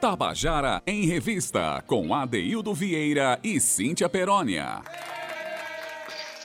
Tabajara 0.00 0.82
em 0.86 1.06
Revista, 1.06 1.82
com 1.86 2.14
Adeildo 2.14 2.74
Vieira 2.74 3.40
e 3.42 3.58
Cíntia 3.58 4.10
Perónia. 4.10 4.82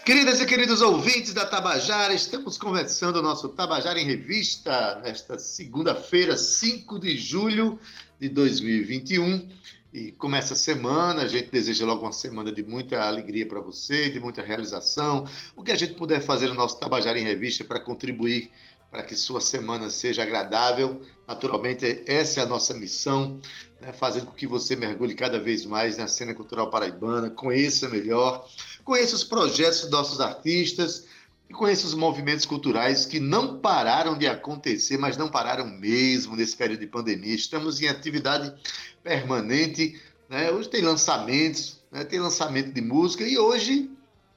Queridas 0.06 0.40
e 0.40 0.46
queridos 0.46 0.82
ouvintes 0.82 1.34
da 1.34 1.46
Tabajara, 1.46 2.14
estamos 2.14 2.58
conversando 2.58 3.18
o 3.20 3.22
nosso 3.22 3.50
Tabajara 3.50 4.00
em 4.00 4.06
Revista 4.06 5.02
nesta 5.04 5.38
segunda-feira, 5.38 6.38
5 6.38 6.98
de 6.98 7.18
julho 7.18 7.78
de 8.18 8.30
2021. 8.30 9.50
E 9.94 10.14
como 10.14 10.38
essa 10.38 10.56
semana, 10.56 11.24
a 11.24 11.28
gente 11.28 11.52
deseja 11.52 11.86
logo 11.86 12.04
uma 12.04 12.14
semana 12.14 12.54
de 12.54 12.64
muita 12.64 13.02
alegria 13.02 13.46
para 13.46 13.60
você, 13.60 14.10
de 14.10 14.20
muita 14.22 14.42
realização. 14.42 15.28
O 15.58 15.62
que 15.62 15.74
a 15.74 15.78
gente 15.78 15.96
puder 15.96 16.22
fazer 16.22 16.48
no 16.48 16.54
nosso 16.56 16.80
Tabajara 16.80 17.20
em 17.20 17.24
Revista 17.24 17.66
para 17.66 17.82
contribuir 17.82 18.50
para 18.92 19.04
que 19.04 19.16
sua 19.16 19.40
semana 19.40 19.90
seja 19.90 20.22
agradável. 20.22 21.02
Naturalmente, 21.26 22.04
essa 22.06 22.42
é 22.42 22.44
a 22.44 22.46
nossa 22.46 22.74
missão, 22.74 23.40
né? 23.80 23.94
fazendo 23.94 24.26
com 24.26 24.34
que 24.34 24.46
você 24.46 24.76
mergulhe 24.76 25.16
cada 25.16 25.40
vez 25.40 25.66
mais 25.66 25.98
na 25.98 26.08
cena 26.08 26.34
cultural 26.34 26.70
paraibana, 26.70 27.30
conheça 27.30 27.88
melhor, 27.88 28.46
conheça 28.84 29.16
os 29.16 29.24
projetos 29.24 29.82
dos 29.82 29.90
nossos 29.92 30.20
artistas 30.20 31.06
e 31.50 31.54
conheça 31.54 31.88
os 31.88 31.94
movimentos 31.94 32.46
culturais 32.46 33.06
que 33.06 33.20
não 33.20 33.60
pararam 33.60 34.18
de 34.18 34.28
acontecer, 34.28 34.98
mas 34.98 35.16
não 35.16 35.30
pararam 35.30 35.66
mesmo 35.66 36.36
nesse 36.36 36.58
período 36.58 36.82
de 36.82 36.88
pandemia. 36.88 37.34
Estamos 37.34 37.82
em 37.82 37.88
atividade 37.88 38.54
permanente. 39.02 40.00
Né? 40.30 40.52
Hoje 40.52 40.70
tem 40.70 40.82
lançamentos, 40.82 41.80
né? 41.92 42.04
tem 42.04 42.20
lançamento 42.20 42.74
de 42.74 42.82
música 42.82 43.24
e 43.24 43.38
hoje 43.38 43.90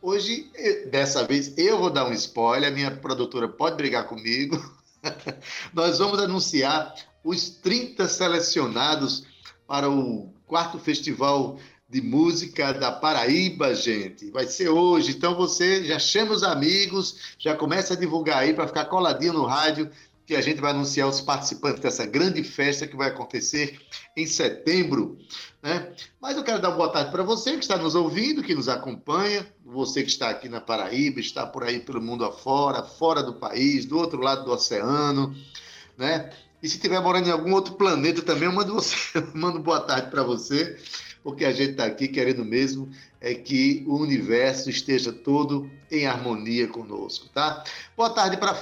Hoje, 0.06 0.50
dessa 0.90 1.26
vez, 1.26 1.56
eu 1.56 1.78
vou 1.78 1.88
dar 1.88 2.04
um 2.04 2.12
spoiler, 2.12 2.70
a 2.70 2.74
minha 2.74 2.90
produtora 2.90 3.48
pode 3.48 3.76
brigar 3.76 4.06
comigo. 4.06 4.62
Nós 5.72 5.98
vamos 5.98 6.20
anunciar 6.20 6.94
os 7.24 7.48
30 7.48 8.06
selecionados 8.06 9.24
para 9.66 9.88
o 9.88 10.28
quarto 10.46 10.78
festival 10.78 11.58
de 11.88 12.02
música 12.02 12.74
da 12.74 12.92
Paraíba, 12.92 13.74
gente. 13.74 14.30
Vai 14.30 14.46
ser 14.46 14.68
hoje, 14.68 15.12
então 15.12 15.34
você 15.34 15.82
já 15.84 15.98
chama 15.98 16.32
os 16.32 16.42
amigos, 16.42 17.34
já 17.38 17.56
começa 17.56 17.94
a 17.94 17.96
divulgar 17.96 18.40
aí 18.40 18.52
para 18.52 18.68
ficar 18.68 18.84
coladinho 18.84 19.32
no 19.32 19.46
rádio 19.46 19.90
que 20.26 20.34
a 20.34 20.40
gente 20.40 20.60
vai 20.60 20.70
anunciar 20.70 21.08
os 21.08 21.20
participantes 21.20 21.80
dessa 21.80 22.06
grande 22.06 22.42
festa 22.42 22.86
que 22.86 22.96
vai 22.96 23.08
acontecer 23.08 23.78
em 24.16 24.26
setembro. 24.26 25.18
Né? 25.62 25.92
Mas 26.20 26.36
eu 26.36 26.44
quero 26.44 26.62
dar 26.62 26.70
boa 26.70 26.90
tarde 26.90 27.10
para 27.10 27.22
você 27.22 27.52
que 27.52 27.58
está 27.58 27.76
nos 27.76 27.94
ouvindo, 27.94 28.42
que 28.42 28.54
nos 28.54 28.68
acompanha, 28.68 29.46
você 29.64 30.02
que 30.02 30.10
está 30.10 30.30
aqui 30.30 30.48
na 30.48 30.60
Paraíba, 30.60 31.20
está 31.20 31.46
por 31.46 31.64
aí 31.64 31.80
pelo 31.80 32.00
mundo 32.00 32.24
afora, 32.24 32.82
fora 32.82 33.22
do 33.22 33.34
país, 33.34 33.84
do 33.84 33.98
outro 33.98 34.20
lado 34.20 34.44
do 34.44 34.52
oceano, 34.52 35.34
né? 35.98 36.30
E 36.62 36.68
se 36.68 36.76
estiver 36.76 36.98
morando 37.00 37.28
em 37.28 37.32
algum 37.32 37.52
outro 37.52 37.74
planeta 37.74 38.22
também, 38.22 38.44
eu 38.44 38.52
mando, 38.52 38.72
você, 38.72 38.96
eu 39.18 39.28
mando 39.34 39.58
boa 39.58 39.80
tarde 39.80 40.10
para 40.10 40.22
você, 40.22 40.78
porque 41.22 41.44
a 41.44 41.52
gente 41.52 41.72
está 41.72 41.84
aqui 41.84 42.08
querendo 42.08 42.42
mesmo 42.42 42.90
é 43.20 43.34
que 43.34 43.84
o 43.86 43.96
universo 43.96 44.68
esteja 44.70 45.12
todo 45.12 45.70
em 45.90 46.06
harmonia 46.06 46.68
conosco, 46.68 47.28
tá? 47.28 47.64
Boa 47.96 48.10
tarde 48.10 48.36
para 48.36 48.54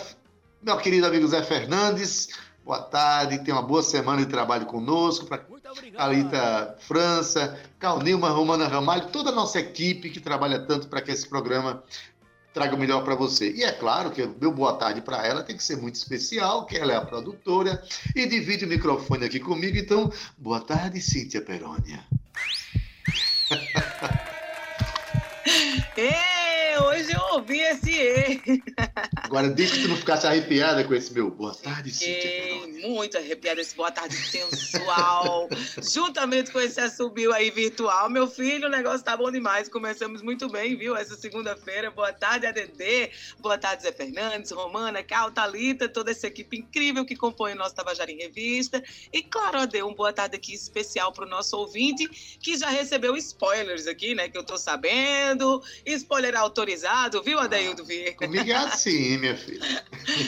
meu 0.62 0.76
querido 0.76 1.06
amigo 1.06 1.26
Zé 1.26 1.42
Fernandes, 1.42 2.28
boa 2.64 2.80
tarde, 2.80 3.42
tenha 3.42 3.56
uma 3.56 3.62
boa 3.62 3.82
semana 3.82 4.20
de 4.24 4.26
trabalho 4.26 4.64
conosco. 4.66 5.26
Para 5.26 5.44
Alita 5.96 6.76
França, 6.80 7.58
Calnilma 7.80 8.28
Romana 8.28 8.68
Ramalho, 8.68 9.08
toda 9.08 9.30
a 9.30 9.34
nossa 9.34 9.58
equipe 9.58 10.08
que 10.10 10.20
trabalha 10.20 10.60
tanto 10.60 10.86
para 10.86 11.00
que 11.02 11.10
esse 11.10 11.28
programa 11.28 11.82
traga 12.54 12.76
o 12.76 12.78
melhor 12.78 13.02
para 13.02 13.16
você. 13.16 13.50
E 13.50 13.64
é 13.64 13.72
claro 13.72 14.12
que 14.12 14.22
o 14.22 14.36
meu 14.40 14.52
boa 14.52 14.74
tarde 14.74 15.00
para 15.00 15.26
ela 15.26 15.42
tem 15.42 15.56
que 15.56 15.64
ser 15.64 15.76
muito 15.76 15.96
especial, 15.96 16.64
que 16.64 16.76
ela 16.76 16.92
é 16.92 16.96
a 16.96 17.04
produtora 17.04 17.82
e 18.14 18.24
divide 18.26 18.64
o 18.64 18.68
microfone 18.68 19.24
aqui 19.24 19.40
comigo. 19.40 19.76
Então, 19.76 20.12
boa 20.38 20.60
tarde, 20.60 21.00
Cíntia 21.00 21.40
Perônia. 21.40 22.04
Ei, 25.96 26.78
hoje 26.78 27.12
eu 27.12 27.31
ouvi 27.32 27.60
esse 27.60 27.90
E. 27.90 28.62
Agora, 29.16 29.48
desde 29.48 29.76
que 29.76 29.82
tu 29.82 29.88
não 29.88 29.96
ficasse 29.96 30.26
arrepiada 30.26 30.84
com 30.84 30.94
esse 30.94 31.12
meu 31.12 31.30
boa 31.30 31.54
tarde, 31.54 31.90
Cíntia. 31.90 32.88
Muito 32.88 33.16
arrepiada 33.16 33.60
esse 33.60 33.74
boa 33.74 33.90
tarde 33.90 34.14
sensual. 34.14 35.48
Juntamente 35.80 36.50
com 36.50 36.60
esse 36.60 36.80
assobio 36.80 37.32
aí 37.32 37.50
virtual. 37.50 38.10
Meu 38.10 38.26
filho, 38.26 38.66
o 38.66 38.70
negócio 38.70 39.04
tá 39.04 39.16
bom 39.16 39.30
demais. 39.30 39.68
Começamos 39.68 40.20
muito 40.22 40.48
bem, 40.48 40.76
viu? 40.76 40.96
Essa 40.96 41.16
segunda-feira. 41.16 41.90
Boa 41.90 42.12
tarde, 42.12 42.46
ADD. 42.46 43.10
Boa 43.40 43.56
tarde, 43.56 43.84
Zé 43.84 43.92
Fernandes, 43.92 44.50
Romana, 44.50 45.02
Cal, 45.02 45.30
Thalita, 45.30 45.88
toda 45.88 46.10
essa 46.10 46.26
equipe 46.26 46.58
incrível 46.58 47.04
que 47.04 47.16
compõe 47.16 47.52
o 47.52 47.56
nosso 47.56 47.74
Tabajara 47.74 48.10
em 48.10 48.18
Revista. 48.18 48.82
E, 49.12 49.22
claro, 49.22 49.60
AD, 49.60 49.82
um 49.82 49.94
boa 49.94 50.12
tarde 50.12 50.36
aqui 50.36 50.52
especial 50.52 51.12
pro 51.12 51.26
nosso 51.26 51.56
ouvinte, 51.56 52.08
que 52.40 52.56
já 52.56 52.68
recebeu 52.68 53.16
spoilers 53.16 53.86
aqui, 53.86 54.14
né? 54.14 54.28
Que 54.28 54.36
eu 54.36 54.44
tô 54.44 54.58
sabendo. 54.58 55.62
Spoiler 55.86 56.36
autorizado, 56.36 57.21
viu, 57.22 57.38
Adeildo 57.38 57.84
Vieira? 57.84 58.14
Comigo 58.14 58.50
é 58.50 58.54
assim, 58.54 59.18
minha 59.18 59.36
filha. 59.36 59.84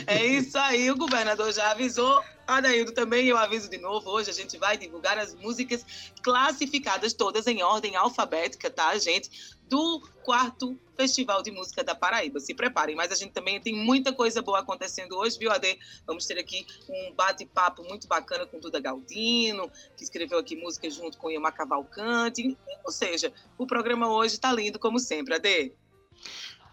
É 0.07 0.25
isso 0.25 0.57
aí, 0.59 0.91
o 0.91 0.97
governador 0.97 1.53
já 1.53 1.71
avisou. 1.71 2.23
Adaildo 2.47 2.93
também, 2.93 3.27
eu 3.27 3.39
aviso 3.39 3.71
de 3.71 3.79
novo, 3.79 4.11
hoje 4.11 4.31
a 4.31 4.33
gente 4.35 4.59
vai 4.59 4.77
divulgar 4.77 5.19
as 5.19 5.35
músicas 5.35 5.85
classificadas 6.23 7.15
todas 7.15 7.47
em 7.47 7.63
ordem 7.63 7.97
alfabética, 7.97 8.71
tá, 8.71 8.97
gente? 8.99 9.57
Do 9.69 10.01
quarto 10.23 10.79
Festival 10.95 11.43
de 11.43 11.51
Música 11.51 11.83
da 11.83 11.95
Paraíba. 11.95 12.39
Se 12.39 12.55
preparem, 12.55 12.95
mas 12.95 13.11
a 13.11 13.15
gente 13.15 13.33
também 13.33 13.61
tem 13.61 13.75
muita 13.75 14.13
coisa 14.13 14.43
boa 14.43 14.61
acontecendo 14.61 15.17
hoje, 15.17 15.39
viu, 15.39 15.51
Ade? 15.51 15.79
Vamos 16.07 16.27
ter 16.27 16.39
aqui 16.39 16.67
um 16.89 17.15
bate-papo 17.15 17.83
muito 17.85 18.07
bacana 18.07 18.47
com 18.47 18.61
Duda 18.61 18.79
Galdino, 18.79 19.71
que 19.97 20.05
escreveu 20.05 20.39
aqui 20.39 20.55
música 20.55 20.89
junto 20.91 21.17
com 21.17 21.31
Iama 21.31 21.51
Cavalcante. 21.51 22.57
Ou 22.85 22.93
seja, 22.93 23.33
o 23.57 23.67
programa 23.67 24.13
hoje 24.13 24.35
está 24.35 24.53
lindo 24.53 24.79
como 24.79 24.99
sempre, 24.99 25.35
Ade. 25.35 25.73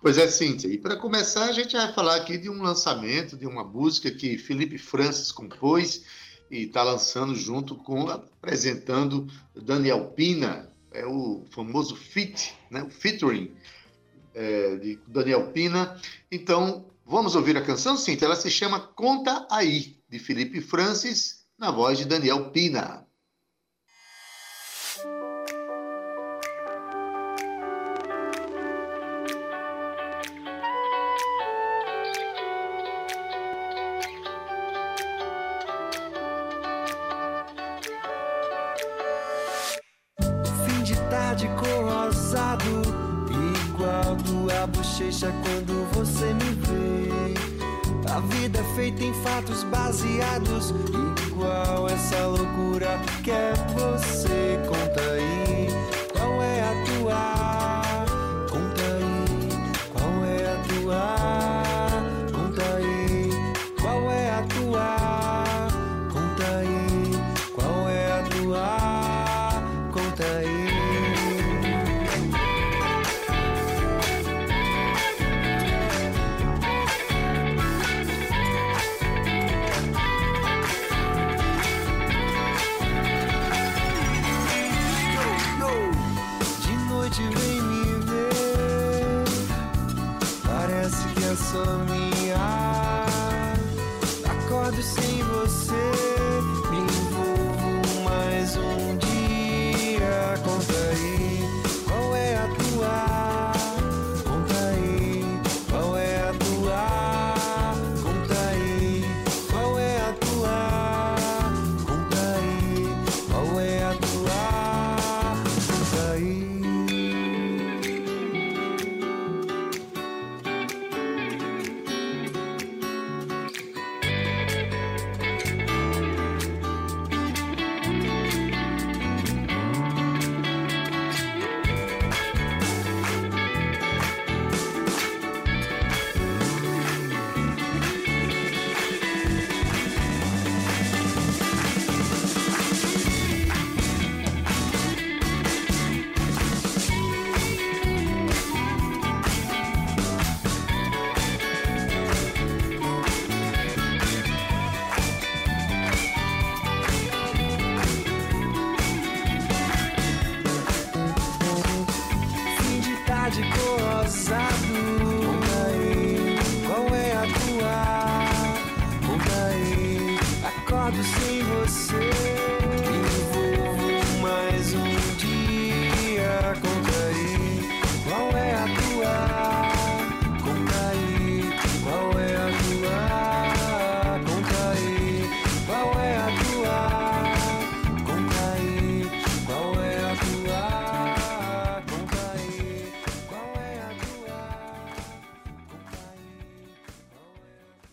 Pois 0.01 0.17
é, 0.17 0.27
Cíntia. 0.27 0.67
E 0.67 0.79
para 0.79 0.95
começar, 0.95 1.45
a 1.45 1.51
gente 1.51 1.77
vai 1.77 1.93
falar 1.93 2.15
aqui 2.15 2.35
de 2.35 2.49
um 2.49 2.63
lançamento, 2.63 3.37
de 3.37 3.45
uma 3.45 3.63
música 3.63 4.09
que 4.09 4.35
Felipe 4.35 4.79
Francis 4.79 5.31
compôs 5.31 6.03
e 6.49 6.63
está 6.63 6.81
lançando 6.81 7.35
junto 7.35 7.75
com, 7.75 8.09
apresentando 8.09 9.27
Daniel 9.55 10.07
Pina, 10.15 10.67
é 10.91 11.05
o 11.05 11.45
famoso 11.51 11.95
fit, 11.95 12.51
né, 12.71 12.81
o 12.81 12.89
featuring 12.89 13.51
é, 14.33 14.75
de 14.77 14.99
Daniel 15.07 15.51
Pina. 15.51 15.95
Então, 16.31 16.87
vamos 17.05 17.35
ouvir 17.35 17.55
a 17.55 17.61
canção, 17.61 17.95
Cíntia? 17.95 18.25
Ela 18.25 18.35
se 18.35 18.49
chama 18.49 18.79
Conta 18.79 19.45
Aí, 19.51 19.97
de 20.09 20.17
Felipe 20.17 20.61
Francis, 20.61 21.45
na 21.59 21.69
voz 21.69 21.99
de 21.99 22.05
Daniel 22.05 22.49
Pina. 22.49 23.05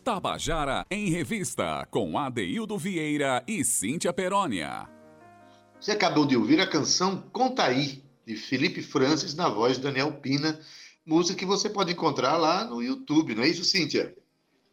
Tabajara 0.08 0.86
em 0.90 1.10
Revista, 1.10 1.86
com 1.90 2.18
Adeildo 2.18 2.78
Vieira 2.78 3.44
e 3.46 3.62
Cíntia 3.62 4.10
Perónia. 4.10 4.88
Você 5.78 5.92
acabou 5.92 6.24
de 6.24 6.34
ouvir 6.34 6.62
a 6.62 6.66
canção 6.66 7.28
Contaí, 7.30 8.02
de 8.26 8.34
Felipe 8.34 8.80
Francis, 8.80 9.34
na 9.34 9.50
voz 9.50 9.76
de 9.76 9.82
Daniel 9.82 10.10
Pina, 10.14 10.58
música 11.04 11.38
que 11.38 11.44
você 11.44 11.68
pode 11.68 11.92
encontrar 11.92 12.38
lá 12.38 12.64
no 12.64 12.82
YouTube, 12.82 13.34
não 13.34 13.42
é 13.42 13.48
isso, 13.48 13.62
Cíntia? 13.64 14.16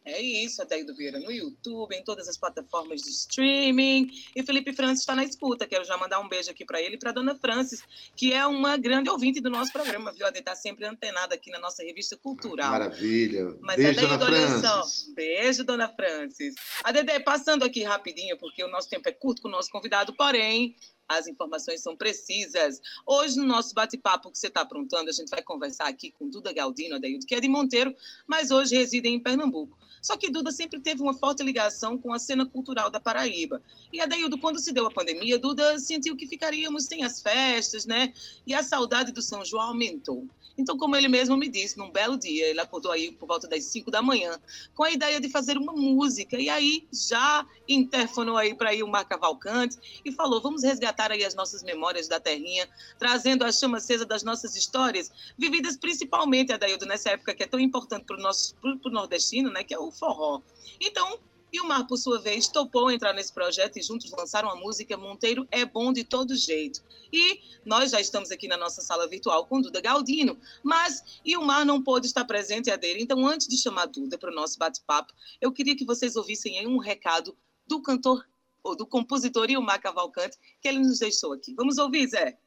É 0.05 0.21
isso, 0.21 0.61
Adaildo 0.61 0.95
Vieira, 0.95 1.19
no 1.19 1.31
YouTube, 1.31 1.95
em 1.95 2.03
todas 2.03 2.27
as 2.27 2.37
plataformas 2.37 3.01
de 3.01 3.09
streaming. 3.09 4.11
E 4.35 4.43
Felipe 4.43 4.71
Francis 4.71 4.99
está 4.99 5.15
na 5.15 5.23
escuta. 5.23 5.65
Quero 5.65 5.83
já 5.83 5.97
mandar 5.97 6.19
um 6.19 6.29
beijo 6.29 6.51
aqui 6.51 6.63
para 6.63 6.79
ele 6.79 6.95
e 6.95 6.99
para 6.99 7.11
Dona 7.11 7.33
Francis, 7.35 7.81
que 8.15 8.31
é 8.31 8.45
uma 8.45 8.77
grande 8.77 9.09
ouvinte 9.09 9.41
do 9.41 9.49
nosso 9.49 9.73
programa, 9.73 10.11
viu? 10.11 10.27
A 10.27 10.29
está 10.29 10.55
sempre 10.55 10.85
antenada 10.85 11.33
aqui 11.33 11.49
na 11.49 11.59
nossa 11.59 11.83
revista 11.83 12.15
cultural. 12.15 12.69
Maravilha. 12.69 13.57
Mas 13.61 13.77
beijo, 13.77 14.01
Dona 14.01 14.25
Francis. 14.25 14.61
Só, 14.61 15.13
beijo, 15.15 15.63
Dona 15.63 15.89
Francis. 15.89 16.53
A 16.83 16.91
Dedé, 16.91 17.19
passando 17.19 17.63
aqui 17.63 17.83
rapidinho, 17.83 18.37
porque 18.37 18.63
o 18.63 18.67
nosso 18.67 18.87
tempo 18.87 19.09
é 19.09 19.11
curto 19.11 19.41
com 19.41 19.47
o 19.47 19.51
nosso 19.51 19.71
convidado, 19.71 20.13
porém, 20.13 20.75
as 21.07 21.27
informações 21.27 21.81
são 21.81 21.95
precisas. 21.95 22.81
Hoje, 23.05 23.37
no 23.37 23.45
nosso 23.45 23.73
bate-papo 23.73 24.31
que 24.31 24.37
você 24.37 24.47
está 24.47 24.61
aprontando, 24.61 25.09
a 25.09 25.13
gente 25.13 25.29
vai 25.29 25.41
conversar 25.41 25.87
aqui 25.87 26.11
com 26.11 26.29
Duda 26.29 26.51
Galdino, 26.51 26.95
Adaildo, 26.95 27.25
que 27.25 27.35
é 27.35 27.39
de 27.39 27.47
Monteiro, 27.47 27.95
mas 28.27 28.51
hoje 28.51 28.75
reside 28.75 29.07
em 29.07 29.19
Pernambuco. 29.19 29.77
Só 30.01 30.15
que 30.15 30.29
Duda 30.29 30.51
sempre 30.51 30.79
teve 30.79 31.01
uma 31.01 31.13
forte 31.13 31.41
ligação 31.41 31.97
com 31.97 32.13
a 32.13 32.19
cena 32.19 32.45
cultural 32.45 32.91
da 32.91 32.99
Paraíba. 32.99 33.61
E 33.91 33.99
Adaildo, 33.99 34.37
quando 34.37 34.59
se 34.59 34.71
deu 34.71 34.85
a 34.85 34.91
pandemia, 34.91 35.39
Duda 35.39 35.79
sentiu 35.79 36.15
que 36.15 36.27
ficaríamos 36.27 36.85
sem 36.85 37.03
as 37.03 37.21
festas, 37.21 37.85
né? 37.85 38.13
E 38.45 38.53
a 38.53 38.61
saudade 38.61 39.11
do 39.11 39.21
São 39.21 39.43
João 39.43 39.69
aumentou. 39.69 40.27
Então, 40.57 40.77
como 40.77 40.95
ele 40.95 41.07
mesmo 41.07 41.35
me 41.35 41.49
disse, 41.49 41.77
num 41.77 41.91
belo 41.91 42.17
dia, 42.17 42.47
ele 42.47 42.61
acordou 42.61 42.91
aí 42.91 43.11
por 43.11 43.27
volta 43.27 43.47
das 43.47 43.65
5 43.65 43.91
da 43.91 44.01
manhã, 44.01 44.39
com 44.73 44.83
a 44.83 44.91
ideia 44.91 45.19
de 45.19 45.27
fazer 45.27 45.57
uma 45.57 45.73
música. 45.73 46.39
E 46.39 46.49
aí 46.49 46.87
já 46.93 47.45
interfonou 47.67 48.37
aí 48.37 48.55
para 48.55 48.73
ir 48.73 48.83
o 48.83 48.87
Mar 48.87 49.05
Cavalcante 49.05 49.77
e 50.05 50.11
falou: 50.11 50.41
vamos 50.41 50.63
resgatar 50.63 50.94
aí 50.97 51.23
as 51.23 51.35
nossas 51.35 51.63
memórias 51.63 52.07
da 52.07 52.19
terrinha, 52.19 52.67
trazendo 52.97 53.43
a 53.43 53.51
chama 53.51 53.77
acesa 53.77 54.05
das 54.05 54.23
nossas 54.23 54.55
histórias, 54.55 55.11
vividas 55.37 55.77
principalmente, 55.77 56.51
Adaildo, 56.51 56.85
nessa 56.85 57.11
época 57.11 57.33
que 57.33 57.43
é 57.43 57.47
tão 57.47 57.59
importante 57.59 58.05
para 58.05 58.17
o 58.17 58.21
nosso 58.21 58.55
pro 58.55 58.91
nordestino, 58.91 59.51
né? 59.51 59.63
Que 59.63 59.73
é 59.73 59.79
o 59.79 59.91
forró. 59.91 60.41
Então, 60.79 61.19
e 61.55 61.61
o 61.61 61.65
Mar, 61.65 61.87
por 61.87 61.95
sua 61.95 62.19
vez, 62.19 62.49
topou 62.49 62.91
entrar 62.91 63.13
nesse 63.13 63.31
projeto 63.31 63.77
e 63.77 63.81
juntos 63.81 64.11
lançaram 64.11 64.49
a 64.49 64.57
música 64.57 64.97
Monteiro 64.97 65.47
é 65.49 65.63
Bom 65.63 65.93
de 65.93 66.03
Todo 66.03 66.35
Jeito. 66.35 66.83
E 67.13 67.39
nós 67.63 67.91
já 67.91 68.01
estamos 68.01 68.29
aqui 68.29 68.45
na 68.45 68.57
nossa 68.57 68.81
sala 68.81 69.07
virtual 69.07 69.45
com 69.45 69.61
Duda 69.61 69.79
Galdino, 69.79 70.37
mas 70.61 71.21
e 71.23 71.37
o 71.37 71.41
Mar 71.41 71.65
não 71.65 71.81
pôde 71.81 72.07
estar 72.07 72.25
presente 72.25 72.69
a 72.69 72.75
dele. 72.75 73.01
Então, 73.01 73.25
antes 73.25 73.47
de 73.47 73.57
chamar 73.57 73.85
Duda 73.85 74.17
para 74.17 74.31
o 74.31 74.35
nosso 74.35 74.59
bate-papo, 74.59 75.13
eu 75.39 75.49
queria 75.49 75.77
que 75.77 75.85
vocês 75.85 76.17
ouvissem 76.17 76.59
aí 76.59 76.67
um 76.67 76.77
recado 76.77 77.37
do 77.65 77.81
cantor, 77.81 78.27
do 78.73 78.87
compositor 78.87 79.51
Ilmar 79.51 79.81
Cavalcante, 79.81 80.37
que 80.61 80.67
ele 80.67 80.79
nos 80.79 80.99
deixou 80.99 81.33
aqui. 81.33 81.53
Vamos 81.55 81.77
ouvir, 81.77 82.07
Zé? 82.07 82.37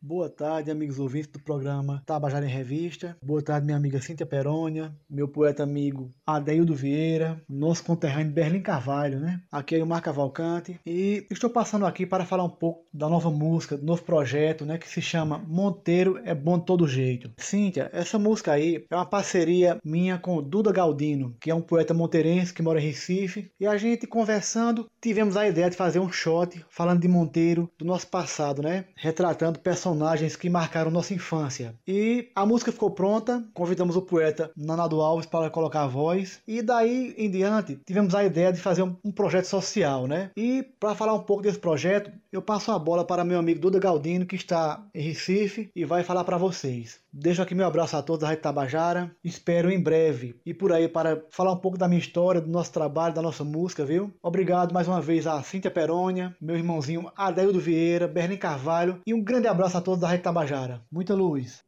Boa 0.00 0.30
tarde, 0.30 0.70
amigos 0.70 1.00
ouvintes 1.00 1.28
do 1.32 1.40
programa 1.40 2.00
Tabajara 2.06 2.46
em 2.46 2.48
Revista. 2.48 3.16
Boa 3.20 3.42
tarde, 3.42 3.66
minha 3.66 3.76
amiga 3.76 4.00
Cíntia 4.00 4.24
Perônia, 4.24 4.94
meu 5.10 5.26
poeta 5.26 5.64
amigo 5.64 6.12
Adeildo 6.24 6.72
Vieira, 6.72 7.42
nosso 7.48 7.82
conterrâneo 7.82 8.30
Berlim 8.30 8.62
Carvalho, 8.62 9.18
né? 9.18 9.42
Aqui 9.50 9.74
é 9.74 9.82
o 9.82 9.86
Mar 9.86 10.00
Cavalcante 10.00 10.78
e 10.86 11.26
estou 11.28 11.50
passando 11.50 11.84
aqui 11.84 12.06
para 12.06 12.24
falar 12.24 12.44
um 12.44 12.48
pouco 12.48 12.84
da 12.94 13.08
nova 13.08 13.28
música, 13.28 13.76
do 13.76 13.84
novo 13.84 14.04
projeto, 14.04 14.64
né? 14.64 14.78
Que 14.78 14.88
se 14.88 15.02
chama 15.02 15.42
Monteiro 15.48 16.20
é 16.24 16.32
Bom 16.32 16.60
de 16.60 16.64
Todo 16.64 16.86
Jeito. 16.86 17.32
Cíntia, 17.36 17.90
essa 17.92 18.20
música 18.20 18.52
aí 18.52 18.86
é 18.88 18.94
uma 18.94 19.04
parceria 19.04 19.78
minha 19.84 20.16
com 20.16 20.40
Duda 20.40 20.70
Galdino, 20.70 21.34
que 21.40 21.50
é 21.50 21.54
um 21.54 21.60
poeta 21.60 21.92
monteirense 21.92 22.54
que 22.54 22.62
mora 22.62 22.80
em 22.80 22.86
Recife, 22.86 23.50
e 23.58 23.66
a 23.66 23.76
gente 23.76 24.06
conversando 24.06 24.88
tivemos 25.00 25.36
a 25.36 25.48
ideia 25.48 25.68
de 25.68 25.76
fazer 25.76 25.98
um 25.98 26.12
shot 26.12 26.64
falando 26.70 27.00
de 27.00 27.08
Monteiro, 27.08 27.68
do 27.76 27.84
nosso 27.84 28.06
passado, 28.06 28.62
né? 28.62 28.84
Retratando 28.94 29.58
personagens 29.58 29.87
personagens 29.88 30.36
que 30.36 30.50
marcaram 30.50 30.90
nossa 30.90 31.14
infância. 31.14 31.74
E 31.86 32.28
a 32.34 32.44
música 32.44 32.70
ficou 32.70 32.90
pronta, 32.90 33.42
convidamos 33.54 33.96
o 33.96 34.02
poeta 34.02 34.50
Nanado 34.56 35.00
Alves 35.00 35.26
para 35.26 35.48
colocar 35.48 35.84
a 35.84 35.86
voz, 35.86 36.40
e 36.46 36.60
daí 36.60 37.14
em 37.16 37.30
diante 37.30 37.78
tivemos 37.86 38.14
a 38.14 38.24
ideia 38.24 38.52
de 38.52 38.60
fazer 38.60 38.82
um, 38.82 38.94
projeto 39.10 39.46
social, 39.46 40.06
né? 40.06 40.30
E 40.36 40.62
para 40.78 40.94
falar 40.94 41.14
um 41.14 41.22
pouco 41.22 41.42
desse 41.42 41.58
projeto, 41.58 42.10
eu 42.30 42.42
passo 42.42 42.70
a 42.70 42.78
bola 42.78 43.04
para 43.04 43.24
meu 43.24 43.38
amigo 43.38 43.60
Duda 43.60 43.78
Galdino, 43.78 44.26
que 44.26 44.36
está 44.36 44.84
em 44.94 45.02
Recife 45.02 45.70
e 45.74 45.84
vai 45.84 46.04
falar 46.04 46.24
para 46.24 46.36
vocês. 46.36 47.00
Deixo 47.10 47.40
aqui 47.40 47.54
meu 47.54 47.66
abraço 47.66 47.96
a 47.96 48.02
todos 48.02 48.20
da 48.20 48.28
Rede 48.28 48.42
Tabajara. 48.42 49.10
Espero 49.24 49.70
em 49.70 49.80
breve 49.80 50.36
e 50.44 50.52
por 50.52 50.72
aí 50.72 50.86
para 50.86 51.22
falar 51.30 51.52
um 51.52 51.56
pouco 51.56 51.78
da 51.78 51.88
minha 51.88 51.98
história, 51.98 52.40
do 52.40 52.50
nosso 52.50 52.70
trabalho, 52.70 53.14
da 53.14 53.22
nossa 53.22 53.42
música, 53.42 53.84
viu? 53.84 54.12
Obrigado 54.22 54.74
mais 54.74 54.86
uma 54.86 55.00
vez 55.00 55.26
a 55.26 55.42
Cíntia 55.42 55.70
Perônia, 55.70 56.36
meu 56.40 56.54
irmãozinho 56.54 57.10
Adélio 57.16 57.58
Vieira, 57.58 58.06
Berlim 58.06 58.36
Carvalho 58.36 59.00
e 59.06 59.14
um 59.14 59.22
grande 59.22 59.48
abraço 59.48 59.77
a 59.78 59.82
todos 59.82 60.00
da 60.00 60.08
Rede 60.08 60.22
Tabajara. 60.22 60.82
Muita 60.90 61.14
luz. 61.14 61.58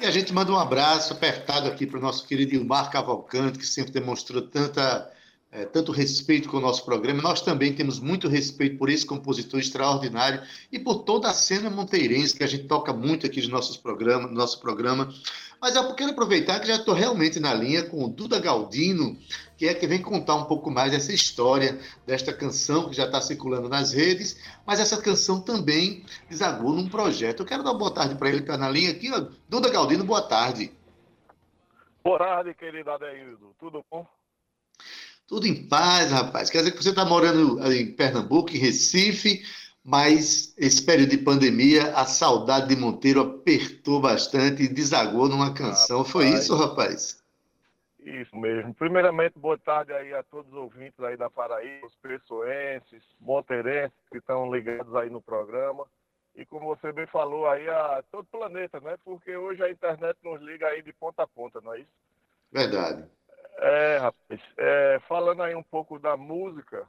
E 0.00 0.06
a 0.06 0.10
gente 0.10 0.32
manda 0.32 0.50
um 0.50 0.58
abraço 0.58 1.12
apertado 1.12 1.68
aqui 1.68 1.86
para 1.86 1.98
o 1.98 2.02
nosso 2.02 2.26
querido 2.26 2.54
Ilmar 2.54 2.90
Cavalcante, 2.90 3.58
que 3.58 3.66
sempre 3.66 3.92
demonstrou 3.92 4.40
tanta 4.42 5.10
é, 5.52 5.64
tanto 5.64 5.90
respeito 5.90 6.48
com 6.48 6.58
o 6.58 6.60
nosso 6.60 6.84
programa. 6.84 7.20
Nós 7.20 7.40
também 7.40 7.72
temos 7.72 7.98
muito 7.98 8.28
respeito 8.28 8.78
por 8.78 8.88
esse 8.88 9.04
compositor 9.04 9.58
extraordinário 9.58 10.40
e 10.70 10.78
por 10.78 11.02
toda 11.02 11.28
a 11.28 11.34
cena 11.34 11.68
monteirense 11.68 12.36
que 12.36 12.44
a 12.44 12.46
gente 12.46 12.64
toca 12.64 12.92
muito 12.92 13.26
aqui 13.26 13.40
nos 13.40 13.48
nossos 13.48 13.76
programas, 13.76 14.30
no 14.30 14.36
nosso 14.36 14.60
programa. 14.60 15.12
Mas 15.60 15.74
eu 15.74 15.94
quero 15.94 16.12
aproveitar 16.12 16.60
que 16.60 16.68
já 16.68 16.76
estou 16.76 16.94
realmente 16.94 17.40
na 17.40 17.52
linha 17.52 17.82
com 17.82 18.04
o 18.04 18.08
Duda 18.08 18.38
Galdino, 18.38 19.18
que 19.60 19.68
é 19.68 19.74
que 19.74 19.86
vem 19.86 20.00
contar 20.00 20.36
um 20.36 20.46
pouco 20.46 20.70
mais 20.70 20.90
dessa 20.90 21.12
história 21.12 21.78
desta 22.06 22.32
canção 22.32 22.88
que 22.88 22.96
já 22.96 23.04
está 23.04 23.20
circulando 23.20 23.68
nas 23.68 23.92
redes, 23.92 24.40
mas 24.64 24.80
essa 24.80 25.02
canção 25.02 25.38
também 25.38 26.02
desagou 26.30 26.72
num 26.72 26.88
projeto. 26.88 27.40
Eu 27.40 27.46
quero 27.46 27.62
dar 27.62 27.72
uma 27.72 27.78
boa 27.78 27.90
tarde 27.92 28.14
para 28.14 28.30
ele 28.30 28.38
que 28.38 28.44
está 28.44 28.56
na 28.56 28.70
linha 28.70 28.90
aqui. 28.90 29.12
Ó. 29.12 29.26
Duda 29.46 29.68
Galdino, 29.68 30.02
boa 30.02 30.22
tarde. 30.22 30.72
Boa 32.02 32.18
tarde, 32.18 32.54
querido 32.54 32.90
Adeildo. 32.90 33.54
Tudo 33.60 33.84
bom? 33.90 34.06
Tudo 35.26 35.46
em 35.46 35.68
paz, 35.68 36.10
rapaz. 36.10 36.48
Quer 36.48 36.60
dizer 36.60 36.70
que 36.70 36.82
você 36.82 36.88
está 36.88 37.04
morando 37.04 37.62
em 37.70 37.92
Pernambuco, 37.92 38.48
em 38.52 38.58
Recife, 38.58 39.44
mas 39.84 40.54
esse 40.56 40.80
período 40.80 41.10
de 41.10 41.18
pandemia, 41.18 41.94
a 41.94 42.06
saudade 42.06 42.66
de 42.66 42.76
Monteiro 42.76 43.20
apertou 43.20 44.00
bastante 44.00 44.62
e 44.62 44.68
desagou 44.68 45.28
numa 45.28 45.52
canção. 45.52 45.98
Rapaz, 45.98 46.12
Foi 46.12 46.28
isso, 46.30 46.56
rapaz? 46.56 47.19
Isso 48.02 48.34
mesmo. 48.36 48.74
Primeiramente, 48.74 49.38
boa 49.38 49.58
tarde 49.58 49.92
aí 49.92 50.14
a 50.14 50.22
todos 50.22 50.50
os 50.50 50.58
ouvintes 50.58 50.98
aí 51.00 51.16
da 51.16 51.28
Paraíba, 51.28 51.86
os 51.86 51.94
pessoenses, 51.96 53.04
monteirenses 53.20 53.98
que 54.10 54.18
estão 54.18 54.52
ligados 54.52 54.94
aí 54.94 55.10
no 55.10 55.20
programa. 55.20 55.86
E 56.34 56.46
como 56.46 56.66
você 56.66 56.92
bem 56.92 57.06
falou 57.06 57.46
aí, 57.48 57.68
a 57.68 58.02
todo 58.10 58.22
o 58.22 58.38
planeta, 58.38 58.80
né? 58.80 58.96
Porque 59.04 59.36
hoje 59.36 59.62
a 59.62 59.70
internet 59.70 60.16
nos 60.22 60.40
liga 60.40 60.68
aí 60.68 60.82
de 60.82 60.92
ponta 60.92 61.24
a 61.24 61.26
ponta, 61.26 61.60
não 61.60 61.74
é 61.74 61.80
isso? 61.80 61.92
Verdade. 62.50 63.04
É, 63.58 63.98
rapaz, 63.98 64.40
é, 64.56 64.98
falando 65.06 65.42
aí 65.42 65.54
um 65.54 65.62
pouco 65.62 65.98
da 65.98 66.16
música, 66.16 66.86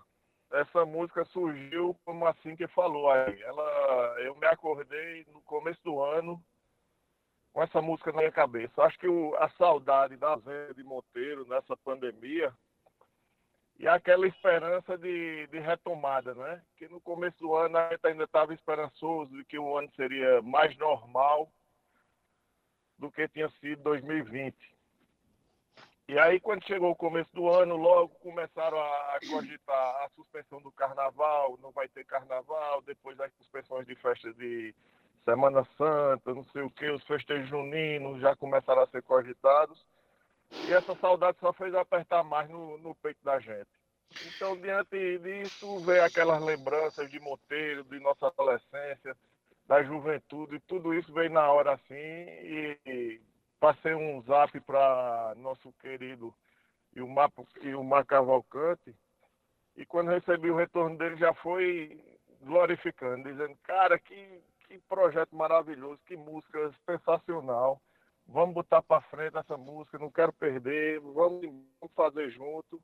essa 0.51 0.85
música 0.85 1.25
surgiu 1.25 1.97
como 2.05 2.25
assim 2.25 2.55
que 2.55 2.67
falou 2.69 3.09
aí. 3.09 3.41
Ela, 3.41 4.15
eu 4.21 4.35
me 4.35 4.47
acordei 4.47 5.25
no 5.33 5.41
começo 5.41 5.81
do 5.83 6.01
ano 6.01 6.41
com 7.53 7.61
essa 7.61 7.81
música 7.81 8.11
na 8.11 8.19
minha 8.19 8.31
cabeça. 8.31 8.81
Acho 8.81 8.97
que 8.97 9.07
o, 9.07 9.35
a 9.35 9.49
saudade 9.51 10.15
da 10.15 10.37
Zé 10.37 10.73
de 10.73 10.83
Monteiro 10.83 11.45
nessa 11.47 11.75
pandemia 11.77 12.53
e 13.77 13.87
aquela 13.87 14.27
esperança 14.27 14.97
de, 14.97 15.47
de 15.47 15.59
retomada, 15.59 16.35
né? 16.35 16.61
Que 16.77 16.87
no 16.87 17.01
começo 17.01 17.37
do 17.39 17.55
ano 17.55 17.77
a 17.77 17.89
gente 17.89 18.05
ainda 18.05 18.25
estava 18.25 18.53
esperançoso 18.53 19.35
de 19.35 19.43
que 19.45 19.57
o 19.57 19.77
ano 19.77 19.91
seria 19.95 20.41
mais 20.41 20.77
normal 20.77 21.51
do 22.97 23.11
que 23.11 23.27
tinha 23.27 23.49
sido 23.59 23.81
2020. 23.81 24.55
E 26.07 26.19
aí, 26.19 26.39
quando 26.39 26.67
chegou 26.67 26.91
o 26.91 26.95
começo 26.95 27.33
do 27.33 27.49
ano, 27.49 27.75
logo 27.75 28.09
começaram 28.15 28.77
a, 28.77 29.19
cogitar 29.29 30.03
a 30.03 30.09
suspensão 30.13 30.61
do 30.61 30.71
carnaval, 30.71 31.57
não 31.61 31.71
vai 31.71 31.87
ter 31.87 32.05
carnaval, 32.05 32.81
depois 32.81 33.19
as 33.19 33.33
suspensões 33.35 33.87
de 33.87 33.95
festas 33.95 34.35
de 34.35 34.75
Semana 35.23 35.63
Santa, 35.77 36.33
não 36.33 36.43
sei 36.45 36.63
o 36.63 36.69
que, 36.69 36.89
os 36.89 37.03
festejos 37.05 37.49
juninos 37.49 38.19
já 38.21 38.35
começaram 38.35 38.81
a 38.81 38.87
ser 38.87 39.03
cogitados. 39.03 39.85
E 40.67 40.73
essa 40.73 40.95
saudade 40.95 41.37
só 41.39 41.53
fez 41.53 41.73
apertar 41.73 42.23
mais 42.23 42.49
no, 42.49 42.77
no 42.79 42.95
peito 42.95 43.23
da 43.23 43.39
gente. 43.39 43.69
Então, 44.35 44.57
diante 44.57 45.19
disso, 45.19 45.79
veio 45.79 46.03
aquelas 46.03 46.41
lembranças 46.43 47.09
de 47.09 47.19
Monteiro, 47.19 47.83
de 47.85 47.99
nossa 47.99 48.27
adolescência, 48.27 49.15
da 49.65 49.81
juventude, 49.83 50.59
tudo 50.67 50.93
isso 50.93 51.13
veio 51.13 51.29
na 51.29 51.49
hora 51.49 51.73
assim 51.73 51.95
e 51.95 53.21
passei 53.57 53.93
um 53.93 54.21
zap 54.23 54.59
para 54.61 55.33
nosso 55.37 55.71
querido 55.79 56.33
Ilmar, 56.93 57.31
Ilmar 57.61 58.05
Cavalcante, 58.05 58.93
e 59.77 59.85
quando 59.85 60.09
recebi 60.09 60.49
o 60.49 60.57
retorno 60.57 60.97
dele 60.97 61.15
já 61.15 61.33
foi 61.35 62.03
glorificando, 62.41 63.29
dizendo, 63.29 63.55
cara, 63.63 63.97
que, 63.97 64.41
que 64.71 64.79
projeto 64.87 65.35
maravilhoso, 65.35 65.99
que 66.05 66.15
música 66.15 66.71
sensacional. 66.85 67.81
vamos 68.25 68.55
botar 68.55 68.81
para 68.81 69.01
frente 69.01 69.35
essa 69.37 69.57
música, 69.57 69.99
não 69.99 70.09
quero 70.09 70.31
perder, 70.31 71.01
vamos, 71.01 71.41
vamos 71.41 71.93
fazer 71.93 72.29
junto. 72.29 72.81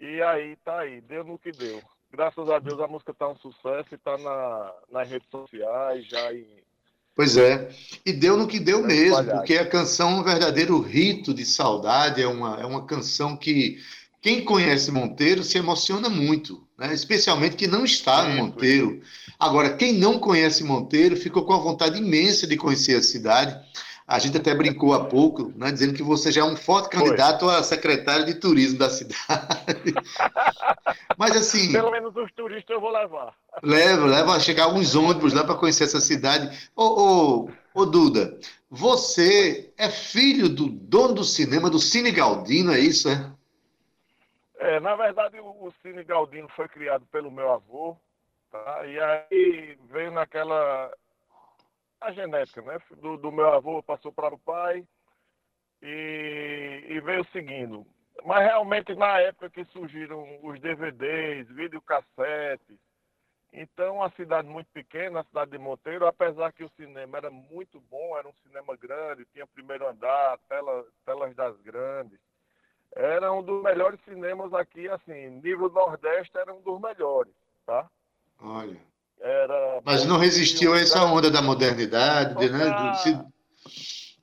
E 0.00 0.22
aí 0.22 0.54
tá 0.64 0.80
aí, 0.80 1.00
deu 1.00 1.24
no 1.24 1.38
que 1.38 1.50
deu. 1.50 1.82
Graças 2.10 2.48
a 2.48 2.60
Deus 2.60 2.80
a 2.80 2.86
música 2.86 3.12
tá 3.12 3.28
um 3.28 3.36
sucesso 3.36 3.92
e 3.92 3.98
tá 3.98 4.16
na, 4.16 4.72
nas 4.90 5.10
redes 5.10 5.28
sociais, 5.28 6.06
já 6.06 6.32
em. 6.32 6.46
Pois 7.16 7.36
é, 7.36 7.68
e 8.06 8.12
deu 8.12 8.36
no 8.36 8.46
que 8.46 8.60
deu 8.60 8.80
mesmo, 8.80 9.24
porque 9.32 9.58
a 9.58 9.68
canção 9.68 10.10
é 10.10 10.20
um 10.20 10.22
verdadeiro 10.22 10.80
rito 10.80 11.34
de 11.34 11.44
saudade, 11.44 12.22
é 12.22 12.28
uma, 12.28 12.60
é 12.60 12.64
uma 12.64 12.86
canção 12.86 13.36
que 13.36 13.78
quem 14.20 14.44
conhece 14.44 14.90
Monteiro 14.90 15.44
se 15.44 15.58
emociona 15.58 16.08
muito, 16.08 16.66
né? 16.76 16.92
especialmente 16.92 17.56
que 17.56 17.66
não 17.66 17.84
está 17.84 18.24
no 18.24 18.36
Monteiro. 18.36 19.00
Agora, 19.38 19.76
quem 19.76 19.92
não 19.92 20.18
conhece 20.18 20.64
Monteiro 20.64 21.16
ficou 21.16 21.44
com 21.44 21.52
a 21.52 21.58
vontade 21.58 21.98
imensa 21.98 22.46
de 22.46 22.56
conhecer 22.56 22.96
a 22.96 23.02
cidade. 23.02 23.56
A 24.06 24.18
gente 24.18 24.38
até 24.38 24.54
brincou 24.54 24.94
há 24.94 25.04
pouco, 25.04 25.52
né, 25.54 25.70
dizendo 25.70 25.92
que 25.92 26.02
você 26.02 26.32
já 26.32 26.40
é 26.40 26.44
um 26.44 26.56
forte 26.56 26.88
candidato 26.88 27.44
Foi. 27.44 27.54
a 27.54 27.62
secretário 27.62 28.24
de 28.24 28.34
turismo 28.34 28.78
da 28.78 28.88
cidade. 28.88 29.94
Mas 31.18 31.36
assim. 31.36 31.70
Pelo 31.70 31.90
menos 31.90 32.16
os 32.16 32.32
turistas 32.32 32.74
eu 32.74 32.80
vou 32.80 32.90
levar. 32.90 33.34
Leva, 33.62 34.06
leva, 34.06 34.40
chegar 34.40 34.64
alguns 34.64 34.94
ônibus 34.94 35.34
lá 35.34 35.44
para 35.44 35.56
conhecer 35.56 35.84
essa 35.84 36.00
cidade. 36.00 36.70
Ô, 36.74 36.84
ô, 36.84 37.50
ô, 37.74 37.84
Duda, 37.84 38.38
você 38.70 39.70
é 39.76 39.90
filho 39.90 40.48
do 40.48 40.68
dono 40.70 41.12
do 41.12 41.24
cinema, 41.24 41.68
do 41.68 41.78
Cine 41.78 42.10
Galdino, 42.10 42.72
é 42.72 42.80
isso, 42.80 43.10
é? 43.10 43.30
É, 44.58 44.80
na 44.80 44.96
verdade, 44.96 45.38
o, 45.38 45.66
o 45.66 45.72
Cine 45.80 46.02
Galdino 46.02 46.48
foi 46.50 46.68
criado 46.68 47.06
pelo 47.06 47.30
meu 47.30 47.52
avô, 47.52 47.96
tá? 48.50 48.86
E 48.86 48.98
aí 49.00 49.78
veio 49.84 50.10
naquela 50.10 50.92
a 52.00 52.12
genética, 52.12 52.62
né? 52.62 52.78
Do, 52.96 53.16
do 53.16 53.32
meu 53.32 53.52
avô 53.52 53.82
passou 53.82 54.12
para 54.12 54.34
o 54.34 54.38
pai 54.38 54.84
e, 55.82 56.84
e, 56.88 57.00
veio 57.00 57.24
seguindo. 57.26 57.86
Mas 58.24 58.44
realmente 58.44 58.94
na 58.94 59.20
época 59.20 59.50
que 59.50 59.64
surgiram 59.66 60.40
os 60.42 60.60
DVDs, 60.60 61.48
videocassetes, 61.48 62.78
então 63.52 64.02
a 64.02 64.10
cidade 64.10 64.48
muito 64.48 64.68
pequena, 64.72 65.20
a 65.20 65.24
cidade 65.24 65.52
de 65.52 65.58
Monteiro, 65.58 66.06
apesar 66.06 66.52
que 66.52 66.64
o 66.64 66.70
cinema 66.70 67.16
era 67.16 67.30
muito 67.30 67.80
bom, 67.82 68.16
era 68.16 68.28
um 68.28 68.34
cinema 68.42 68.76
grande, 68.76 69.24
tinha 69.26 69.46
primeiro 69.46 69.88
andar, 69.88 70.38
tela, 70.48 70.84
telas 71.04 71.34
das 71.34 71.56
grandes, 71.60 72.18
era 72.98 73.32
um 73.32 73.44
dos 73.44 73.62
melhores 73.62 74.00
cinemas 74.04 74.52
aqui, 74.52 74.88
assim, 74.88 75.30
nível 75.40 75.70
Nordeste 75.70 76.36
era 76.36 76.52
um 76.52 76.60
dos 76.60 76.80
melhores, 76.80 77.32
tá? 77.64 77.88
Olha. 78.40 78.76
Era 79.20 79.80
Mas 79.84 80.04
não 80.04 80.18
resistiu 80.18 80.74
a 80.74 80.80
essa 80.80 81.04
onda 81.04 81.30
da 81.30 81.40
modernidade, 81.40 82.34
né? 82.50 82.64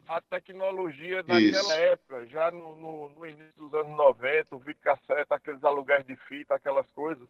A 0.07 0.21
tecnologia 0.21 1.23
daquela 1.23 1.73
época, 1.73 2.25
já 2.27 2.51
no, 2.51 2.75
no, 2.75 3.09
no, 3.09 3.25
início 3.25 3.53
dos 3.57 3.73
anos 3.73 3.95
90, 3.97 4.55
o 4.55 4.59
videocassete, 4.59 5.27
aqueles 5.29 5.63
aluguéis 5.63 6.05
de 6.05 6.15
fita, 6.27 6.55
aquelas 6.55 6.85
coisas, 6.91 7.27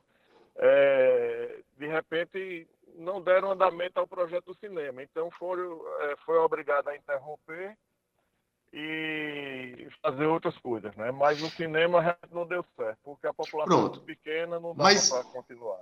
é, 0.57 1.59
de 1.77 1.87
repente 1.87 2.67
não 2.95 3.21
deram 3.21 3.51
andamento 3.51 3.99
ao 3.99 4.07
projeto 4.07 4.45
do 4.45 4.55
cinema. 4.55 5.01
Então 5.03 5.29
foram, 5.31 5.79
é, 6.01 6.15
foi 6.25 6.37
obrigado 6.39 6.87
a 6.87 6.95
interromper 6.95 7.77
e 8.77 9.87
fazer 10.03 10.25
outras 10.25 10.57
coisas, 10.57 10.93
né? 10.97 11.09
Mas 11.09 11.41
o 11.41 11.49
cinema 11.49 12.17
não 12.29 12.45
deu 12.45 12.63
certo, 12.75 12.97
porque 13.05 13.25
a 13.25 13.33
população 13.33 13.65
Pronto. 13.65 14.01
pequena 14.01 14.59
não 14.59 14.75
dá 14.75 14.83
Mas... 14.83 15.09
para 15.09 15.23
continuar. 15.23 15.79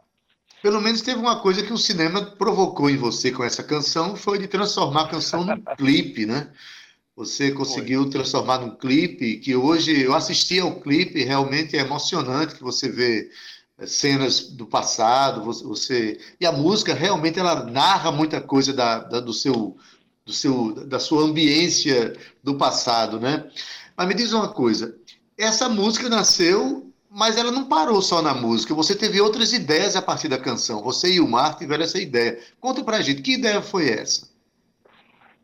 Pelo 0.61 0.79
menos 0.79 1.01
teve 1.01 1.19
uma 1.19 1.41
coisa 1.41 1.63
que 1.63 1.73
o 1.73 1.77
cinema 1.77 2.23
provocou 2.37 2.89
em 2.89 2.95
você 2.95 3.31
com 3.31 3.43
essa 3.43 3.63
canção, 3.63 4.15
foi 4.15 4.37
de 4.37 4.47
transformar 4.47 5.01
a 5.01 5.09
canção 5.09 5.43
num 5.43 5.61
clipe, 5.75 6.25
né? 6.25 6.53
Você 7.15 7.51
conseguiu 7.51 8.03
foi. 8.03 8.11
transformar 8.11 8.59
num 8.59 8.75
clipe 8.75 9.37
que 9.37 9.55
hoje 9.55 10.01
eu 10.01 10.13
assisti 10.13 10.59
ao 10.59 10.79
clipe, 10.79 11.23
realmente 11.23 11.75
é 11.75 11.81
emocionante 11.81 12.55
que 12.55 12.63
você 12.63 12.89
vê 12.89 13.29
eh, 13.77 13.87
cenas 13.87 14.51
do 14.51 14.65
passado, 14.65 15.43
você 15.43 16.19
e 16.39 16.45
a 16.45 16.51
música 16.51 16.93
realmente 16.93 17.39
ela 17.39 17.65
narra 17.65 18.11
muita 18.11 18.39
coisa 18.39 18.71
da, 18.71 18.99
da, 18.99 19.19
do 19.19 19.33
seu 19.33 19.75
do 20.25 20.33
seu 20.33 20.73
da 20.85 20.99
sua 20.99 21.23
ambiência 21.23 22.15
do 22.43 22.55
passado, 22.55 23.19
né? 23.19 23.49
Mas 23.95 24.07
me 24.07 24.13
diz 24.13 24.33
uma 24.33 24.51
coisa, 24.51 24.97
essa 25.37 25.69
música 25.69 26.09
nasceu 26.09 26.93
mas 27.15 27.37
ela 27.37 27.51
não 27.51 27.69
parou 27.69 28.01
só 28.01 28.23
na 28.23 28.33
música. 28.33 28.73
Você 28.73 28.97
teve 28.97 29.21
outras 29.21 29.53
ideias 29.53 29.95
a 29.95 30.01
partir 30.01 30.27
da 30.27 30.41
canção. 30.41 30.81
Você 30.81 31.13
e 31.13 31.19
o 31.19 31.29
Mar 31.29 31.55
tiveram 31.55 31.83
essa 31.83 32.01
ideia. 32.01 32.39
Conta 32.59 32.83
pra 32.83 33.01
gente, 33.01 33.21
que 33.21 33.35
ideia 33.35 33.61
foi 33.61 33.87
essa? 33.87 34.33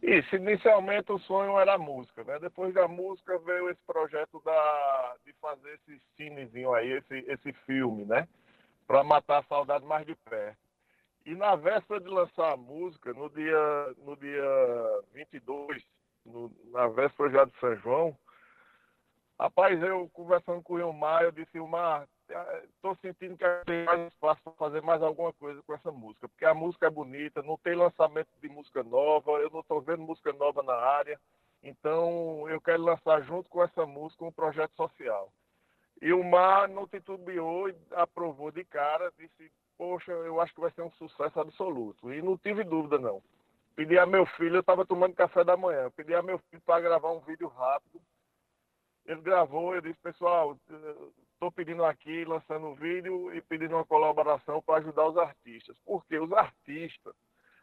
Isso, 0.02 0.36
inicialmente 0.36 1.12
o 1.12 1.20
sonho 1.20 1.60
era 1.60 1.76
a 1.76 1.78
música, 1.78 2.24
né? 2.24 2.40
Depois 2.40 2.74
da 2.74 2.88
música 2.88 3.38
veio 3.40 3.70
esse 3.70 3.82
projeto 3.86 4.42
da, 4.44 5.16
de 5.26 5.34
fazer 5.40 5.70
esse 5.76 6.02
cinezinho 6.18 6.74
aí, 6.74 6.94
esse, 6.94 7.26
esse 7.28 7.54
filme, 7.68 8.04
né? 8.06 8.28
Para 8.88 9.04
matar 9.04 9.40
a 9.40 9.44
saudade 9.44 9.86
mais 9.86 10.08
de 10.08 10.16
perto. 10.16 10.58
E 11.24 11.36
na 11.36 11.56
véspera 11.56 12.00
de 12.00 12.10
lançar 12.10 12.54
a 12.54 12.58
música, 12.58 13.14
no 13.14 13.30
dia, 13.30 13.94
no 14.04 14.16
dia 14.16 14.42
22, 14.42 14.48
no, 14.48 14.49
na 16.80 16.88
véspera 16.88 17.30
já 17.30 17.46
de 17.46 17.60
São 17.60 17.76
João, 17.78 18.18
Rapaz, 19.40 19.82
eu 19.82 20.10
conversando 20.12 20.62
com 20.62 20.74
o 20.74 20.80
Ilmar, 20.80 21.24
eu 21.24 21.32
disse, 21.32 21.58
Ilmar, 21.58 22.06
estou 22.76 22.94
sentindo 22.98 23.38
que 23.38 23.46
tem 23.66 23.86
mais 23.86 24.08
espaço 24.08 24.42
para 24.44 24.52
fazer 24.52 24.82
mais 24.82 25.02
alguma 25.02 25.32
coisa 25.32 25.64
com 25.64 25.74
essa 25.74 25.90
música, 25.94 26.28
porque 26.28 26.44
a 26.44 26.54
música 26.54 26.88
é 26.88 26.90
bonita, 26.90 27.42
não 27.42 27.58
tem 27.58 27.74
lançamento 27.74 28.28
de 28.42 28.50
música 28.50 28.84
nova, 28.84 29.32
eu 29.40 29.50
não 29.50 29.62
estou 29.62 29.80
vendo 29.80 30.02
música 30.02 30.34
nova 30.34 30.62
na 30.62 30.74
área, 30.74 31.18
então 31.64 32.50
eu 32.50 32.60
quero 32.60 32.84
lançar 32.84 33.22
junto 33.22 33.50
com 33.50 33.64
essa 33.64 33.86
música 33.86 34.26
um 34.26 34.32
projeto 34.32 34.76
social. 34.76 35.32
E 36.02 36.12
o 36.12 36.22
Mar 36.22 36.68
não 36.68 36.86
titubeou 36.86 37.70
e 37.70 37.76
aprovou 37.92 38.52
de 38.52 38.66
cara, 38.66 39.10
disse, 39.18 39.50
poxa, 39.78 40.12
eu 40.12 40.42
acho 40.42 40.54
que 40.54 40.60
vai 40.60 40.72
ser 40.72 40.82
um 40.82 40.92
sucesso 40.92 41.40
absoluto. 41.40 42.12
E 42.12 42.22
não 42.22 42.38
tive 42.38 42.66
dúvida, 42.66 42.98
não. 42.98 43.24
Pedi 43.80 43.98
a 43.98 44.06
meu 44.06 44.26
filho, 44.26 44.58
eu 44.58 44.60
estava 44.60 44.86
tomando 44.86 45.16
café 45.16 45.42
da 45.42 45.56
manhã, 45.56 45.90
pedi 45.96 46.14
a 46.14 46.22
meu 46.22 46.38
filho 46.38 46.62
para 46.66 46.82
gravar 46.82 47.14
um 47.14 47.22
vídeo 47.22 47.48
rápido, 47.48 48.02
ele 49.06 49.22
gravou, 49.22 49.74
eu 49.74 49.80
disse, 49.80 49.98
pessoal, 50.00 50.60
estou 51.32 51.50
pedindo 51.50 51.86
aqui, 51.86 52.26
lançando 52.26 52.68
um 52.68 52.76
vídeo 52.76 53.34
e 53.34 53.40
pedindo 53.40 53.76
uma 53.76 53.86
colaboração 53.86 54.62
para 54.62 54.80
ajudar 54.80 55.08
os 55.08 55.18
artistas. 55.18 55.78
Porque 55.86 56.20
os 56.20 56.30
artistas, 56.34 57.14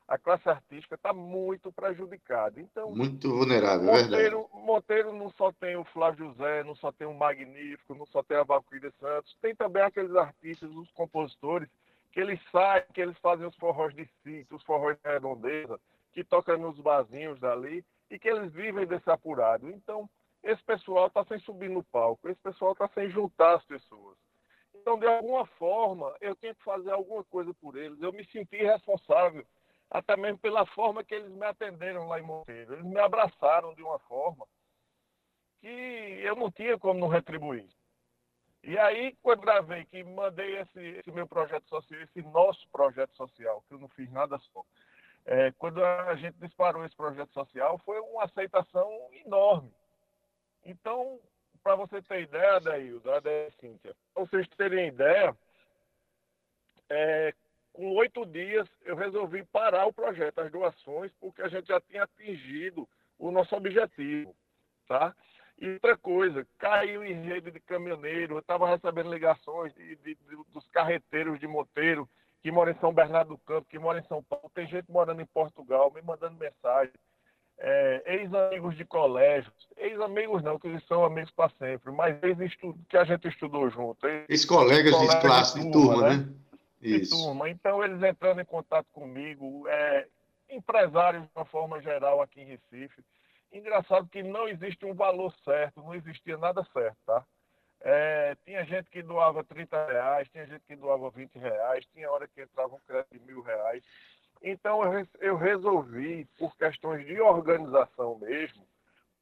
a 0.08 0.16
classe 0.16 0.48
artística 0.48 0.94
está 0.94 1.12
muito 1.12 1.70
prejudicada. 1.70 2.58
Então, 2.62 2.92
muito 2.92 3.28
vulnerável, 3.28 3.84
Monteiro, 3.84 4.14
é 4.14 4.20
verdade. 4.22 4.66
Monteiro 4.66 5.12
não 5.12 5.28
só 5.32 5.52
tem 5.52 5.76
o 5.76 5.84
Flávio 5.84 6.28
José, 6.28 6.64
não 6.64 6.74
só 6.76 6.90
tem 6.92 7.06
o 7.06 7.12
Magnífico, 7.12 7.94
não 7.94 8.06
só 8.06 8.22
tem 8.22 8.38
a 8.38 8.42
Valquíria 8.42 8.90
Santos, 8.98 9.36
tem 9.42 9.54
também 9.54 9.82
aqueles 9.82 10.16
artistas, 10.16 10.70
os 10.70 10.90
compositores, 10.92 11.68
que 12.10 12.20
eles 12.20 12.40
saem, 12.50 12.84
que 12.94 13.02
eles 13.02 13.18
fazem 13.18 13.46
os 13.46 13.56
forrós 13.56 13.94
de 13.94 14.08
sítio, 14.24 14.56
os 14.56 14.62
forrós 14.62 14.96
de 14.96 15.10
redondeza, 15.10 15.78
que 16.16 16.24
tocam 16.24 16.56
nos 16.56 16.80
barzinhos 16.80 17.38
dali 17.38 17.84
e 18.10 18.18
que 18.18 18.26
eles 18.26 18.50
vivem 18.50 18.86
desse 18.86 19.10
apurado. 19.10 19.68
Então, 19.68 20.08
esse 20.42 20.64
pessoal 20.64 21.08
está 21.08 21.22
sem 21.26 21.38
subir 21.40 21.68
no 21.68 21.84
palco, 21.84 22.26
esse 22.30 22.40
pessoal 22.40 22.72
está 22.72 22.88
sem 22.88 23.10
juntar 23.10 23.56
as 23.56 23.64
pessoas. 23.66 24.16
Então, 24.74 24.98
de 24.98 25.06
alguma 25.06 25.44
forma, 25.44 26.16
eu 26.22 26.34
tinha 26.34 26.54
que 26.54 26.64
fazer 26.64 26.90
alguma 26.90 27.22
coisa 27.24 27.52
por 27.60 27.76
eles. 27.76 28.00
Eu 28.00 28.14
me 28.14 28.24
senti 28.30 28.56
responsável, 28.56 29.46
até 29.90 30.16
mesmo 30.16 30.38
pela 30.38 30.64
forma 30.64 31.04
que 31.04 31.14
eles 31.14 31.30
me 31.30 31.44
atenderam 31.44 32.08
lá 32.08 32.18
em 32.18 32.22
Monteiro. 32.22 32.72
Eles 32.72 32.86
me 32.86 32.98
abraçaram 32.98 33.74
de 33.74 33.82
uma 33.82 33.98
forma 33.98 34.46
que 35.60 35.68
eu 35.68 36.34
não 36.34 36.50
tinha 36.50 36.78
como 36.78 36.98
não 36.98 37.08
retribuir. 37.08 37.68
E 38.62 38.78
aí, 38.78 39.14
quando 39.22 39.42
gravei, 39.42 39.84
que 39.84 40.02
mandei 40.02 40.60
esse, 40.60 40.80
esse, 40.80 41.10
meu 41.12 41.26
projeto 41.26 41.68
social, 41.68 42.00
esse 42.00 42.22
nosso 42.22 42.66
projeto 42.70 43.14
social, 43.14 43.62
que 43.68 43.74
eu 43.74 43.78
não 43.78 43.88
fiz 43.90 44.10
nada 44.10 44.38
só, 44.38 44.64
é, 45.26 45.50
quando 45.58 45.84
a 45.84 46.14
gente 46.14 46.38
disparou 46.38 46.84
esse 46.84 46.94
projeto 46.94 47.32
social, 47.32 47.78
foi 47.84 47.98
uma 47.98 48.24
aceitação 48.24 48.88
enorme. 49.12 49.72
Então, 50.64 51.20
para 51.62 51.74
você 51.74 52.00
ter 52.00 52.22
ideia, 52.22 52.60
Daildo, 52.60 53.10
a 53.10 53.18
ideia 53.18 53.48
é 53.48 53.50
Cíntia, 53.60 53.96
para 54.14 54.24
vocês 54.24 54.48
terem 54.56 54.88
ideia, 54.88 55.36
é, 56.88 57.34
com 57.72 57.90
oito 57.96 58.24
dias 58.24 58.68
eu 58.84 58.94
resolvi 58.94 59.44
parar 59.44 59.86
o 59.86 59.92
projeto, 59.92 60.38
as 60.38 60.50
doações, 60.50 61.12
porque 61.20 61.42
a 61.42 61.48
gente 61.48 61.66
já 61.66 61.80
tinha 61.80 62.04
atingido 62.04 62.88
o 63.18 63.32
nosso 63.32 63.54
objetivo, 63.56 64.34
tá? 64.86 65.14
E 65.58 65.70
outra 65.70 65.96
coisa, 65.96 66.46
caiu 66.58 67.04
em 67.04 67.14
rede 67.14 67.50
de 67.50 67.58
caminhoneiro, 67.60 68.36
eu 68.36 68.40
estava 68.40 68.68
recebendo 68.68 69.12
ligações 69.12 69.74
de, 69.74 69.96
de, 69.96 70.14
de, 70.14 70.36
dos 70.52 70.68
carreteiros 70.68 71.40
de 71.40 71.48
Monteiro, 71.48 72.08
que 72.46 72.52
moram 72.52 72.70
em 72.70 72.78
São 72.78 72.92
Bernardo 72.92 73.30
do 73.30 73.38
Campo, 73.38 73.66
que 73.68 73.76
moram 73.76 73.98
em 73.98 74.06
São 74.06 74.22
Paulo, 74.22 74.48
tem 74.54 74.68
gente 74.68 74.88
morando 74.88 75.20
em 75.20 75.26
Portugal, 75.26 75.90
me 75.92 76.00
mandando 76.00 76.36
mensagem 76.36 76.92
é, 77.58 78.02
ex-amigos 78.06 78.76
de 78.76 78.84
colégio, 78.84 79.50
ex-amigos 79.76 80.44
não, 80.44 80.56
que 80.56 80.68
eles 80.68 80.86
são 80.86 81.04
amigos 81.04 81.32
para 81.32 81.50
sempre, 81.58 81.90
mas 81.90 82.16
ex 82.22 82.54
que 82.88 82.96
a 82.96 83.02
gente 83.02 83.26
estudou 83.26 83.68
junto. 83.68 84.06
Ex-colegas 84.28 84.94
ex 84.94 85.10
de 85.10 85.20
classe, 85.20 85.58
de 85.58 85.72
turma, 85.72 85.94
turma 85.94 86.08
né? 86.08 86.16
né? 86.18 86.28
De 86.80 87.10
turma. 87.10 87.50
Então, 87.50 87.82
eles 87.82 88.00
entrando 88.00 88.40
em 88.40 88.44
contato 88.44 88.86
comigo, 88.92 89.66
é, 89.66 90.06
empresários 90.48 91.24
de 91.24 91.28
uma 91.34 91.46
forma 91.46 91.82
geral 91.82 92.22
aqui 92.22 92.42
em 92.42 92.44
Recife. 92.44 93.02
Engraçado 93.52 94.06
que 94.06 94.22
não 94.22 94.46
existe 94.46 94.86
um 94.86 94.94
valor 94.94 95.34
certo, 95.44 95.82
não 95.82 95.96
existia 95.96 96.38
nada 96.38 96.64
certo, 96.72 96.96
tá? 97.04 97.24
É, 97.80 98.34
tinha 98.44 98.64
gente 98.64 98.90
que 98.90 99.02
doava 99.02 99.44
30 99.44 99.86
reais, 99.86 100.28
tinha 100.30 100.46
gente 100.46 100.62
que 100.66 100.76
doava 100.76 101.10
20 101.10 101.38
reais, 101.38 101.86
tinha 101.92 102.10
hora 102.10 102.26
que 102.26 102.42
entrava 102.42 102.74
um 102.74 102.80
crédito 102.86 103.18
de 103.18 103.20
mil 103.20 103.42
reais. 103.42 103.84
Então 104.42 104.82
eu, 105.20 105.36
resolvi, 105.36 106.26
por 106.38 106.56
questões 106.56 107.06
de 107.06 107.20
organização 107.20 108.18
mesmo, 108.18 108.66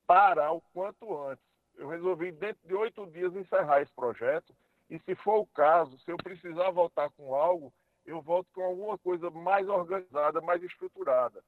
parar 0.06 0.52
o 0.52 0.62
quanto 0.72 1.22
antes. 1.26 1.44
Eu 1.76 1.88
resolvi, 1.88 2.30
dentro 2.30 2.66
de 2.66 2.74
oito 2.74 3.06
dias, 3.06 3.34
encerrar 3.34 3.82
esse 3.82 3.92
projeto. 3.92 4.54
E 4.88 4.98
se 4.98 5.14
for 5.14 5.40
o 5.40 5.46
caso, 5.46 5.98
se 5.98 6.10
eu 6.10 6.16
precisar 6.16 6.70
voltar 6.70 7.10
com 7.10 7.34
algo, 7.34 7.72
eu 8.06 8.20
volto 8.20 8.48
com 8.52 8.62
alguma 8.62 8.98
coisa 8.98 9.30
mais 9.30 9.68
organizada, 9.68 10.40
mais 10.40 10.62
estruturada. 10.62 11.42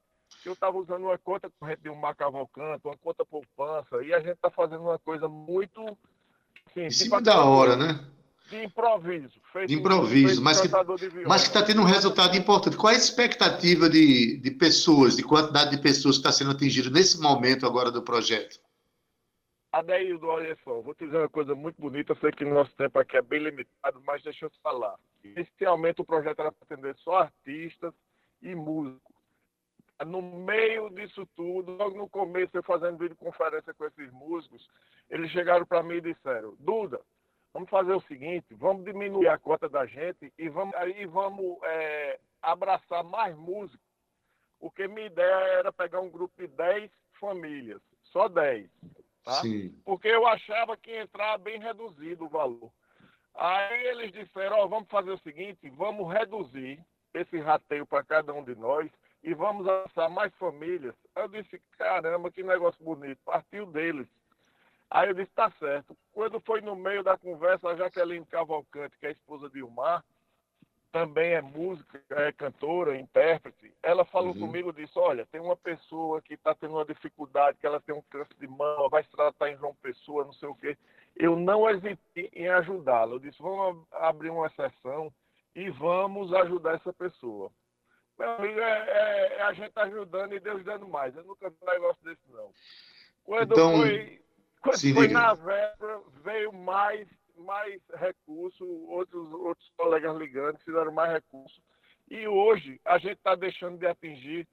Eu 0.44 0.52
estava 0.52 0.76
usando 0.76 1.04
uma 1.04 1.18
conta 1.18 1.50
corrente 1.58 1.82
de 1.82 1.90
um 1.90 1.94
Macavalcanto, 1.94 2.88
uma 2.88 2.96
conta 2.96 3.24
poupança, 3.24 4.02
e 4.02 4.12
a 4.12 4.18
gente 4.18 4.34
está 4.34 4.50
fazendo 4.50 4.82
uma 4.82 4.98
coisa 4.98 5.28
muito. 5.28 5.96
Assim, 6.76 6.86
em 6.86 6.90
cima 6.90 7.22
da 7.22 7.42
hora, 7.42 7.74
né? 7.74 7.98
De 8.50 8.62
improviso. 8.62 9.40
de 9.66 9.74
improviso, 9.74 10.42
mas 10.42 10.60
que 10.60 10.68
mas 11.26 11.42
que 11.42 11.48
está 11.48 11.64
tendo 11.64 11.80
um 11.80 11.84
resultado 11.84 12.36
importante. 12.36 12.76
Qual 12.76 12.92
é 12.92 12.94
a 12.94 12.98
expectativa 12.98 13.88
de, 13.88 14.36
de 14.36 14.50
pessoas, 14.52 15.16
de 15.16 15.24
quantidade 15.24 15.70
de 15.70 15.82
pessoas 15.82 16.16
que 16.16 16.20
está 16.20 16.30
sendo 16.30 16.52
atingida 16.52 16.88
nesse 16.90 17.20
momento 17.20 17.66
agora 17.66 17.90
do 17.90 18.02
projeto? 18.02 18.60
Adeildo, 19.72 20.26
olha 20.28 20.56
só, 20.64 20.80
vou 20.80 20.94
te 20.94 21.04
dizer 21.04 21.18
uma 21.18 21.28
coisa 21.28 21.54
muito 21.54 21.80
bonita, 21.80 22.12
eu 22.12 22.16
sei 22.16 22.30
que 22.30 22.44
o 22.44 22.54
nosso 22.54 22.74
tempo 22.76 22.98
aqui 22.98 23.16
é 23.16 23.22
bem 23.22 23.40
limitado, 23.40 24.00
mas 24.06 24.22
deixa 24.22 24.46
eu 24.46 24.50
te 24.50 24.58
falar. 24.62 24.94
Inicialmente 25.24 26.00
o 26.00 26.04
projeto 26.04 26.38
era 26.40 26.52
para 26.52 26.64
atender 26.64 26.96
só 26.98 27.18
artistas 27.18 27.92
e 28.40 28.54
músicos. 28.54 29.15
No 30.04 30.20
meio 30.20 30.90
disso 30.90 31.26
tudo, 31.34 31.72
logo 31.72 31.96
no 31.96 32.08
começo, 32.08 32.56
eu 32.56 32.62
fazendo 32.62 32.98
videoconferência 32.98 33.72
com 33.72 33.86
esses 33.86 34.10
músicos, 34.12 34.68
eles 35.08 35.30
chegaram 35.30 35.64
para 35.64 35.82
mim 35.82 35.94
e 35.94 36.00
disseram, 36.00 36.54
Duda, 36.58 37.00
vamos 37.52 37.70
fazer 37.70 37.92
o 37.92 38.00
seguinte, 38.02 38.54
vamos 38.54 38.84
diminuir 38.84 39.28
a 39.28 39.38
cota 39.38 39.68
da 39.68 39.86
gente 39.86 40.32
e 40.38 40.48
vamos, 40.48 40.74
aí 40.74 41.06
vamos 41.06 41.58
é, 41.62 42.20
abraçar 42.42 43.02
mais 43.04 43.34
músicos. 43.36 43.86
Porque 44.60 44.86
minha 44.86 45.06
ideia 45.06 45.34
era 45.58 45.72
pegar 45.72 46.00
um 46.00 46.10
grupo 46.10 46.34
de 46.38 46.46
10 46.48 46.90
famílias, 47.18 47.80
só 48.04 48.28
10 48.28 48.68
Tá? 49.26 49.42
Porque 49.84 50.06
eu 50.06 50.24
achava 50.24 50.76
que 50.76 50.88
ia 50.88 51.02
entrar 51.02 51.36
bem 51.38 51.58
reduzido 51.58 52.26
o 52.26 52.28
valor. 52.28 52.70
Aí 53.34 53.86
eles 53.88 54.12
disseram, 54.12 54.60
oh, 54.60 54.68
vamos 54.68 54.88
fazer 54.88 55.10
o 55.10 55.18
seguinte, 55.18 55.68
vamos 55.70 56.08
reduzir 56.12 56.80
esse 57.12 57.40
rateio 57.40 57.84
para 57.84 58.04
cada 58.04 58.32
um 58.32 58.44
de 58.44 58.54
nós 58.54 58.88
e 59.22 59.34
vamos 59.34 59.66
lançar 59.66 60.08
mais 60.08 60.32
famílias. 60.34 60.94
Eu 61.14 61.28
disse, 61.28 61.60
caramba, 61.78 62.30
que 62.30 62.42
negócio 62.42 62.82
bonito, 62.84 63.18
partiu 63.24 63.66
deles. 63.66 64.06
Aí 64.90 65.08
eu 65.08 65.14
disse, 65.14 65.30
tá 65.32 65.50
certo. 65.58 65.96
Quando 66.12 66.40
foi 66.40 66.60
no 66.60 66.76
meio 66.76 67.02
da 67.02 67.16
conversa, 67.18 67.68
a 67.68 67.76
Jaqueline 67.76 68.24
Cavalcante, 68.26 68.96
que 68.98 69.06
é 69.06 69.08
a 69.08 69.12
esposa 69.12 69.50
de 69.50 69.58
Ilmar, 69.58 70.04
também 70.96 71.32
é 71.34 71.42
música, 71.42 72.02
é 72.08 72.32
cantora, 72.32 72.98
intérprete, 72.98 73.70
ela 73.82 74.04
falou 74.06 74.32
uhum. 74.32 74.40
comigo 74.40 74.72
disse, 74.72 74.98
olha, 74.98 75.26
tem 75.26 75.40
uma 75.40 75.56
pessoa 75.56 76.22
que 76.22 76.32
está 76.32 76.54
tendo 76.54 76.72
uma 76.72 76.86
dificuldade, 76.86 77.58
que 77.58 77.66
ela 77.66 77.80
tem 77.80 77.94
um 77.94 78.00
câncer 78.08 78.34
de 78.38 78.46
mão, 78.46 78.88
vai 78.88 79.02
se 79.02 79.10
tratar 79.10 79.50
em 79.50 79.58
João 79.58 79.74
Pessoa, 79.82 80.24
não 80.24 80.32
sei 80.32 80.48
o 80.48 80.54
quê. 80.54 80.78
Eu 81.14 81.36
não 81.36 81.68
hesitei 81.68 82.30
em 82.32 82.48
ajudá-la. 82.48 83.12
Eu 83.12 83.18
disse, 83.18 83.42
vamos 83.42 83.86
abrir 83.92 84.30
uma 84.30 84.46
exceção 84.46 85.12
e 85.54 85.68
vamos 85.68 86.32
ajudar 86.32 86.76
essa 86.76 86.92
pessoa. 86.92 87.50
Meu 88.18 88.30
amigo, 88.32 88.60
é, 88.60 88.88
é, 88.88 89.36
é 89.38 89.42
a 89.42 89.52
gente 89.52 89.72
ajudando 89.76 90.34
e 90.34 90.40
Deus 90.40 90.64
dando 90.64 90.88
mais. 90.88 91.14
Eu 91.14 91.24
nunca 91.24 91.50
vi 91.50 91.56
um 91.62 91.66
negócio 91.66 92.02
desse, 92.04 92.22
não. 92.30 92.50
Quando 93.24 93.52
então, 93.52 93.76
foi, 93.78 94.22
quando 94.62 94.94
foi 94.94 95.08
na 95.08 95.34
véspera, 95.34 96.00
veio 96.22 96.52
mais 96.52 97.06
mais 97.36 97.82
recursos, 97.94 98.66
outros, 98.88 99.30
outros 99.32 99.70
colegas 99.76 100.16
ligando, 100.16 100.58
fizeram 100.60 100.90
mais 100.90 101.12
recursos. 101.12 101.60
E 102.10 102.26
hoje 102.26 102.80
a 102.84 102.98
gente 102.98 103.18
está 103.18 103.34
deixando 103.34 103.78
de 103.78 103.86
atingir 103.86 104.48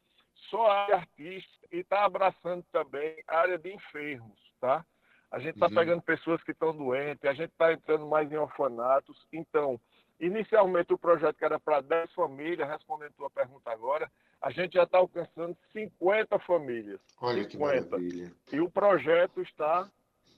só 0.49 0.67
a 0.67 0.84
área 0.84 0.95
artística 0.97 1.67
e 1.71 1.78
está 1.78 2.04
abraçando 2.04 2.63
também 2.71 3.23
a 3.28 3.38
área 3.38 3.58
de 3.58 3.73
enfermos, 3.73 4.39
tá? 4.60 4.86
A 5.32 5.39
gente 5.39 5.56
está 5.56 5.67
uhum. 5.67 5.76
pegando 5.76 6.02
pessoas 6.02 6.43
que 6.43 6.52
estão 6.52 6.76
doentes, 6.76 7.23
a 7.26 7.34
gente 7.34 7.52
está 7.52 7.73
entrando 7.73 8.06
mais 8.06 8.32
em 8.32 8.38
orfanatos. 8.38 9.26
Então, 9.32 9.80
inicialmente 10.25 10.93
o 10.93 10.97
projeto 10.97 11.38
que 11.38 11.45
era 11.45 11.59
para 11.59 11.81
10 11.81 12.12
famílias, 12.13 12.67
respondendo 12.67 13.12
a 13.12 13.17
tua 13.17 13.29
pergunta 13.29 13.71
agora, 13.71 14.09
a 14.41 14.51
gente 14.51 14.73
já 14.73 14.83
está 14.83 14.97
alcançando 14.97 15.55
50 15.71 16.39
famílias. 16.39 16.99
Olha 17.21 17.43
50. 17.43 17.49
que 17.49 17.57
maravilha. 17.57 18.31
E 18.51 18.59
o 18.59 18.69
projeto 18.69 19.41
está 19.41 19.89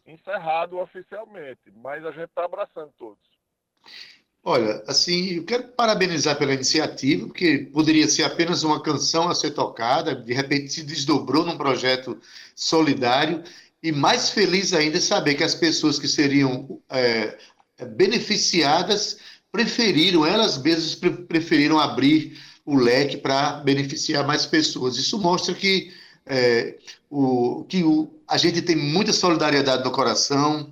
encerrado 0.06 0.78
oficialmente, 0.78 1.72
mas 1.76 2.06
a 2.06 2.12
gente 2.12 2.30
está 2.30 2.46
abraçando 2.46 2.92
todos. 2.98 3.18
Olha, 4.44 4.84
assim, 4.88 5.38
eu 5.38 5.44
quero 5.44 5.70
parabenizar 5.70 6.38
pela 6.38 6.54
iniciativa, 6.54 7.26
porque 7.26 7.68
poderia 7.74 8.08
ser 8.08 8.24
apenas 8.24 8.64
uma 8.64 8.82
canção 8.82 9.28
a 9.28 9.34
ser 9.34 9.52
tocada, 9.52 10.16
de 10.16 10.34
repente 10.34 10.72
se 10.72 10.84
desdobrou 10.84 11.44
num 11.44 11.58
projeto 11.58 12.20
solidário, 12.56 13.44
e 13.82 13.92
mais 13.92 14.30
feliz 14.30 14.72
ainda 14.72 15.00
saber 15.00 15.34
que 15.34 15.44
as 15.44 15.56
pessoas 15.56 15.98
que 15.98 16.08
seriam 16.08 16.80
é, 16.90 17.36
beneficiadas 17.96 19.20
preferiram, 19.56 20.26
elas 20.26 20.58
mesmas 20.58 20.96
preferiram 21.28 21.80
abrir 21.80 22.38
o 22.66 22.76
leque 22.76 23.16
para 23.16 23.54
beneficiar 23.64 24.28
mais 24.28 24.46
pessoas. 24.46 24.98
Isso 24.98 25.18
mostra 25.18 25.54
que 25.54 25.94
é, 26.26 26.76
o, 27.10 27.64
que 27.70 27.82
o, 27.84 28.10
a 28.28 28.38
gente 28.38 28.62
tem 28.62 28.76
muita 28.76 29.14
solidariedade 29.14 29.84
no 29.84 29.92
coração 29.92 30.70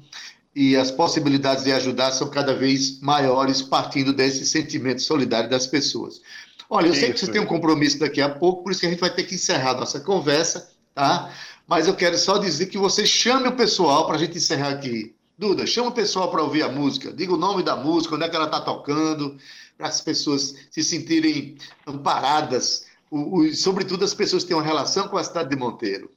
e 0.54 0.76
as 0.76 0.91
possibilidades 0.91 1.63
de 1.63 1.72
ajudar 1.72 2.12
são 2.12 2.30
cada 2.30 2.54
vez 2.54 3.00
maiores 3.00 3.62
partindo 3.62 4.12
desse 4.12 4.46
sentimento 4.46 5.02
solidário 5.02 5.50
das 5.50 5.65
pessoas. 5.65 6.22
Olha, 6.69 6.88
eu 6.88 6.93
sei 6.93 7.13
que 7.13 7.19
você 7.19 7.32
tem 7.32 7.39
um 7.39 7.46
compromisso 7.46 8.00
daqui 8.00 8.19
a 8.19 8.28
pouco, 8.28 8.63
por 8.63 8.72
isso 8.72 8.82
que 8.82 8.88
a 8.88 8.89
gente 8.89 9.00
vai 9.00 9.13
ter 9.13 9.24
que 9.24 9.36
encerrar 9.36 9.72
a 9.72 9.80
nossa 9.80 10.00
conversa, 10.00 10.72
tá? 10.93 11.32
Mas 11.65 11.88
eu 11.88 11.96
quero 11.96 12.17
só 12.17 12.38
dizer 12.38 12.65
que 12.65 12.78
você 12.78 13.06
chame 13.06 13.48
o 13.48 13.56
pessoal 13.56 14.06
para 14.06 14.15
a 14.15 14.19
gente 14.19 14.38
encerrar 14.38 14.69
aqui. 14.69 15.15
Duda, 15.43 15.67
chama 15.67 15.89
o 15.89 15.93
pessoal 15.93 16.32
para 16.32 16.41
ouvir 16.41 16.63
a 16.63 16.69
música, 16.69 17.12
diga 17.12 17.34
o 17.34 17.38
nome 17.38 17.63
da 17.63 17.75
música, 17.75 18.15
onde 18.15 18.23
é 18.23 18.29
que 18.29 18.36
ela 18.38 18.45
está 18.45 18.62
tocando, 18.62 19.38
para 19.77 19.88
as 19.88 19.99
pessoas 19.99 20.69
se 20.71 20.82
sentirem 20.82 21.58
amparadas 21.86 22.89
o, 23.12 23.39
o, 23.39 23.53
sobretudo 23.53 24.06
as 24.06 24.13
pessoas 24.13 24.43
que 24.43 24.47
têm 24.47 24.58
uma 24.58 24.63
relação 24.63 25.10
com 25.10 25.17
a 25.17 25.23
cidade 25.23 25.49
de 25.49 25.58
Monteiro. 25.58 26.10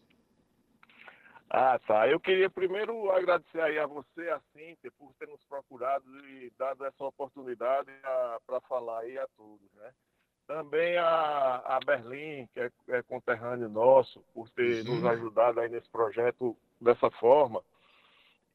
Ah, 1.51 1.77
tá. 1.89 2.07
Eu 2.07 2.21
queria 2.21 2.49
primeiro 2.49 3.11
agradecer 3.11 3.61
aí 3.61 3.81
a 3.81 3.87
você, 3.89 4.31
a 4.31 4.41
Cíntia, 4.53 4.93
por 4.97 5.13
ter 5.19 5.27
nos 5.27 5.43
procurado 5.49 6.05
e 6.29 6.53
dado 6.57 6.85
essa 6.85 7.03
oportunidade 7.03 7.91
para 8.47 8.61
falar 8.69 9.01
aí 9.01 9.19
a 9.19 9.27
todos, 9.37 9.69
né? 9.75 9.91
Também 10.47 10.97
a, 10.99 11.63
a 11.67 11.81
Berlim, 11.85 12.47
que 12.55 12.61
é, 12.61 12.71
é 12.91 13.03
conterrâneo 13.03 13.69
nosso, 13.69 14.23
por 14.33 14.49
ter 14.51 14.87
uhum. 14.87 14.95
nos 14.95 15.05
ajudado 15.05 15.59
aí 15.59 15.69
nesse 15.69 15.91
projeto 15.91 16.57
dessa 16.81 17.11
forma. 17.11 17.61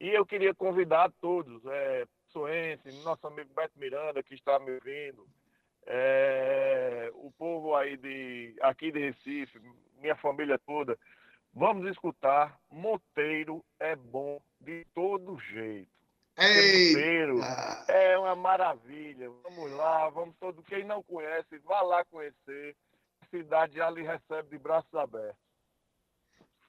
E 0.02 0.08
eu 0.08 0.26
queria 0.26 0.52
convidar 0.52 1.12
todos, 1.20 1.64
é, 1.64 2.04
Soense, 2.32 2.90
nosso 3.04 3.24
amigo 3.24 3.54
Beto 3.54 3.78
Miranda, 3.78 4.20
que 4.20 4.34
está 4.34 4.58
me 4.58 4.72
ouvindo, 4.72 5.24
é, 5.86 7.08
o 7.14 7.30
povo 7.30 7.76
aí 7.76 7.96
de 7.96 8.52
aqui 8.62 8.90
de 8.90 8.98
Recife, 8.98 9.60
minha 10.00 10.16
família 10.16 10.58
toda, 10.66 10.98
vamos 11.54 11.88
escutar. 11.88 12.58
Monteiro 12.68 13.64
é 13.78 13.94
bom 13.94 14.42
de 14.60 14.84
todo 14.92 15.38
jeito. 15.38 15.88
Monteiro 16.36 17.38
é 17.86 18.18
uma 18.18 18.34
maravilha. 18.34 19.30
Vamos 19.44 19.70
lá, 19.70 20.08
vamos 20.08 20.34
todo. 20.40 20.64
Quem 20.64 20.82
não 20.82 21.00
conhece, 21.04 21.58
vá 21.58 21.80
lá 21.80 22.04
conhecer. 22.06 22.74
A 23.20 23.26
cidade 23.26 23.76
já 23.76 23.88
lhe 23.88 24.02
recebe 24.02 24.50
de 24.50 24.58
braços 24.58 24.92
abertos. 24.96 25.38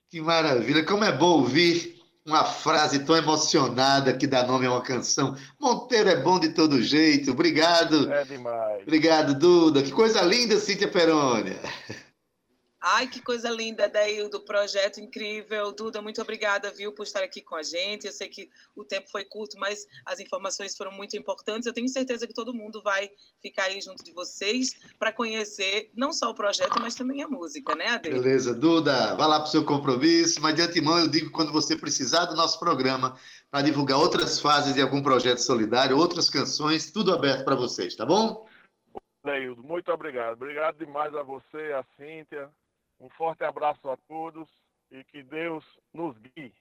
Que 0.08 0.22
maravilha! 0.22 0.86
Como 0.86 1.04
é 1.04 1.12
bom 1.12 1.40
ouvir 1.40 2.03
uma 2.26 2.46
frase 2.46 3.00
tão 3.00 3.16
emocionada 3.18 4.14
que 4.14 4.26
dá 4.26 4.46
nome 4.46 4.66
a 4.66 4.72
uma 4.72 4.82
canção. 4.82 5.36
Monteiro 5.60 6.10
é 6.10 6.16
bom 6.16 6.40
de 6.40 6.50
todo 6.50 6.82
jeito. 6.82 7.32
Obrigado. 7.32 8.12
É 8.12 8.24
demais. 8.24 8.82
Obrigado, 8.84 9.38
Duda. 9.38 9.84
Que 9.84 9.92
coisa 9.92 10.22
linda, 10.22 10.58
Cíntia 10.60 10.88
Perônia. 10.88 11.60
Ai, 12.86 13.08
que 13.08 13.22
coisa 13.22 13.50
linda, 13.50 13.88
daí 13.88 14.28
do 14.28 14.42
projeto 14.42 15.00
incrível. 15.00 15.72
Duda, 15.72 16.02
muito 16.02 16.22
obrigada, 16.22 16.70
viu, 16.70 16.92
por 16.92 17.04
estar 17.04 17.24
aqui 17.24 17.42
com 17.42 17.56
a 17.56 17.64
gente. 17.64 18.06
Eu 18.06 18.12
sei 18.12 18.28
que 18.28 18.50
o 18.76 18.84
tempo 18.84 19.10
foi 19.10 19.24
curto, 19.24 19.58
mas 19.58 19.88
as 20.06 20.20
informações 20.20 20.76
foram 20.76 20.92
muito 20.92 21.16
importantes. 21.16 21.66
Eu 21.66 21.72
tenho 21.72 21.88
certeza 21.88 22.28
que 22.28 22.34
todo 22.34 22.54
mundo 22.54 22.82
vai 22.84 23.10
ficar 23.42 23.64
aí 23.68 23.80
junto 23.80 24.04
de 24.04 24.12
vocês 24.12 24.76
para 25.00 25.14
conhecer 25.14 25.92
não 25.96 26.12
só 26.12 26.30
o 26.30 26.36
projeto, 26.36 26.78
mas 26.82 26.94
também 26.94 27.24
a 27.24 27.28
música, 27.30 27.74
né, 27.74 27.88
Ade? 27.88 28.10
Beleza, 28.10 28.54
Duda, 28.54 29.16
vá 29.16 29.28
lá 29.28 29.40
para 29.40 29.48
o 29.48 29.52
seu 29.52 29.64
compromisso, 29.64 30.42
mas 30.42 30.54
de 30.54 30.62
antemão 30.64 31.00
eu 31.00 31.08
digo 31.08 31.32
quando 31.32 31.54
você 31.54 31.78
precisar 31.78 32.26
do 32.26 32.36
nosso 32.36 32.60
programa 32.60 33.18
para 33.50 33.62
divulgar 33.62 33.98
outras 33.98 34.42
fases 34.42 34.74
de 34.74 34.82
algum 34.82 35.02
projeto 35.02 35.38
solidário, 35.38 35.98
outras 35.98 36.30
canções, 36.30 36.92
tudo 36.92 37.14
aberto 37.14 37.46
para 37.46 37.56
vocês, 37.56 37.96
tá 37.96 38.06
bom? 38.06 38.46
Neildo, 39.24 39.64
muito 39.64 39.90
obrigado. 39.90 40.34
Obrigado 40.34 40.78
demais 40.80 41.16
a 41.16 41.24
você, 41.24 41.72
a 41.72 41.86
Cíntia, 41.96 42.52
um 43.04 43.10
forte 43.10 43.44
abraço 43.44 43.90
a 43.90 43.98
todos 44.08 44.48
e 44.90 45.04
que 45.04 45.22
Deus 45.24 45.66
nos 45.94 46.16
guie. 46.18 46.54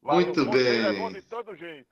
Muito 0.00 0.44
Monteiro 0.44 0.50
bem. 0.50 0.84
É 0.84 0.92
bom 0.92 1.10
de 1.10 1.22
todo 1.22 1.56
jeito. 1.56 1.88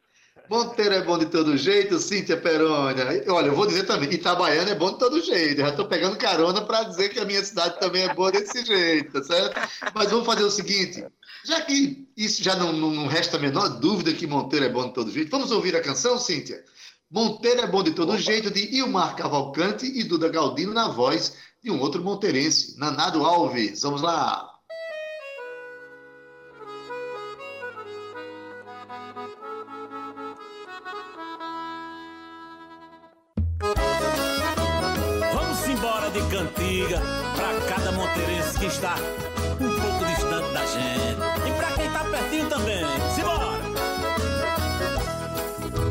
Monteiro 0.49 0.95
é 0.95 1.03
bom 1.03 1.19
de 1.19 1.27
todo 1.27 1.57
jeito, 1.57 1.99
Cíntia 1.99 2.37
Perônia. 2.37 3.05
Olha, 3.29 3.47
eu 3.47 3.55
vou 3.55 3.67
dizer 3.67 3.87
também, 3.87 4.13
Itabaiana 4.13 4.71
é 4.71 4.75
bom 4.75 4.93
de 4.93 4.99
todo 5.01 5.21
jeito. 5.21 5.61
Eu 5.61 5.65
já 5.65 5.71
estou 5.71 5.89
pegando 5.89 6.17
carona 6.17 6.65
para 6.65 6.85
dizer 6.85 7.09
que 7.09 7.19
a 7.19 7.25
minha 7.25 7.43
cidade 7.43 7.79
também 7.81 8.05
é 8.05 8.15
boa 8.15 8.31
desse 8.31 8.65
jeito, 8.65 9.13
tá 9.13 9.23
certo? 9.23 9.61
Mas 9.93 10.11
vamos 10.11 10.27
fazer 10.27 10.45
o 10.45 10.51
seguinte, 10.51 11.05
já 11.45 11.61
que 11.63 12.09
isso 12.17 12.43
já 12.43 12.55
não, 12.55 12.73
não, 12.73 12.91
não 12.91 13.07
resta 13.07 13.37
a 13.37 13.41
menor 13.41 13.69
dúvida 13.81 14.13
que 14.13 14.27
Monteiro 14.27 14.67
é 14.67 14.69
bom 14.69 14.87
de 14.87 14.95
todo 14.95 15.11
jeito, 15.11 15.31
vamos 15.31 15.51
ouvir 15.51 15.75
a 15.75 15.83
canção, 15.83 16.19
Cíntia? 16.19 16.65
Monteiro 17.11 17.61
é 17.61 17.67
bom 17.67 17.83
de 17.83 17.93
todo 17.93 18.11
Opa. 18.11 18.19
jeito, 18.19 18.51
de 18.51 18.77
Ilmar 18.77 19.17
Cavalcante 19.17 19.87
e 19.87 20.05
Duda 20.05 20.29
Galdino 20.29 20.73
na 20.73 20.89
voz 20.89 21.37
de 21.65 21.71
um 21.71 21.81
outro 21.81 22.05
monteirense, 22.05 22.79
Nanado 22.79 23.25
Alves. 23.25 23.81
Vamos 23.81 24.03
lá. 24.03 24.51
Vamos 35.33 35.69
embora 35.69 36.11
de 36.11 36.21
cantiga 36.31 37.01
pra 37.35 37.59
cada 37.67 37.93
monteirense 37.93 38.59
que 38.59 38.67
está 38.67 38.97
um 39.59 39.81
pouco 39.81 40.05
distante 40.05 40.53
da 40.53 40.67
gente. 40.67 41.49
E 41.49 41.53
pra 41.57 41.73
quem 41.73 41.91
tá 41.91 42.05
pertinho 42.05 42.49
também. 42.51 42.85
Simbora! 43.15 43.65